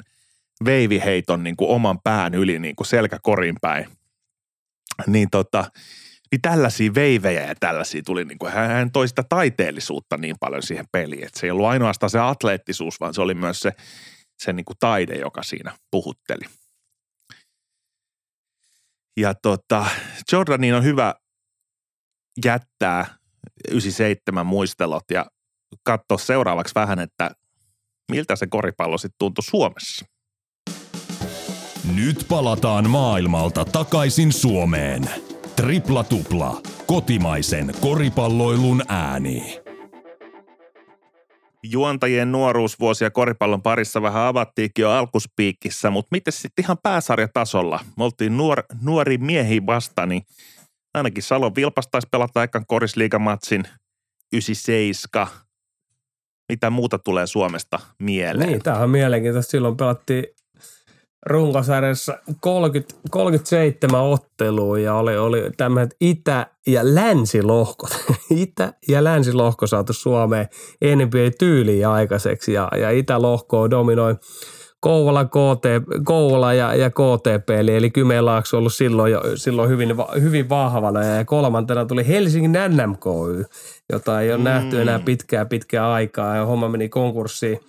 veiviheiton 0.65 1.43
niin 1.43 1.55
kuin 1.55 1.69
oman 1.69 1.99
pään 2.03 2.33
yli 2.33 2.59
niin 2.59 2.75
kuin 2.75 2.87
selkäkorin 2.87 3.55
päin. 3.61 3.85
Niin 5.07 5.29
tota, 5.29 5.65
niin 6.31 6.41
tällaisia 6.41 6.91
veivejä 6.95 7.45
ja 7.45 7.55
tällaisia 7.59 8.01
tuli, 8.05 8.25
niin 8.25 8.37
kuin, 8.37 8.53
hän 8.53 8.91
toi 8.91 9.07
sitä 9.07 9.23
taiteellisuutta 9.29 10.17
niin 10.17 10.35
paljon 10.39 10.63
siihen 10.63 10.85
peliin, 10.91 11.23
että 11.23 11.39
se 11.39 11.47
ei 11.47 11.51
ollut 11.51 11.65
ainoastaan 11.65 12.09
se 12.09 12.19
atleettisuus, 12.19 12.99
vaan 12.99 13.13
se 13.13 13.21
oli 13.21 13.33
myös 13.33 13.59
se, 13.59 13.71
se 14.37 14.53
niin 14.53 14.65
kuin 14.65 14.77
taide, 14.79 15.15
joka 15.15 15.43
siinä 15.43 15.71
puhutteli. 15.91 16.45
Ja 19.17 19.33
tota, 19.33 19.85
Jordanin 20.31 20.73
on 20.73 20.83
hyvä 20.83 21.15
jättää 22.45 23.05
97 23.71 24.45
muistelot 24.45 25.03
ja 25.11 25.25
katsoa 25.83 26.17
seuraavaksi 26.17 26.75
vähän, 26.75 26.99
että 26.99 27.31
miltä 28.11 28.35
se 28.35 28.47
koripallo 28.47 28.97
sitten 28.97 29.15
tuntui 29.19 29.43
Suomessa. 29.43 30.05
Nyt 31.95 32.25
palataan 32.29 32.89
maailmalta 32.89 33.65
takaisin 33.65 34.31
Suomeen. 34.31 35.09
Tripla 35.55 36.03
tupla. 36.03 36.61
Kotimaisen 36.87 37.73
koripalloilun 37.81 38.81
ääni. 38.87 39.61
Juontajien 41.63 42.31
nuoruusvuosia 42.31 43.11
koripallon 43.11 43.61
parissa 43.61 44.01
vähän 44.01 44.23
avattiinkin 44.23 44.83
jo 44.83 44.91
alkuspiikissä, 44.91 45.89
mutta 45.89 46.09
miten 46.11 46.33
sitten 46.33 46.65
ihan 46.65 46.77
pääsarjatasolla? 46.83 47.79
Me 47.97 48.03
oltiin 48.03 48.37
nuor, 48.37 48.63
nuori 48.81 49.17
miehi 49.17 49.65
vasta, 49.65 50.05
niin 50.05 50.23
ainakin 50.95 51.23
Salon 51.23 51.55
Vilpas 51.55 51.87
taisi 51.87 52.07
pelata 52.11 52.43
ekan 52.43 52.65
korisliigamatsin 52.67 53.63
97. 54.33 55.27
mitä 56.49 56.69
muuta 56.69 56.99
tulee 56.99 57.27
Suomesta 57.27 57.79
mieleen? 57.99 58.49
Niin, 58.49 58.63
tämähän 58.63 58.83
on 58.83 58.89
mielenkiintoista. 58.89 59.51
Silloin 59.51 59.77
pelattiin 59.77 60.25
runkosarjassa 61.25 62.19
30, 62.39 62.95
37 63.09 64.01
ottelua 64.01 64.79
ja 64.79 64.95
oli, 64.95 65.17
oli 65.17 65.51
tämmöiset 65.57 65.95
itä- 66.01 66.47
ja 66.67 66.95
länsilohkot. 66.95 67.89
itä- 68.29 68.73
ja 68.87 69.03
länsilohko 69.03 69.67
saatu 69.67 69.93
Suomeen 69.93 70.47
NBA-tyyliin 70.95 71.87
aikaiseksi 71.87 72.53
ja, 72.53 72.69
ja 72.79 72.91
itälohkoa 72.91 73.69
dominoi 73.69 74.15
Kouvola, 74.85 75.25
KT, 75.25 75.65
Kouvola 76.03 76.53
ja, 76.53 76.75
ja 76.75 76.89
KTP, 76.89 77.49
eli, 77.49 77.75
eli 77.75 77.89
Kymenlaakso 77.89 78.57
ollut 78.57 78.73
silloin, 78.73 79.11
jo, 79.11 79.21
silloin 79.35 79.69
hyvin, 79.69 79.95
hyvin 80.21 80.49
vahvana. 80.49 81.03
Ja 81.03 81.25
kolmantena 81.25 81.85
tuli 81.85 82.07
Helsingin 82.07 82.51
NMKY, 82.51 83.45
jota 83.93 84.21
ei 84.21 84.31
ole 84.31 84.37
mm. 84.37 84.43
nähty 84.43 84.81
enää 84.81 84.99
pitkää 84.99 85.45
pitkää 85.45 85.93
aikaa 85.93 86.35
ja 86.35 86.45
homma 86.45 86.69
meni 86.69 86.89
konkurssiin 86.89 87.59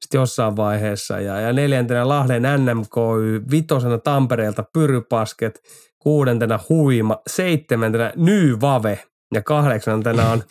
sitten 0.00 0.18
jossain 0.18 0.56
vaiheessa. 0.56 1.20
Ja, 1.20 1.40
ja 1.40 1.52
neljäntenä 1.52 2.08
Lahden 2.08 2.42
NMKY, 2.42 3.42
vitosena 3.50 3.98
Tampereelta 3.98 4.64
Pyrypasket, 4.72 5.62
kuudentena 5.98 6.60
Huima, 6.68 7.18
seitsemäntenä 7.26 8.12
Nyvave 8.16 8.98
ja 9.34 9.42
kahdeksantena 9.42 10.30
on 10.30 10.42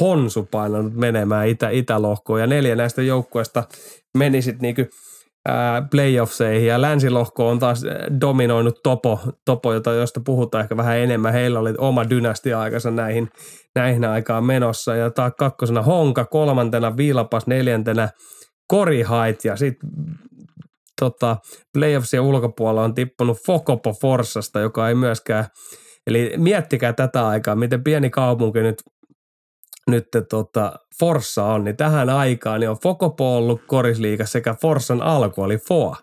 Honsu 0.00 0.48
painanut 0.50 0.94
menemään 0.94 1.48
itä, 1.48 1.70
itälohkoon. 1.70 2.40
Ja 2.40 2.46
neljä 2.46 2.76
näistä 2.76 3.02
joukkueista 3.02 3.64
meni 4.18 4.42
sitten 4.42 4.62
niinku 4.62 4.96
playoffseihin. 5.90 6.68
Ja 6.68 6.80
länsilohko 6.80 7.48
on 7.48 7.58
taas 7.58 7.84
dominoinut 8.20 8.82
Topo, 8.82 9.20
topo 9.44 9.72
jota, 9.72 9.92
josta 9.92 10.20
puhutaan 10.24 10.62
ehkä 10.62 10.76
vähän 10.76 10.96
enemmän. 10.98 11.32
Heillä 11.32 11.58
oli 11.58 11.74
oma 11.78 12.10
dynastia 12.10 12.60
aikansa 12.60 12.90
näihin, 12.90 13.28
näihin 13.74 14.04
aikaan 14.04 14.44
menossa. 14.44 14.96
Ja 14.96 15.10
taas 15.10 15.32
kakkosena 15.38 15.82
Honka, 15.82 16.24
kolmantena 16.24 16.96
Vilpas, 16.96 17.46
neljäntenä 17.46 18.08
Korihait 18.68 19.44
ja 19.44 19.56
sitten 19.56 19.90
tota, 21.00 21.36
playoffsien 21.72 22.22
ulkopuolella 22.22 22.84
on 22.84 22.94
tippunut 22.94 23.38
Fokopo 23.46 23.92
Forsasta, 24.00 24.60
joka 24.60 24.88
ei 24.88 24.94
myöskään, 24.94 25.46
eli 26.06 26.32
miettikää 26.36 26.92
tätä 26.92 27.28
aikaa, 27.28 27.54
miten 27.54 27.84
pieni 27.84 28.10
kaupunki 28.10 28.60
nyt 28.60 28.82
nyt 29.90 30.08
tota, 30.30 30.72
Forssa 31.00 31.44
on, 31.44 31.64
niin 31.64 31.76
tähän 31.76 32.10
aikaan 32.10 32.60
niin 32.60 32.70
on 32.70 32.76
Fokopo 32.82 33.36
ollut 33.36 33.60
korisliiga 33.66 34.26
sekä 34.26 34.54
Forssan 34.60 35.02
alku 35.02 35.42
oli 35.42 35.58
Foa. 35.58 35.96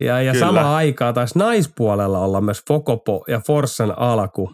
Ja, 0.00 0.22
ja 0.22 0.38
sama 0.38 0.76
aikaa 0.76 1.12
taisi 1.12 1.38
naispuolella 1.38 2.18
olla 2.18 2.40
myös 2.40 2.62
Fokopo 2.68 3.24
ja 3.28 3.40
Forssan 3.46 3.98
alku 3.98 4.50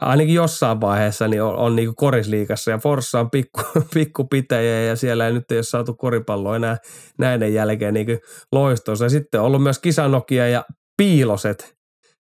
ainakin 0.00 0.34
jossain 0.34 0.80
vaiheessa 0.80 1.28
niin 1.28 1.42
on, 1.42 1.56
on 1.56 1.76
niin 1.76 1.96
korisliikassa 1.96 2.70
ja 2.70 2.78
Forssa 2.78 3.20
on 3.20 3.30
pikku, 3.30 3.60
pikku 3.94 4.24
pitäjä 4.24 4.82
ja 4.82 4.96
siellä 4.96 5.26
ei 5.26 5.32
nyt 5.32 5.50
ei 5.50 5.58
ole 5.58 5.62
saatu 5.62 5.94
koripalloa 5.94 6.56
enää 6.56 6.76
näiden 7.18 7.54
jälkeen 7.54 7.94
niin 7.94 8.20
loistossa. 8.52 9.04
Ja 9.04 9.08
sitten 9.08 9.40
on 9.40 9.46
ollut 9.46 9.62
myös 9.62 9.78
Kisanokia 9.78 10.48
ja 10.48 10.64
Piiloset 10.96 11.74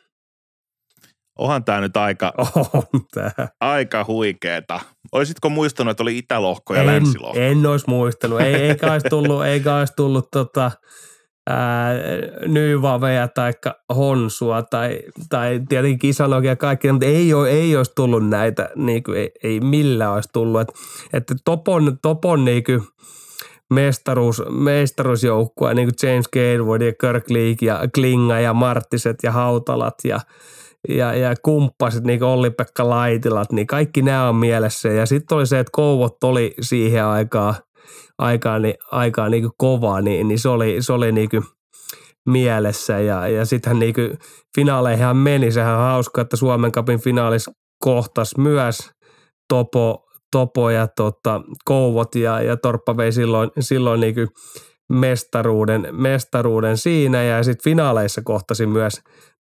Onhan 1.38 1.64
tämä 1.64 1.80
nyt 1.80 1.96
aika, 1.96 2.32
on 2.74 2.82
tää. 3.14 3.48
aika 3.60 4.04
huikeeta. 4.08 4.80
Olisitko 5.12 5.48
muistanut, 5.48 5.90
että 5.90 6.02
oli 6.02 6.18
itälohko 6.18 6.74
ja 6.74 6.80
en, 6.80 6.86
länsilohko? 6.86 7.40
En 7.40 7.66
olisi 7.66 7.84
muistanut. 7.88 8.40
Ei, 8.40 8.54
eikä 8.54 8.92
olisi 8.92 9.08
tullut, 9.08 9.44
eikä 9.44 9.76
olisi 9.76 9.92
tullut 9.96 10.28
tota, 10.32 10.70
ää, 11.46 13.28
tai 13.34 13.52
Honsua 13.96 14.62
tai, 14.62 15.00
tai 15.28 15.60
tietenkin 15.68 15.98
Kisanokia 15.98 16.50
ja 16.50 16.56
kaikki, 16.56 16.92
mutta 16.92 17.06
ei, 17.06 17.34
ole, 17.34 17.50
ei 17.50 17.76
olisi 17.76 17.92
tullut 17.94 18.28
näitä, 18.28 18.70
niin 18.76 19.02
kuin, 19.02 19.18
ei, 19.18 19.30
ei 19.42 19.60
millään 19.60 20.12
olisi 20.12 20.28
tullut. 20.32 20.68
Että 21.12 21.34
Topon, 21.44 21.98
Topon 22.02 22.44
niin 22.44 22.64
kuin, 22.64 22.82
mestaruus, 23.70 24.42
mestaruusjoukkue, 24.50 25.74
niin 25.74 25.88
kuin 25.88 26.10
James 26.10 26.28
Gatewood 26.28 26.82
ja 26.82 26.92
Kirk 26.92 27.30
League 27.30 27.68
ja 27.68 27.80
Klinga 27.94 28.40
ja 28.40 28.54
Marttiset 28.54 29.16
ja 29.22 29.32
Hautalat 29.32 29.94
ja– 30.04 30.20
ja, 30.88 31.14
ja 31.14 31.34
kumppasit, 31.42 32.04
niin 32.04 32.18
kuin 32.18 32.28
Olli-Pekka 32.28 32.88
Laitilat, 32.88 33.52
niin 33.52 33.66
kaikki 33.66 34.02
nämä 34.02 34.28
on 34.28 34.36
mielessä. 34.36 34.88
Ja 34.88 35.06
sitten 35.06 35.36
oli 35.36 35.46
se, 35.46 35.58
että 35.58 35.70
Kouvot 35.72 36.24
oli 36.24 36.54
siihen 36.60 37.04
aikaan, 37.04 37.54
aikaan, 38.18 38.62
niin, 38.62 38.74
aikaan 38.92 39.30
niin 39.30 39.50
kovaa, 39.58 40.00
niin, 40.00 40.28
niin 40.28 40.38
se 40.38 40.48
oli, 40.48 40.76
se 40.80 40.92
oli 40.92 41.12
niin 41.12 41.28
mielessä. 42.26 43.00
Ja, 43.00 43.28
ja 43.28 43.44
sittenhän 43.44 43.78
niin 43.78 43.94
finaaleihin 44.56 45.16
meni. 45.16 45.52
Sehän 45.52 45.74
on 45.74 45.80
hauska, 45.80 46.20
että 46.20 46.36
Suomen 46.36 46.72
kapin 46.72 47.00
finaalis 47.00 47.50
kohtas 47.82 48.36
myös 48.38 48.90
Topo, 49.48 50.06
Topo 50.32 50.70
ja 50.70 50.88
tota, 50.96 51.40
Kouvot 51.64 52.14
ja, 52.14 52.40
ja 52.42 52.56
Torppa 52.56 52.96
vei 52.96 53.12
silloin, 53.12 53.50
silloin 53.60 54.00
niin 54.00 54.14
mestaruuden, 54.88 55.88
mestaruuden 55.92 56.76
siinä 56.76 57.22
ja 57.22 57.42
sitten 57.42 57.64
finaaleissa 57.64 58.22
kohtasi 58.24 58.66
myös 58.66 59.00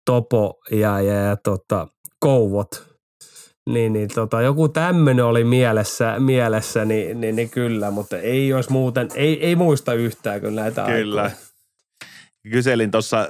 Topo 0.05 0.53
ja, 0.71 1.01
ja, 1.01 1.13
ja 1.13 1.37
tota, 1.43 1.87
Kouvot. 2.19 2.88
Niin, 3.69 3.93
niin 3.93 4.09
tota, 4.15 4.41
joku 4.41 4.69
tämmöinen 4.69 5.25
oli 5.25 5.43
mielessä, 5.43 6.19
mielessä 6.19 6.85
niin, 6.85 7.21
niin, 7.21 7.35
niin, 7.35 7.49
kyllä, 7.49 7.91
mutta 7.91 8.17
ei 8.17 8.53
olisi 8.53 8.71
muuten, 8.71 9.07
ei, 9.15 9.45
ei 9.45 9.55
muista 9.55 9.93
yhtään 9.93 10.41
kyllä 10.41 10.61
näitä 10.61 10.85
Kyllä. 10.85 11.21
aikoja. 11.21 11.39
Kyselin 12.51 12.91
tuossa 12.91 13.27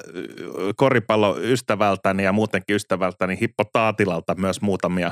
koripalloystävältäni 0.75 2.23
ja 2.23 2.33
muutenkin 2.33 2.75
ystävältäni 2.75 3.37
Hippo 3.41 3.63
Taatilalta 3.73 4.35
myös 4.35 4.61
muutamia 4.61 5.11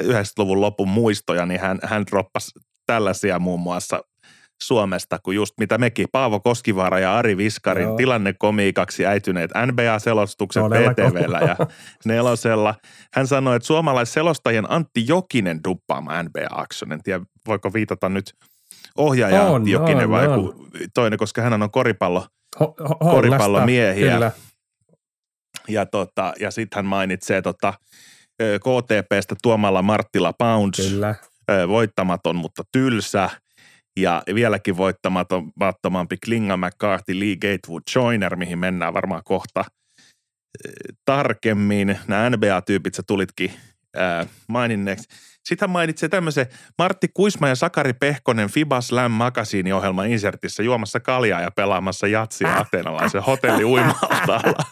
90-luvun 0.00 0.60
lopun 0.60 0.88
muistoja, 0.88 1.46
niin 1.46 1.60
hän, 1.60 1.78
hän 1.82 2.04
droppasi 2.10 2.50
tällaisia 2.86 3.38
muun 3.38 3.60
muassa– 3.60 4.00
Suomesta 4.62 5.18
kuin 5.18 5.36
just 5.36 5.54
mitä 5.58 5.78
mekin. 5.78 6.06
Paavo 6.12 6.40
Koskivaara 6.40 6.98
ja 6.98 7.16
Ari 7.16 7.36
Viskarin 7.36 7.86
Joo. 7.86 7.96
tilannekomiikaksi 7.96 9.06
äityneet 9.06 9.50
NBA-selostukset 9.66 10.62
PTVllä 10.62 11.38
ja 11.38 11.56
nelosella. 12.04 12.74
Hän 13.14 13.26
sanoi, 13.26 13.56
että 13.56 13.66
suomalaisselostajien 13.66 14.70
Antti 14.70 15.06
Jokinen 15.06 15.60
duppaama 15.68 16.22
NBA-akson. 16.22 16.92
En 16.92 17.02
tiedä, 17.02 17.24
voiko 17.46 17.72
viitata 17.72 18.08
nyt 18.08 18.34
ohjaaja 18.96 19.42
on, 19.42 19.54
Antti 19.54 19.70
Jokinen 19.70 20.04
on, 20.04 20.10
vai 20.10 20.28
on. 20.28 20.54
toinen, 20.94 21.18
koska 21.18 21.42
hän 21.42 21.62
on 21.62 21.70
koripallo, 21.70 22.26
ho, 22.60 22.74
ho, 22.88 22.94
koripallomiehiä. 22.94 24.12
Kyllä. 24.12 24.32
Ja, 25.68 25.86
tota, 25.86 26.32
ja 26.40 26.50
sitten 26.50 26.76
hän 26.76 26.86
mainitsee 26.86 27.42
tota, 27.42 27.74
KTPstä 28.38 29.34
Tuomalla 29.42 29.82
Marttila 29.82 30.32
Pounds. 30.32 30.90
Kyllä. 30.90 31.14
Voittamaton, 31.68 32.36
mutta 32.36 32.62
tylsä– 32.72 33.30
ja 33.96 34.22
vieläkin 34.34 34.76
voittamattomampi 34.76 36.16
Klinga 36.24 36.56
McCarthy, 36.56 37.20
Lee 37.20 37.36
Gatewood 37.36 37.82
Joiner, 37.94 38.36
mihin 38.36 38.58
mennään 38.58 38.94
varmaan 38.94 39.22
kohta 39.24 39.64
tarkemmin. 41.04 41.98
Nämä 42.08 42.30
NBA-tyypit 42.30 42.94
sä 42.94 43.02
tulitkin 43.06 43.52
maininneeksi. 44.48 45.08
Sitten 45.46 45.68
hän 45.68 45.70
mainitsee 45.70 46.08
tämmöisen 46.08 46.46
Martti 46.78 47.08
Kuisma 47.14 47.48
ja 47.48 47.54
Sakari 47.54 47.92
Pehkonen 47.92 48.48
FIBA 48.48 48.80
Slam 48.80 49.10
Magazine-ohjelman 49.10 50.06
insertissä 50.06 50.62
juomassa 50.62 51.00
kaljaa 51.00 51.40
ja 51.40 51.50
pelaamassa 51.50 52.06
jatsia 52.06 52.56
atenalaisen 52.56 53.22
hotelli 53.22 53.64
uimaltaalla. 53.64 54.64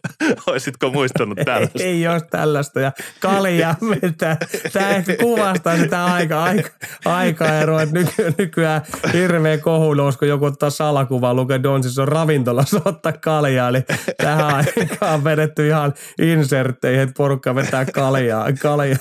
Oisitko 0.46 0.90
muistanut 0.90 1.38
tällaista? 1.44 1.82
Ei, 1.82 1.88
ei 1.88 2.08
olisi 2.08 2.26
tällaista 2.30 2.80
ja 2.80 2.92
kaljaa 3.20 3.74
mitä. 4.02 4.36
Tämä 4.72 4.88
ehkä 4.88 5.16
kuvastaa 5.16 5.76
sitä 5.76 6.04
aika, 6.04 6.42
aika, 6.42 6.70
aikaeroa, 7.04 7.82
että 7.82 7.94
nyky, 7.94 8.34
nykyään 8.38 8.82
hirveä 9.12 9.58
kohu 9.58 9.94
nousi, 9.94 10.18
kun 10.18 10.28
joku 10.28 10.44
ottaa 10.44 10.70
salakuvaa, 10.70 11.34
lukee 11.34 11.62
Donsis 11.62 11.98
on 11.98 12.08
ravintolassa 12.08 12.80
ottaa 12.84 13.12
kaljaa. 13.12 13.68
Eli 13.68 13.84
tähän 14.16 14.54
aikaan 14.54 15.14
on 15.14 15.24
vedetty 15.24 15.68
ihan 15.68 15.94
insertteihin, 16.22 17.00
että 17.00 17.14
porukka 17.16 17.54
vetää 17.54 17.84
kaljaa. 17.84 18.46
kaljaa 18.62 18.96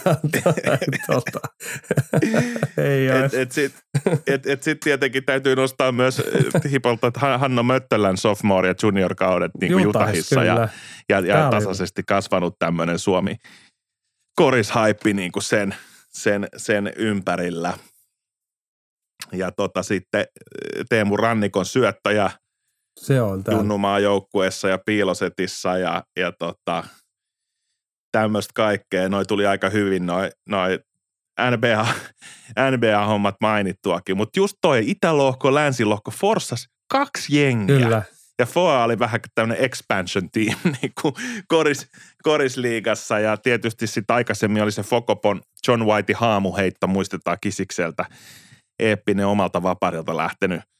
tota. 1.22 1.40
Ei 2.78 3.08
et, 3.08 3.34
et 3.34 3.52
Sitten 3.52 3.82
et, 4.28 4.48
et 4.48 4.64
sit 4.64 4.80
tietenkin 4.80 5.26
täytyy 5.26 5.56
nostaa 5.56 5.92
myös 5.92 6.22
hipolta, 6.72 7.08
että 7.08 7.20
Hanna 7.20 7.64
Möttölän 7.64 8.18
sophomore 8.18 8.68
ja 8.68 8.76
junior 8.84 9.16
kaudet 9.16 9.52
niin 9.62 9.72
kuin 9.74 9.84
Jutahissa 9.84 10.44
ja, 10.44 10.70
ja, 11.10 11.20
ja 11.20 11.50
tasaisesti 11.50 12.04
kasvanut 12.08 12.56
tämmöinen 12.60 13.00
Suomi 13.00 13.36
korishaippi 14.36 15.14
niin 15.14 15.32
kuin 15.32 15.44
sen, 15.44 15.76
sen, 16.10 16.48
sen 16.58 16.94
ympärillä. 16.96 17.74
Ja 19.32 19.52
tota 19.52 19.84
sitten 19.84 20.26
Teemu 20.90 21.18
Rannikon 21.18 21.66
syöttäjä 21.66 22.32
se 23.00 23.22
on 23.22 23.44
Junnumaa 23.52 24.00
joukkueessa 24.00 24.70
ja 24.70 24.80
piilosetissa 24.86 25.78
ja, 25.78 26.04
ja 26.20 26.32
tota, 26.32 26.84
tämmöistä 28.12 28.52
kaikkea. 28.56 29.10
Noi 29.10 29.26
tuli 29.26 29.46
aika 29.46 29.70
hyvin 29.70 30.06
noi, 30.06 30.30
noi 30.50 30.80
NBA, 31.52 31.88
NBA-hommat 32.72 33.36
mainittuakin. 33.42 34.18
Mutta 34.18 34.40
just 34.40 34.58
toi 34.62 34.84
itälohko, 34.86 35.54
länsilohko, 35.54 36.12
Forssas 36.12 36.68
kaksi 36.92 37.40
jengiä. 37.40 37.78
Kyllä. 37.78 38.02
Ja 38.40 38.46
FOA 38.46 38.84
oli 38.84 39.00
vähän 39.00 39.20
tämmöinen 39.36 39.66
expansion 39.66 40.30
team 40.32 40.60
niin 40.82 40.92
kuin 41.02 41.14
koris, 41.48 41.88
korisliigassa 42.24 43.20
ja 43.20 43.38
tietysti 43.38 43.88
sitten 43.88 44.16
aikaisemmin 44.16 44.64
oli 44.64 44.72
se 44.72 44.84
Fokopon 44.84 45.42
John 45.68 45.86
White 45.86 46.14
haamuheitto, 46.14 46.88
muistetaan 46.88 47.38
Kisikseltä, 47.42 48.06
eeppinen 48.80 49.28
omalta 49.28 49.64
vaparilta 49.64 50.18
lähtenyt– 50.18 50.62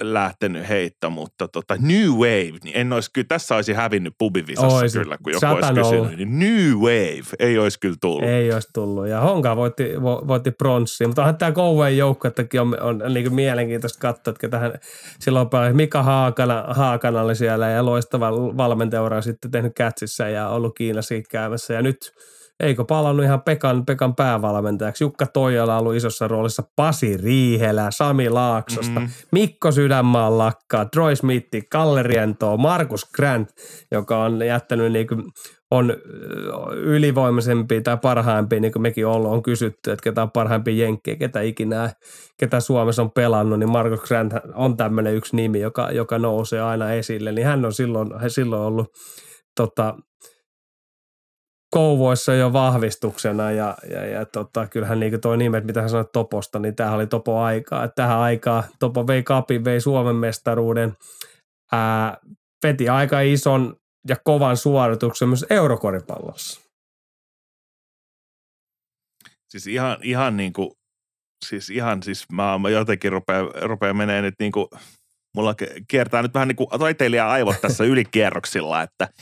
lähtenyt 0.00 0.68
heitto, 0.68 1.10
mutta 1.10 1.48
tota 1.48 1.76
New 1.78 2.08
Wave, 2.08 2.58
niin 2.64 2.76
en 2.76 2.92
olisi 2.92 3.10
kyllä, 3.12 3.26
tässä 3.28 3.56
olisi 3.56 3.72
hävinnyt 3.72 4.14
pubivisassa 4.18 4.76
Ois, 4.76 4.92
kyllä, 4.92 5.18
kun 5.22 5.32
joku 5.32 5.46
olisi 5.46 5.74
kysynyt. 5.74 6.16
Niin 6.16 6.38
New 6.38 6.72
Wave 6.72 7.22
ei 7.38 7.58
olisi 7.58 7.80
kyllä 7.80 7.96
tullut. 8.00 8.28
Ei 8.28 8.52
olisi 8.52 8.68
tullut. 8.74 9.08
Ja 9.08 9.20
Honka 9.20 9.56
voitti, 9.56 10.02
vo, 10.02 10.24
voitti 10.26 10.50
pronssia, 10.50 11.08
mutta 11.08 11.22
onhan 11.22 11.36
tämä 11.36 11.52
Kouven 11.52 11.96
joukkuettakin 11.96 12.60
on, 12.60 12.80
on, 12.80 13.02
on 13.02 13.14
niin 13.14 13.34
mielenkiintoista 13.34 14.00
katsoa, 14.00 14.30
että 14.32 14.48
tähän 14.48 14.72
silloin 15.20 15.48
Mika 15.72 16.02
Haakana, 16.02 16.64
Haakana 16.68 17.22
oli 17.22 17.36
siellä 17.36 17.68
ja 17.68 17.84
loistava 17.84 18.32
valmentaja 18.32 19.22
sitten 19.22 19.50
tehnyt 19.50 19.72
kätsissä 19.76 20.28
ja 20.28 20.48
ollut 20.48 20.74
Kiinassa 20.74 21.14
käymässä 21.30 21.74
ja 21.74 21.82
nyt– 21.82 21.98
eikö 22.60 22.84
palannut 22.84 23.24
ihan 23.24 23.42
Pekan, 23.42 23.86
Pekan 23.86 24.14
päävalmentajaksi. 24.14 25.04
Jukka 25.04 25.26
Toijala 25.26 25.74
on 25.74 25.80
ollut 25.80 25.94
isossa 25.94 26.28
roolissa, 26.28 26.62
Pasi 26.76 27.16
Riihelä, 27.16 27.90
Sami 27.90 28.28
Laaksosta, 28.28 29.00
mm-hmm. 29.00 29.12
Mikko 29.32 29.72
Sydänmaan 29.72 30.38
lakkaa, 30.38 30.84
Troy 30.84 31.16
Smithi, 31.16 31.62
Kalle 31.70 32.02
Rientoa, 32.02 32.56
Markus 32.56 33.10
Grant, 33.16 33.48
joka 33.92 34.24
on 34.24 34.46
jättänyt 34.46 34.92
niin 34.92 35.06
kuin, 35.06 35.22
on 35.70 35.96
ylivoimaisempia 36.76 37.80
tai 37.80 37.96
parhaimpia, 38.02 38.60
niin 38.60 38.72
kuin 38.72 38.82
mekin 38.82 39.06
ollaan, 39.06 39.34
on 39.34 39.42
kysytty, 39.42 39.90
että 39.90 40.02
ketä 40.02 40.22
on 40.22 40.30
parhaimpia 40.30 40.74
jenkkejä, 40.74 41.16
ketä 41.16 41.40
ikinä, 41.40 41.90
ketä 42.40 42.60
Suomessa 42.60 43.02
on 43.02 43.10
pelannut, 43.10 43.58
niin 43.58 43.70
Markus 43.70 44.00
Grant 44.00 44.32
on 44.54 44.76
tämmöinen 44.76 45.14
yksi 45.14 45.36
nimi, 45.36 45.60
joka, 45.60 45.90
joka 45.90 46.18
nousee 46.18 46.60
aina 46.60 46.92
esille, 46.92 47.32
niin 47.32 47.46
hän 47.46 47.64
on 47.64 47.72
silloin, 47.72 48.08
silloin 48.28 48.62
ollut 48.62 48.86
tota, 49.56 49.94
kouvoissa 51.70 52.34
jo 52.34 52.52
vahvistuksena 52.52 53.50
ja, 53.50 53.76
ja, 53.90 54.06
ja 54.06 54.26
tota, 54.26 54.66
kyllähän 54.66 55.00
niin 55.00 55.20
toi 55.20 55.36
nimet, 55.36 55.64
mitä 55.64 55.80
hän 55.80 55.90
sanoit 55.90 56.12
Toposta, 56.12 56.58
niin 56.58 56.76
tämähän 56.76 56.96
oli 56.96 57.06
Topo 57.06 57.40
aikaa. 57.40 57.88
Tähän 57.88 58.18
aikaan 58.18 58.64
Topo 58.78 59.06
vei 59.06 59.22
kapin, 59.22 59.64
vei 59.64 59.80
Suomen 59.80 60.16
mestaruuden, 60.16 60.96
ää, 61.72 62.16
veti 62.62 62.88
aika 62.88 63.20
ison 63.20 63.76
ja 64.08 64.16
kovan 64.24 64.56
suorituksen 64.56 65.28
myös 65.28 65.46
eurokoripallossa. 65.50 66.60
Siis 69.48 69.66
ihan, 69.66 69.96
ihan 70.02 70.36
niin 70.36 70.52
kuin, 70.52 70.70
siis 71.46 71.70
ihan 71.70 72.02
siis 72.02 72.26
mä, 72.32 72.58
mä 72.58 72.70
jotenkin 72.70 73.12
rupean, 73.12 73.50
rupean 73.62 73.96
menee 73.96 74.22
nyt 74.22 74.34
niin 74.40 74.52
kuin, 74.52 74.66
mulla 75.36 75.54
kiertää 75.88 76.22
nyt 76.22 76.34
vähän 76.34 76.48
niin 76.48 76.56
kuin 76.56 76.68
taiteilija 76.78 77.30
aivot 77.30 77.60
tässä 77.60 77.84
ylikierroksilla, 77.92 78.82
että– 78.82 79.08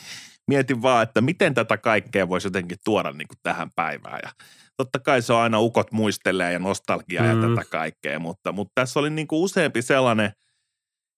mietin 0.49 0.83
vaan, 0.83 1.03
että 1.03 1.21
miten 1.21 1.55
tätä 1.55 1.79
kaikkea 1.79 2.29
voisi 2.29 2.47
jotenkin 2.47 2.79
tuoda 2.85 3.13
niin 3.13 3.29
kuin 3.29 3.39
tähän 3.43 3.71
päivään. 3.77 4.21
Ja 4.23 4.31
totta 4.77 4.99
kai 4.99 5.23
se 5.23 5.33
on 5.33 5.41
aina 5.41 5.61
ukot 5.61 5.93
muistelee 5.93 6.53
ja 6.53 6.59
nostalgiaa 6.59 7.35
mm. 7.35 7.43
ja 7.43 7.49
tätä 7.49 7.71
kaikkea, 7.71 8.19
mutta, 8.19 8.53
mutta 8.53 8.73
tässä 8.75 9.01
oli 9.01 9.11
niin 9.11 9.29
kuin 9.29 9.43
useampi 9.43 9.83
sellainen, 9.83 10.33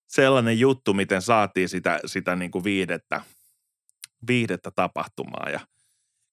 sellainen 0.08 0.58
juttu, 0.58 0.94
miten 0.94 1.22
saatiin 1.22 1.68
sitä, 1.68 2.00
sitä 2.06 2.36
niin 2.36 2.50
kuin 2.50 2.64
viihdettä, 2.64 3.20
viihdettä 4.28 4.70
tapahtumaan. 4.70 5.52
Ja 5.52 5.60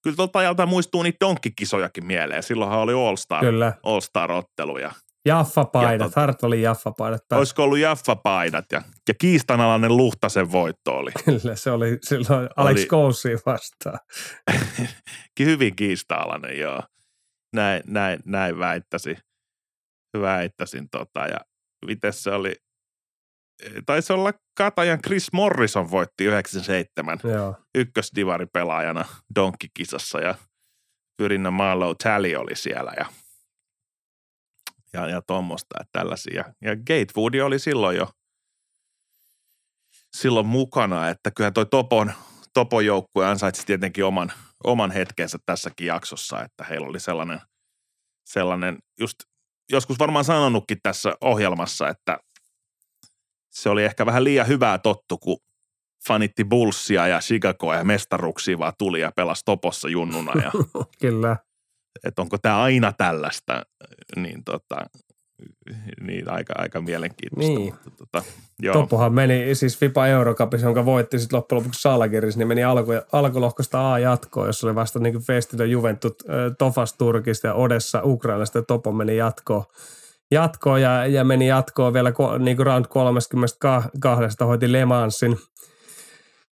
kyllä 0.01 0.15
tuolta 0.15 0.39
ajalta 0.39 0.65
muistuu 0.65 1.03
niitä 1.03 1.17
donkkikisojakin 1.25 2.05
mieleen. 2.05 2.43
Silloinhan 2.43 2.79
oli 2.79 2.93
All-Star. 2.93 3.43
All-Star-ottelu 3.83 4.77
ja 4.77 4.91
Jaffa-paidat, 5.27 6.11
ja 6.15 6.21
Hartwallin 6.21 6.61
Jaffa-paidat. 6.61 7.21
Olisiko 7.31 7.63
ollut 7.63 7.77
Jaffa-paidat 7.77 8.65
ja, 8.71 8.81
ja 9.07 9.13
kiistanalainen 9.13 9.97
Luhtasen 9.97 10.51
voitto 10.51 10.91
oli. 10.97 11.11
Kyllä, 11.25 11.55
se 11.55 11.71
oli 11.71 11.97
silloin 12.01 12.49
Alex 12.55 12.85
Koussi 12.85 13.29
vastaan. 13.45 13.99
Hyvin 15.39 15.75
kiistanalainen, 15.75 16.59
joo. 16.59 16.83
Näin, 17.55 17.83
näin, 17.87 18.19
näin 18.25 18.59
väittäisin. 18.59 19.17
Väittäisin 20.21 20.89
tota 20.89 21.27
ja 21.27 21.39
miten 21.85 22.13
se 22.13 22.31
oli, 22.31 22.55
taisi 23.85 24.13
olla 24.13 24.33
Katajan 24.57 25.01
Chris 25.01 25.33
Morrison 25.33 25.91
voitti 25.91 26.23
97 26.23 27.19
Joo. 27.23 27.55
ykkösdivari-pelaajana 27.75 29.05
Donkey-kisassa 29.35 30.19
ja 30.19 30.35
Pyrinnä 31.17 31.51
Marlow 31.51 31.91
Tally 32.03 32.35
oli 32.35 32.55
siellä 32.55 32.93
ja– 32.97 33.05
ja, 34.97 35.09
ja 35.09 35.21
tuommoista, 35.21 35.75
että 35.81 35.99
tällaisia. 35.99 36.43
Ja 36.61 36.75
Gatewood 36.75 37.33
oli 37.33 37.59
silloin 37.59 37.97
jo 37.97 38.09
silloin 40.15 40.45
mukana, 40.45 41.09
että 41.09 41.31
kyllä 41.31 41.51
toi 41.51 41.65
Topon, 41.65 42.13
Topon 42.53 42.85
joukkue 42.85 43.25
ansaitsi 43.25 43.65
tietenkin 43.65 44.05
oman, 44.05 44.31
oman 44.63 44.91
hetkensä 44.91 45.37
tässäkin 45.45 45.87
jaksossa, 45.87 46.43
että 46.43 46.63
heillä 46.63 46.87
oli 46.87 46.99
sellainen, 46.99 47.41
sellainen 48.25 48.77
just 48.99 49.15
joskus 49.71 49.99
varmaan 49.99 50.25
sanonutkin 50.25 50.77
tässä 50.83 51.13
ohjelmassa, 51.21 51.89
että 51.89 52.17
se 53.51 53.69
oli 53.69 53.83
ehkä 53.83 54.05
vähän 54.05 54.23
liian 54.23 54.47
hyvää 54.47 54.77
tottu, 54.77 55.17
kun 55.17 55.37
fanitti 56.07 56.43
Bullsia 56.43 57.07
ja 57.07 57.19
Chicagoa 57.19 57.75
ja 57.75 57.83
mestaruksia 57.83 58.59
vaan 58.59 58.73
tuli 58.77 58.99
ja 58.99 59.11
pelasi 59.15 59.41
topossa 59.45 59.89
junnuna. 59.89 60.41
Ja 60.41 60.51
Kyllä 61.01 61.37
että 62.03 62.21
onko 62.21 62.37
tämä 62.37 62.61
aina 62.61 62.93
tällaista, 62.93 63.65
niin, 64.15 64.43
tota, 64.43 64.75
niin 66.01 66.31
aika, 66.31 66.53
aika 66.57 66.81
mielenkiintoista. 66.81 67.59
Niin. 67.59 67.73
Mutta, 67.85 67.97
tota, 67.97 68.23
joo. 68.59 68.73
Toppohan 68.73 69.13
meni 69.13 69.55
siis 69.55 69.77
FIPA 69.77 70.07
Eurocupissa, 70.07 70.67
jonka 70.67 70.85
voitti 70.85 71.19
sitten 71.19 71.37
loppujen 71.37 71.57
lopuksi 71.59 71.81
Salgiris, 71.81 72.37
niin 72.37 72.47
meni 72.47 72.63
alku, 72.63 72.91
alkulohkosta 73.11 73.93
A-jatkoon, 73.93 74.47
jossa 74.47 74.67
oli 74.67 74.75
vasta 74.75 74.99
niin 74.99 75.21
Festito 75.21 75.63
Juventus 75.63 76.11
Tofas 76.57 76.93
Turkista 76.93 77.47
ja 77.47 77.53
Odessa 77.53 78.01
Ukrainasta 78.03 78.57
ja 78.57 78.63
Topo 78.63 78.91
meni 78.91 79.17
jatkoon. 79.17 79.63
Jatkoon 80.31 80.81
ja, 80.81 81.05
ja 81.05 81.23
meni 81.23 81.47
jatkoon 81.47 81.93
vielä 81.93 82.13
niin 82.39 82.57
kuin 82.57 82.65
round 82.65 82.85
32 82.89 84.43
hoiti 84.43 84.71
Le 84.71 84.85
Mansin– 84.85 85.37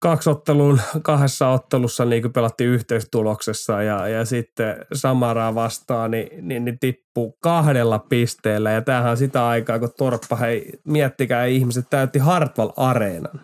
kaksi 0.02 0.30
otteluun, 0.30 0.80
kahdessa 1.02 1.50
ottelussa 1.50 2.06
niin 2.06 2.22
kuin 2.22 2.34
pelattiin 2.34 2.70
yhteistuloksessa 2.70 3.84
ja, 3.84 4.08
ja 4.08 4.26
sitten 4.26 4.76
Samaraa 4.94 5.56
vastaan, 5.56 6.12
niin, 6.12 6.48
niin, 6.48 6.66
niin 6.66 6.80
tippuu 6.80 7.38
kahdella 7.42 8.00
pisteellä. 8.00 8.72
Ja 8.72 8.82
tämähän 8.82 9.12
on 9.12 9.18
sitä 9.18 9.48
aikaa, 9.48 9.80
kun 9.80 9.94
Torppa, 9.98 10.36
hei, 10.36 10.72
miettikää 10.84 11.46
ihmiset, 11.46 11.86
täytti 11.90 12.20
Hartwall-areenan. 12.20 13.42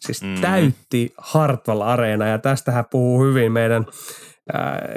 Siis 0.00 0.22
mm. 0.22 0.40
täytti 0.40 1.14
Hartwall-areena 1.18 2.26
ja 2.26 2.38
tästähän 2.38 2.84
puhuu 2.90 3.24
hyvin 3.24 3.52
meidän 3.52 3.86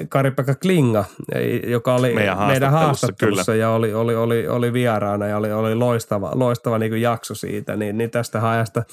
Kari-Pekka 0.09 0.55
Klinga, 0.55 1.05
joka 1.67 1.95
oli 1.95 2.13
meidän 2.13 2.37
haastattelussa, 2.37 2.59
meidän 2.59 2.71
haastattelussa 2.71 3.55
ja 3.55 3.69
oli, 3.69 3.93
oli, 3.93 4.15
oli, 4.15 4.47
oli 4.47 4.73
vieraana 4.73 5.27
ja 5.27 5.37
oli, 5.37 5.51
oli 5.51 5.75
loistava, 5.75 6.31
loistava 6.33 6.77
niin 6.77 7.01
jakso 7.01 7.35
siitä, 7.35 7.75
niin, 7.75 7.97
niin 7.97 8.11
tästä 8.11 8.49
ajasta 8.49 8.83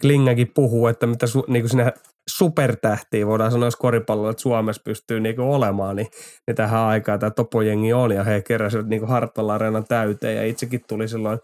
Klingakin 0.00 0.50
puhuu, 0.54 0.86
että 0.86 1.06
mitä 1.06 1.26
su, 1.26 1.44
niin 1.48 1.62
kuin 1.62 1.70
sinä 1.70 1.92
supertähtiä 2.28 3.26
voidaan 3.26 3.52
sanoa, 3.52 3.66
jos 3.66 3.76
koripallo, 3.76 4.30
että 4.30 4.42
Suomessa 4.42 4.82
pystyy 4.84 5.20
niin 5.20 5.36
kuin 5.36 5.48
olemaan, 5.48 5.96
niin, 5.96 6.08
niin 6.46 6.54
tähän 6.56 6.80
aikaan 6.80 7.18
tämä 7.18 7.30
topojengi 7.30 7.92
on 7.92 8.12
ja 8.12 8.24
he 8.24 8.42
keräsivät 8.42 8.86
niin 8.86 9.08
Hartwall 9.08 9.48
Areenan 9.48 9.84
täyteen 9.84 10.36
ja 10.36 10.46
itsekin 10.46 10.80
tuli 10.88 11.08
silloin 11.08 11.38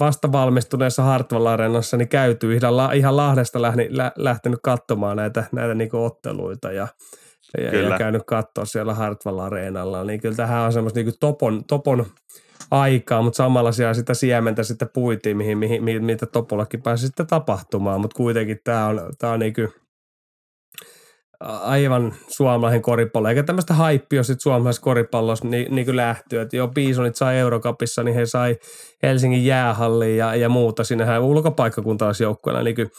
vasta 0.00 0.32
valmistuneessa 0.32 1.02
Hartwall 1.02 1.46
Areenassa 1.46 1.96
niin 1.96 2.08
käyty 2.08 2.54
ihan, 2.54 2.96
ihan 2.96 3.16
Lahdesta 3.16 3.58
lähtenyt 4.16 4.60
katsomaan 4.62 5.16
näitä, 5.16 5.44
näitä 5.52 5.74
niin 5.74 5.96
otteluita 5.96 6.72
ja– 6.72 6.88
ja, 7.58 7.70
kyllä. 7.70 7.94
ja 7.94 7.98
käynyt 7.98 8.22
katsoa 8.26 8.64
siellä 8.64 8.94
Hartwall 8.94 9.38
Areenalla, 9.38 10.04
niin 10.04 10.20
kyllä 10.20 10.36
tähän 10.36 10.62
on 10.62 10.72
semmoista 10.72 11.00
niin 11.00 11.12
topon, 11.20 11.64
topon 11.64 12.06
aikaa, 12.70 13.22
mutta 13.22 13.36
samalla 13.36 13.72
siellä 13.72 13.94
sitä 13.94 14.14
siementä 14.14 14.62
sitten 14.62 14.88
puitiin, 14.94 15.36
mihin, 15.36 15.58
mihin, 15.58 15.84
mihin, 15.84 16.04
mitä 16.04 16.26
Topollakin 16.26 16.82
pääsi 16.82 17.06
sitten 17.06 17.26
tapahtumaan, 17.26 18.00
mutta 18.00 18.16
kuitenkin 18.16 18.58
tämä 18.64 18.86
on, 18.86 19.00
tämä 19.18 19.32
on 19.32 19.40
niin 19.40 19.54
aivan 21.40 22.14
suomalainen 22.28 22.82
koripallo, 22.82 23.28
eikä 23.28 23.42
tämmöistä 23.42 23.74
haippia 23.74 24.22
sitten 24.22 24.42
suomalaisessa 24.42 24.82
koripallossa 24.82 25.48
niin, 25.48 25.74
niin 25.74 25.84
kuin 25.84 25.96
lähtyä, 25.96 26.42
että 26.42 26.56
jo 26.56 26.68
Bisonit 26.68 27.16
sai 27.16 27.38
Eurokapissa, 27.38 28.02
niin 28.02 28.14
he 28.14 28.26
sai 28.26 28.56
Helsingin 29.02 29.44
jäähalliin 29.44 30.16
ja, 30.16 30.34
ja 30.34 30.48
muuta, 30.48 30.84
sinnehän 30.84 31.22
ulkopaikkakuntalaisjoukkueena 31.22 32.62
niin 32.62 32.90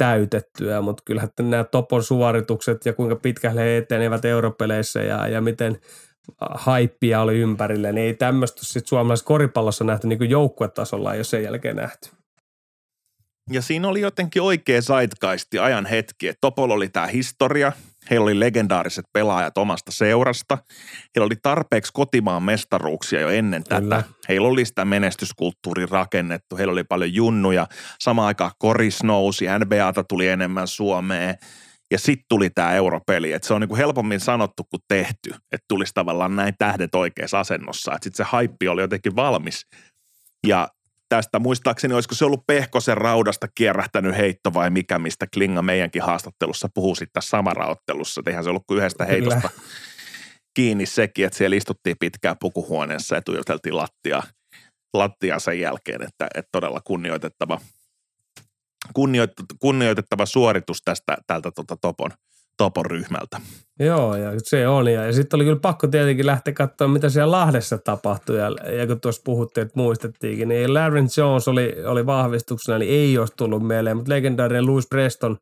täytettyä, 0.00 0.80
mutta 0.80 1.02
kyllähän 1.06 1.30
nämä 1.40 1.64
Topon 1.64 2.02
suoritukset 2.02 2.86
ja 2.86 2.92
kuinka 2.92 3.16
pitkälle 3.16 3.60
he 3.60 3.76
etenevät 3.76 4.24
europeleissä 4.24 5.02
ja, 5.02 5.28
ja 5.28 5.40
miten 5.40 5.78
haippia 6.40 7.20
oli 7.20 7.38
ympärillä, 7.38 7.92
niin 7.92 8.06
ei 8.06 8.14
tämmöistä 8.14 8.60
sitten 8.64 8.88
suomalaisessa 8.88 9.26
koripallossa 9.26 9.84
nähty 9.84 10.06
niin 10.06 10.18
kuin 10.18 10.30
joukkuetasolla, 10.30 11.14
jos 11.14 11.30
sen 11.30 11.42
jälkeen 11.42 11.76
nähty. 11.76 12.10
Ja 13.50 13.62
siinä 13.62 13.88
oli 13.88 14.00
jotenkin 14.00 14.42
oikea 14.42 14.82
saitkaisti 14.82 15.58
ajan 15.58 15.86
hetki, 15.86 16.28
että 16.28 16.40
Topol 16.40 16.70
oli 16.70 16.88
tämä 16.88 17.06
historia, 17.06 17.72
Heillä 18.10 18.24
oli 18.24 18.40
legendaariset 18.40 19.04
pelaajat 19.12 19.58
omasta 19.58 19.92
seurasta. 19.92 20.58
Heillä 21.16 21.26
oli 21.26 21.36
tarpeeksi 21.42 21.92
kotimaan 21.92 22.42
mestaruuksia 22.42 23.20
jo 23.20 23.28
ennen 23.28 23.64
Kyllä. 23.64 23.96
tätä. 23.96 24.08
Heillä 24.28 24.48
oli 24.48 24.64
sitä 24.64 24.84
menestyskulttuuri 24.84 25.86
rakennettu. 25.86 26.56
Heillä 26.56 26.72
oli 26.72 26.84
paljon 26.84 27.14
junnuja. 27.14 27.66
Samaan 28.00 28.26
aikaan 28.26 28.50
koris 28.58 29.02
nousi, 29.02 29.44
NBAta 29.58 30.04
tuli 30.04 30.28
enemmän 30.28 30.68
Suomeen. 30.68 31.34
Ja 31.90 31.98
sitten 31.98 32.24
tuli 32.28 32.50
tämä 32.50 32.72
europeli. 32.72 33.32
Et 33.32 33.44
se 33.44 33.54
on 33.54 33.60
niinku 33.60 33.76
helpommin 33.76 34.20
sanottu 34.20 34.64
kuin 34.64 34.80
tehty, 34.88 35.30
että 35.30 35.64
tulisi 35.68 35.94
tavallaan 35.94 36.36
näin 36.36 36.54
tähdet 36.58 36.94
oikeassa 36.94 37.40
asennossa. 37.40 37.92
Että 37.94 38.04
sitten 38.04 38.26
se 38.26 38.30
haippi 38.30 38.68
oli 38.68 38.80
jotenkin 38.80 39.16
valmis. 39.16 39.66
Ja 40.46 40.68
tästä 41.10 41.38
muistaakseni, 41.38 41.94
olisiko 41.94 42.14
se 42.14 42.24
ollut 42.24 42.46
Pehkosen 42.46 42.96
raudasta 42.96 43.48
kierrähtänyt 43.54 44.16
heitto 44.16 44.54
vai 44.54 44.70
mikä, 44.70 44.98
mistä 44.98 45.26
Klinga 45.34 45.62
meidänkin 45.62 46.02
haastattelussa 46.02 46.68
puhuu 46.74 46.94
sitten 46.94 47.22
samaraottelussa. 47.22 48.22
Eihän 48.26 48.44
se 48.44 48.50
ollut 48.50 48.64
kuin 48.66 48.78
yhdestä 48.78 49.06
Kyllä. 49.06 49.12
heitosta 49.12 49.50
kiinni 50.54 50.86
sekin, 50.86 51.26
että 51.26 51.38
siellä 51.38 51.56
istuttiin 51.56 51.96
pitkään 52.00 52.36
pukuhuoneessa 52.40 53.14
ja 53.14 53.22
tuijoteltiin 53.22 53.76
lattiaa, 53.76 54.22
lattiaa 54.94 55.38
sen 55.38 55.60
jälkeen, 55.60 56.02
että, 56.02 56.26
että 56.34 56.48
todella 56.52 56.80
kunnioitettava, 56.80 57.60
kunnioit, 58.94 59.30
kunnioitettava 59.58 60.26
suoritus 60.26 60.82
tästä 60.84 61.16
tältä 61.26 61.50
tota 61.50 61.76
topon, 61.76 62.10
topon 62.60 62.86
ryhmältä. 62.86 63.40
Joo, 63.78 64.16
ja 64.16 64.30
se 64.38 64.68
on. 64.68 64.88
Ja, 64.88 65.12
sitten 65.12 65.36
oli 65.36 65.44
kyllä 65.44 65.58
pakko 65.58 65.86
tietenkin 65.86 66.26
lähteä 66.26 66.54
katsomaan, 66.54 66.92
mitä 66.92 67.08
siellä 67.08 67.30
Lahdessa 67.30 67.78
tapahtui. 67.78 68.38
Ja, 68.38 68.50
ja 68.78 68.86
kun 68.86 69.00
tuossa 69.00 69.22
puhuttiin, 69.24 69.66
että 69.66 69.80
muistettiinkin, 69.80 70.48
niin 70.48 70.74
Larry 70.74 71.04
Jones 71.16 71.48
oli, 71.48 71.76
oli 71.86 72.06
vahvistuksena, 72.06 72.78
niin 72.78 72.92
ei 72.92 73.18
olisi 73.18 73.32
tullut 73.36 73.66
mieleen. 73.66 73.96
Mutta 73.96 74.12
legendaarinen 74.12 74.66
Louis 74.66 74.86
Preston, 74.90 75.36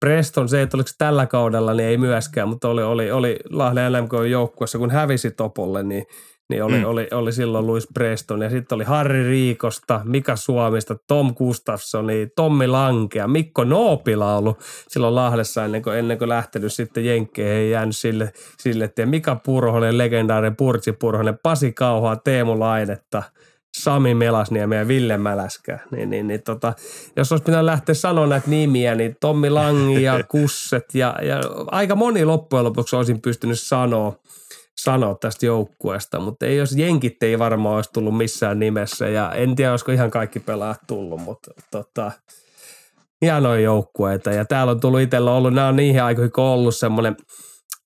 Preston, 0.00 0.48
se, 0.48 0.62
että 0.62 0.76
oliko 0.76 0.90
tällä 0.98 1.26
kaudella, 1.26 1.74
niin 1.74 1.88
ei 1.88 1.98
myöskään, 1.98 2.48
mutta 2.48 2.68
oli, 2.68 2.82
oli, 2.82 3.10
oli 3.10 3.36
Lahden 3.50 3.92
LMK-joukkuessa, 3.92 4.78
kun 4.78 4.90
hävisi 4.90 5.30
Topolle, 5.30 5.82
niin, 5.82 6.04
niin 6.48 6.64
oli, 6.64 6.78
Mm. 6.78 6.84
oli, 6.84 7.08
oli 7.12 7.32
silloin 7.32 7.66
Louis 7.66 7.88
Preston. 7.94 8.42
Ja 8.42 8.50
sitten 8.50 8.76
oli 8.76 8.84
Harri 8.84 9.28
Riikosta, 9.28 10.00
Mika 10.04 10.36
Suomista, 10.36 10.96
Tom 11.06 11.34
Gustafssoni, 11.34 12.28
Tommi 12.36 12.66
Lankea, 12.66 13.28
Mikko 13.28 13.64
Noopila 13.64 14.36
ollut 14.36 14.58
silloin 14.88 15.14
Lahdessa 15.14 15.64
ennen 15.64 15.82
kuin, 15.82 15.96
ennen 15.98 16.18
kuin 16.18 16.28
lähtenyt 16.28 16.72
sitten 16.72 17.04
Jenkkeihin 17.04 17.52
ei 17.54 17.70
jäänyt 17.70 17.96
sille, 17.96 18.32
sille 18.58 18.84
että 18.84 19.06
Mika 19.06 19.36
Purhonen, 19.36 19.98
legendaarinen 19.98 20.56
Purtsi 20.56 20.92
Purhonen, 20.92 21.38
Pasi 21.42 21.72
Kauhaa, 21.72 22.16
Teemu 22.16 22.60
Lainetta, 22.60 23.22
Sami 23.78 24.14
Melasniemi 24.14 24.76
ja 24.76 24.88
Ville 24.88 25.16
Mäläskä. 25.16 25.78
Niin, 25.90 26.10
niin, 26.10 26.26
niin 26.26 26.42
tota, 26.42 26.72
jos 27.16 27.32
olisi 27.32 27.44
pitänyt 27.44 27.64
lähteä 27.64 27.94
sanoa 27.94 28.26
näitä 28.26 28.50
nimiä, 28.50 28.94
niin 28.94 29.16
Tommi 29.20 29.50
Langi 29.50 30.02
ja 30.02 30.22
Kusset 30.28 30.94
ja, 30.94 31.14
ja 31.22 31.40
aika 31.66 31.96
moni 31.96 32.24
loppujen 32.24 32.64
lopuksi 32.64 32.96
olisin 32.96 33.20
pystynyt 33.20 33.60
sanoa, 33.60 34.12
sanoa 34.82 35.14
tästä 35.14 35.46
joukkueesta, 35.46 36.20
mutta 36.20 36.46
ei 36.46 36.56
jos 36.56 36.76
jenkit 36.76 37.22
ei 37.22 37.38
varmaan 37.38 37.76
olisi 37.76 37.92
tullut 37.92 38.16
missään 38.16 38.58
nimessä 38.58 39.08
ja 39.08 39.32
en 39.32 39.56
tiedä, 39.56 39.70
olisiko 39.70 39.92
ihan 39.92 40.10
kaikki 40.10 40.40
pelaajat 40.40 40.80
tullut, 40.86 41.20
mutta 41.20 41.50
tota, 41.70 42.12
hienoja 43.20 43.60
joukkueita. 43.60 44.30
Ja 44.30 44.44
täällä 44.44 44.70
on 44.70 44.80
tullut 44.80 45.00
itsellä 45.00 45.32
ollut, 45.32 45.54
nämä 45.54 45.68
on 45.68 45.76
niihin 45.76 46.02
aikoihin, 46.02 46.32
kun 46.32 46.44
ollut 46.44 46.76
semmoinen 46.76 47.16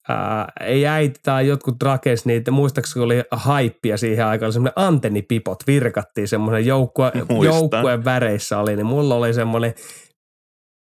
Ää, 0.09 0.53
ei 0.61 0.87
äiti 0.87 1.21
tai 1.23 1.49
jotkut 1.49 1.83
rakes 1.83 2.27
niitä, 2.27 2.51
muistaakseni 2.51 3.05
oli 3.05 3.23
haippia 3.31 3.97
siihen 3.97 4.27
aikaan, 4.27 4.53
semmoinen 4.53 4.73
antennipipot, 4.77 5.59
virkattiin 5.67 6.29
semmoinen 6.29 6.67
joukkue, 6.67 7.13
joukkueen 7.45 8.05
väreissä 8.05 8.59
oli, 8.59 8.77
niin 8.77 8.87
mulla 8.87 9.15
oli 9.15 9.35
semmoinen 9.35 9.75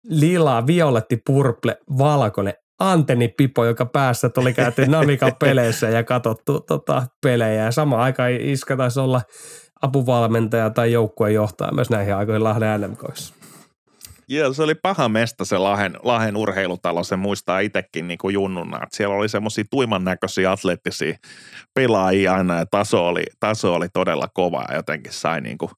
lila, 0.05 0.67
violetti, 0.67 1.23
purple, 1.27 1.79
valkoinen 1.99 2.55
antennipipo, 2.91 3.65
joka 3.65 3.87
päässä 3.87 4.29
tuli 4.29 4.53
käyty 4.53 4.87
Namikan 4.87 5.33
peleissä 5.45 5.89
ja 5.89 6.05
katsottu 6.05 6.61
tota, 6.61 7.07
pelejä. 7.23 7.65
Ja 7.65 7.73
samaan 7.73 8.03
aikaan 8.03 8.33
Iska 8.33 8.77
taisi 8.77 9.01
olla 9.01 9.23
apuvalmentaja 9.83 10.71
tai 10.71 10.93
joukkueen 10.93 11.35
johtaja 11.35 11.73
myös 11.73 11.91
näihin 11.91 12.15
aikoihin 12.15 12.45
Lahden 12.45 12.81
NMKissa. 12.81 13.35
Joo, 14.29 14.53
se 14.53 14.63
oli 14.63 14.75
paha 14.75 15.09
mesta 15.09 15.45
se 15.45 15.59
Lahen, 15.59 15.97
Lahen 16.03 16.37
urheilutalo, 16.37 17.05
se 17.05 17.17
muistaa 17.17 17.61
itsekin 17.61 18.09
niin 18.09 18.19
kuin 18.19 18.35
junnuna. 18.35 18.77
Että 18.77 18.97
siellä 18.97 19.15
oli 19.15 19.29
semmoisia 19.29 19.65
tuiman 19.71 20.05
näköisiä 20.05 20.53
atleettisia 20.53 21.15
pelaajia 21.75 22.35
aina 22.35 22.59
ja 22.59 22.67
taso 22.67 23.07
oli, 23.07 23.23
taso 23.41 23.75
oli 23.75 23.89
todella 23.89 24.29
kova 24.35 24.65
ja 24.69 24.75
jotenkin 24.77 25.13
sai, 25.13 25.41
niin 25.41 25.59
kuin, 25.59 25.71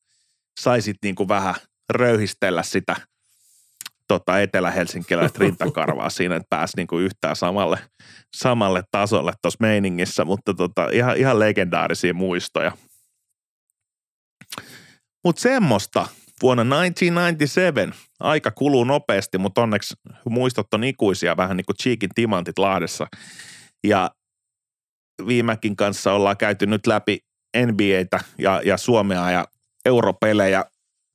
sai 0.61 0.81
sit 0.81 0.97
niin 1.03 1.15
kuin 1.15 1.29
vähän 1.29 1.55
röyhistellä 1.93 2.63
sitä 2.63 2.97
tota, 4.09 4.41
etelä-helsinkiläistä 4.41 5.39
rintakarvaa 5.39 6.11
siinä, 6.11 6.37
että 6.37 6.47
pääsi 6.51 6.77
niin 6.77 6.87
kuin 6.87 7.05
yhtään 7.05 7.37
samalle, 7.37 7.79
samalle 8.37 8.83
tasolle 8.91 9.33
tuossa 9.43 9.59
meiningissä, 9.61 10.25
mutta 10.25 10.55
tota, 10.55 10.89
ihan, 10.93 11.17
ihan 11.17 11.39
legendaarisia 11.39 12.15
muistoja. 12.15 12.73
Mutta 15.25 15.43
semmoista 15.43 16.07
vuonna 16.43 16.65
1997. 16.65 17.95
Aika 18.21 18.51
kuluu 18.51 18.85
nopeasti, 18.85 19.39
mutta 19.39 19.63
onneksi 19.63 19.95
muistot 20.29 20.75
on 20.75 20.85
ikuisia, 20.85 21.37
vähän 21.37 21.57
niin 21.57 21.67
kuin 21.67 21.77
Cheekin 21.77 22.11
timantit 22.15 22.59
Lahdessa. 22.59 23.07
Ja 23.87 24.11
Viimäkin 25.27 25.77
kanssa 25.77 26.13
ollaan 26.13 26.37
käyty 26.37 26.67
nyt 26.67 26.87
läpi 26.87 27.19
NBAtä 27.57 28.21
ja, 28.39 28.61
ja 28.65 28.77
Suomea 28.77 29.31
ja 29.31 29.45
europelejä. 29.85 30.65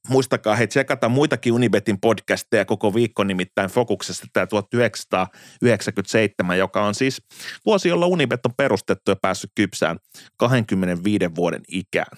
Muistakaa 0.10 0.56
hei 0.56 0.68
tsekata 0.68 1.10
muitakin 1.10 1.54
Unibetin 1.54 2.02
podcasteja 2.02 2.66
koko 2.66 2.94
viikko 2.94 3.24
nimittäin 3.24 3.70
Fokuksesta 3.70 4.28
tämä 4.34 4.48
1997, 4.48 6.58
joka 6.58 6.86
on 6.86 6.96
siis 6.96 7.22
vuosi, 7.66 7.90
jolla 7.90 8.08
Unibet 8.08 8.46
on 8.46 8.54
perustettu 8.58 9.12
ja 9.12 9.16
päässyt 9.22 9.52
kypsään 9.56 9.98
25 10.38 11.36
vuoden 11.36 11.62
ikään. 11.68 12.18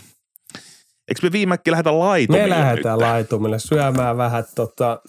Eikö 1.08 1.22
me 1.24 1.32
viimekin 1.32 1.72
lähdetä 1.72 2.00
laitumille 2.00 2.44
Me 2.44 2.50
lähdetään 2.50 3.00
nyt? 3.00 3.08
laitumille 3.08 3.60
syömään 3.60 4.18
vähän 4.18 4.44
tota 4.56 5.02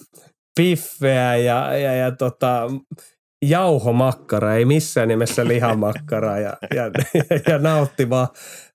piffeä 0.56 1.36
ja, 1.36 1.76
ja, 1.76 1.94
ja 1.94 2.12
tota, 2.12 2.70
jauhomakkara, 3.42 4.54
ei 4.54 4.64
missään 4.64 5.08
nimessä 5.08 5.48
lihamakkara 5.48 6.38
ja, 6.38 6.56
ja, 6.74 6.90
ja 7.48 7.58
nauttimaan 7.58 8.28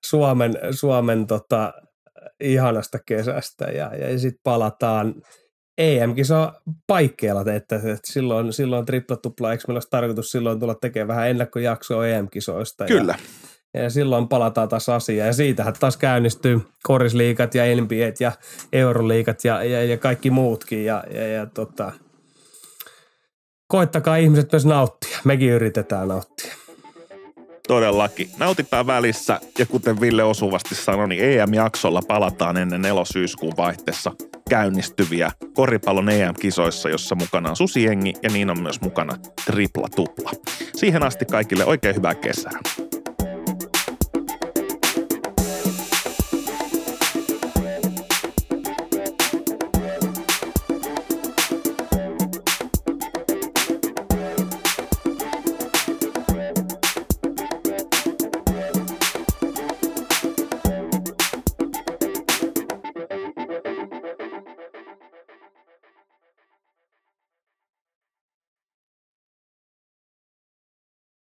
Suomen, 0.06 0.54
Suomen 0.72 1.28
tota, 1.28 1.74
ihanasta 2.40 3.00
kesästä 3.06 3.66
ja, 3.66 3.96
ja 3.96 4.20
sitten 4.20 4.42
palataan 4.44 5.16
EM-kisa 5.78 6.54
paikkeilla, 6.88 7.42
että, 7.42 7.76
että 7.76 7.98
silloin, 8.04 8.54
silloin 8.54 8.86
tripla 8.86 9.18
tupla, 9.18 9.52
eikö 9.52 9.64
meillä 9.68 9.78
olisi 9.78 9.90
tarkoitus 9.90 10.32
silloin 10.32 10.60
tulla 10.60 10.76
tekemään 10.76 11.08
vähän 11.08 11.30
ennakkojaksoa 11.30 12.08
EM-kisoista? 12.08 12.84
Ja, 12.84 12.88
Kyllä. 12.88 13.16
ja 13.74 13.90
silloin 13.90 14.28
palataan 14.28 14.70
taas 14.70 14.90
asiaan. 14.90 15.28
Ja 15.28 15.34
siitähän 15.34 15.74
taas 15.80 15.98
käynnistyy 15.98 16.62
korisliikat 16.84 17.56
ja 17.56 17.64
NBAt 17.82 18.20
ja 18.20 18.32
euroliikat 18.74 19.44
ja, 19.44 19.64
ja, 19.64 19.84
ja 19.84 19.98
kaikki 19.98 20.30
muutkin. 20.30 20.86
Ja, 20.86 21.04
ja, 21.14 21.28
ja 21.28 21.46
tota, 21.46 21.92
koittakaa 23.68 24.16
ihmiset 24.16 24.52
myös 24.52 24.66
nauttia. 24.66 25.18
Mekin 25.24 25.50
yritetään 25.50 26.08
nauttia. 26.08 26.67
Todellakin. 27.68 28.30
Nautitaan 28.38 28.88
välissä 28.88 29.40
ja 29.60 29.66
kuten 29.66 30.02
Ville 30.02 30.24
osuvasti 30.24 30.76
sanoi, 30.76 31.08
niin 31.08 31.24
EM-jaksolla 31.24 32.02
palataan 32.08 32.58
ennen 32.58 32.86
elosyyskuun 32.86 33.58
vaihteessa 33.58 34.12
käynnistyviä 34.50 35.32
koripallon 35.54 36.10
EM-kisoissa, 36.10 36.90
jossa 36.90 37.16
mukana 37.16 37.50
on 37.50 37.56
Susiengi 37.56 38.14
ja 38.24 38.30
niin 38.30 38.50
on 38.50 38.62
myös 38.62 38.82
mukana 38.82 39.18
Tripla 39.46 39.88
Tupla. 39.96 40.32
Siihen 40.76 41.04
asti 41.04 41.26
kaikille 41.26 41.66
oikein 41.66 41.96
hyvää 41.96 42.16
kesää. 42.16 42.60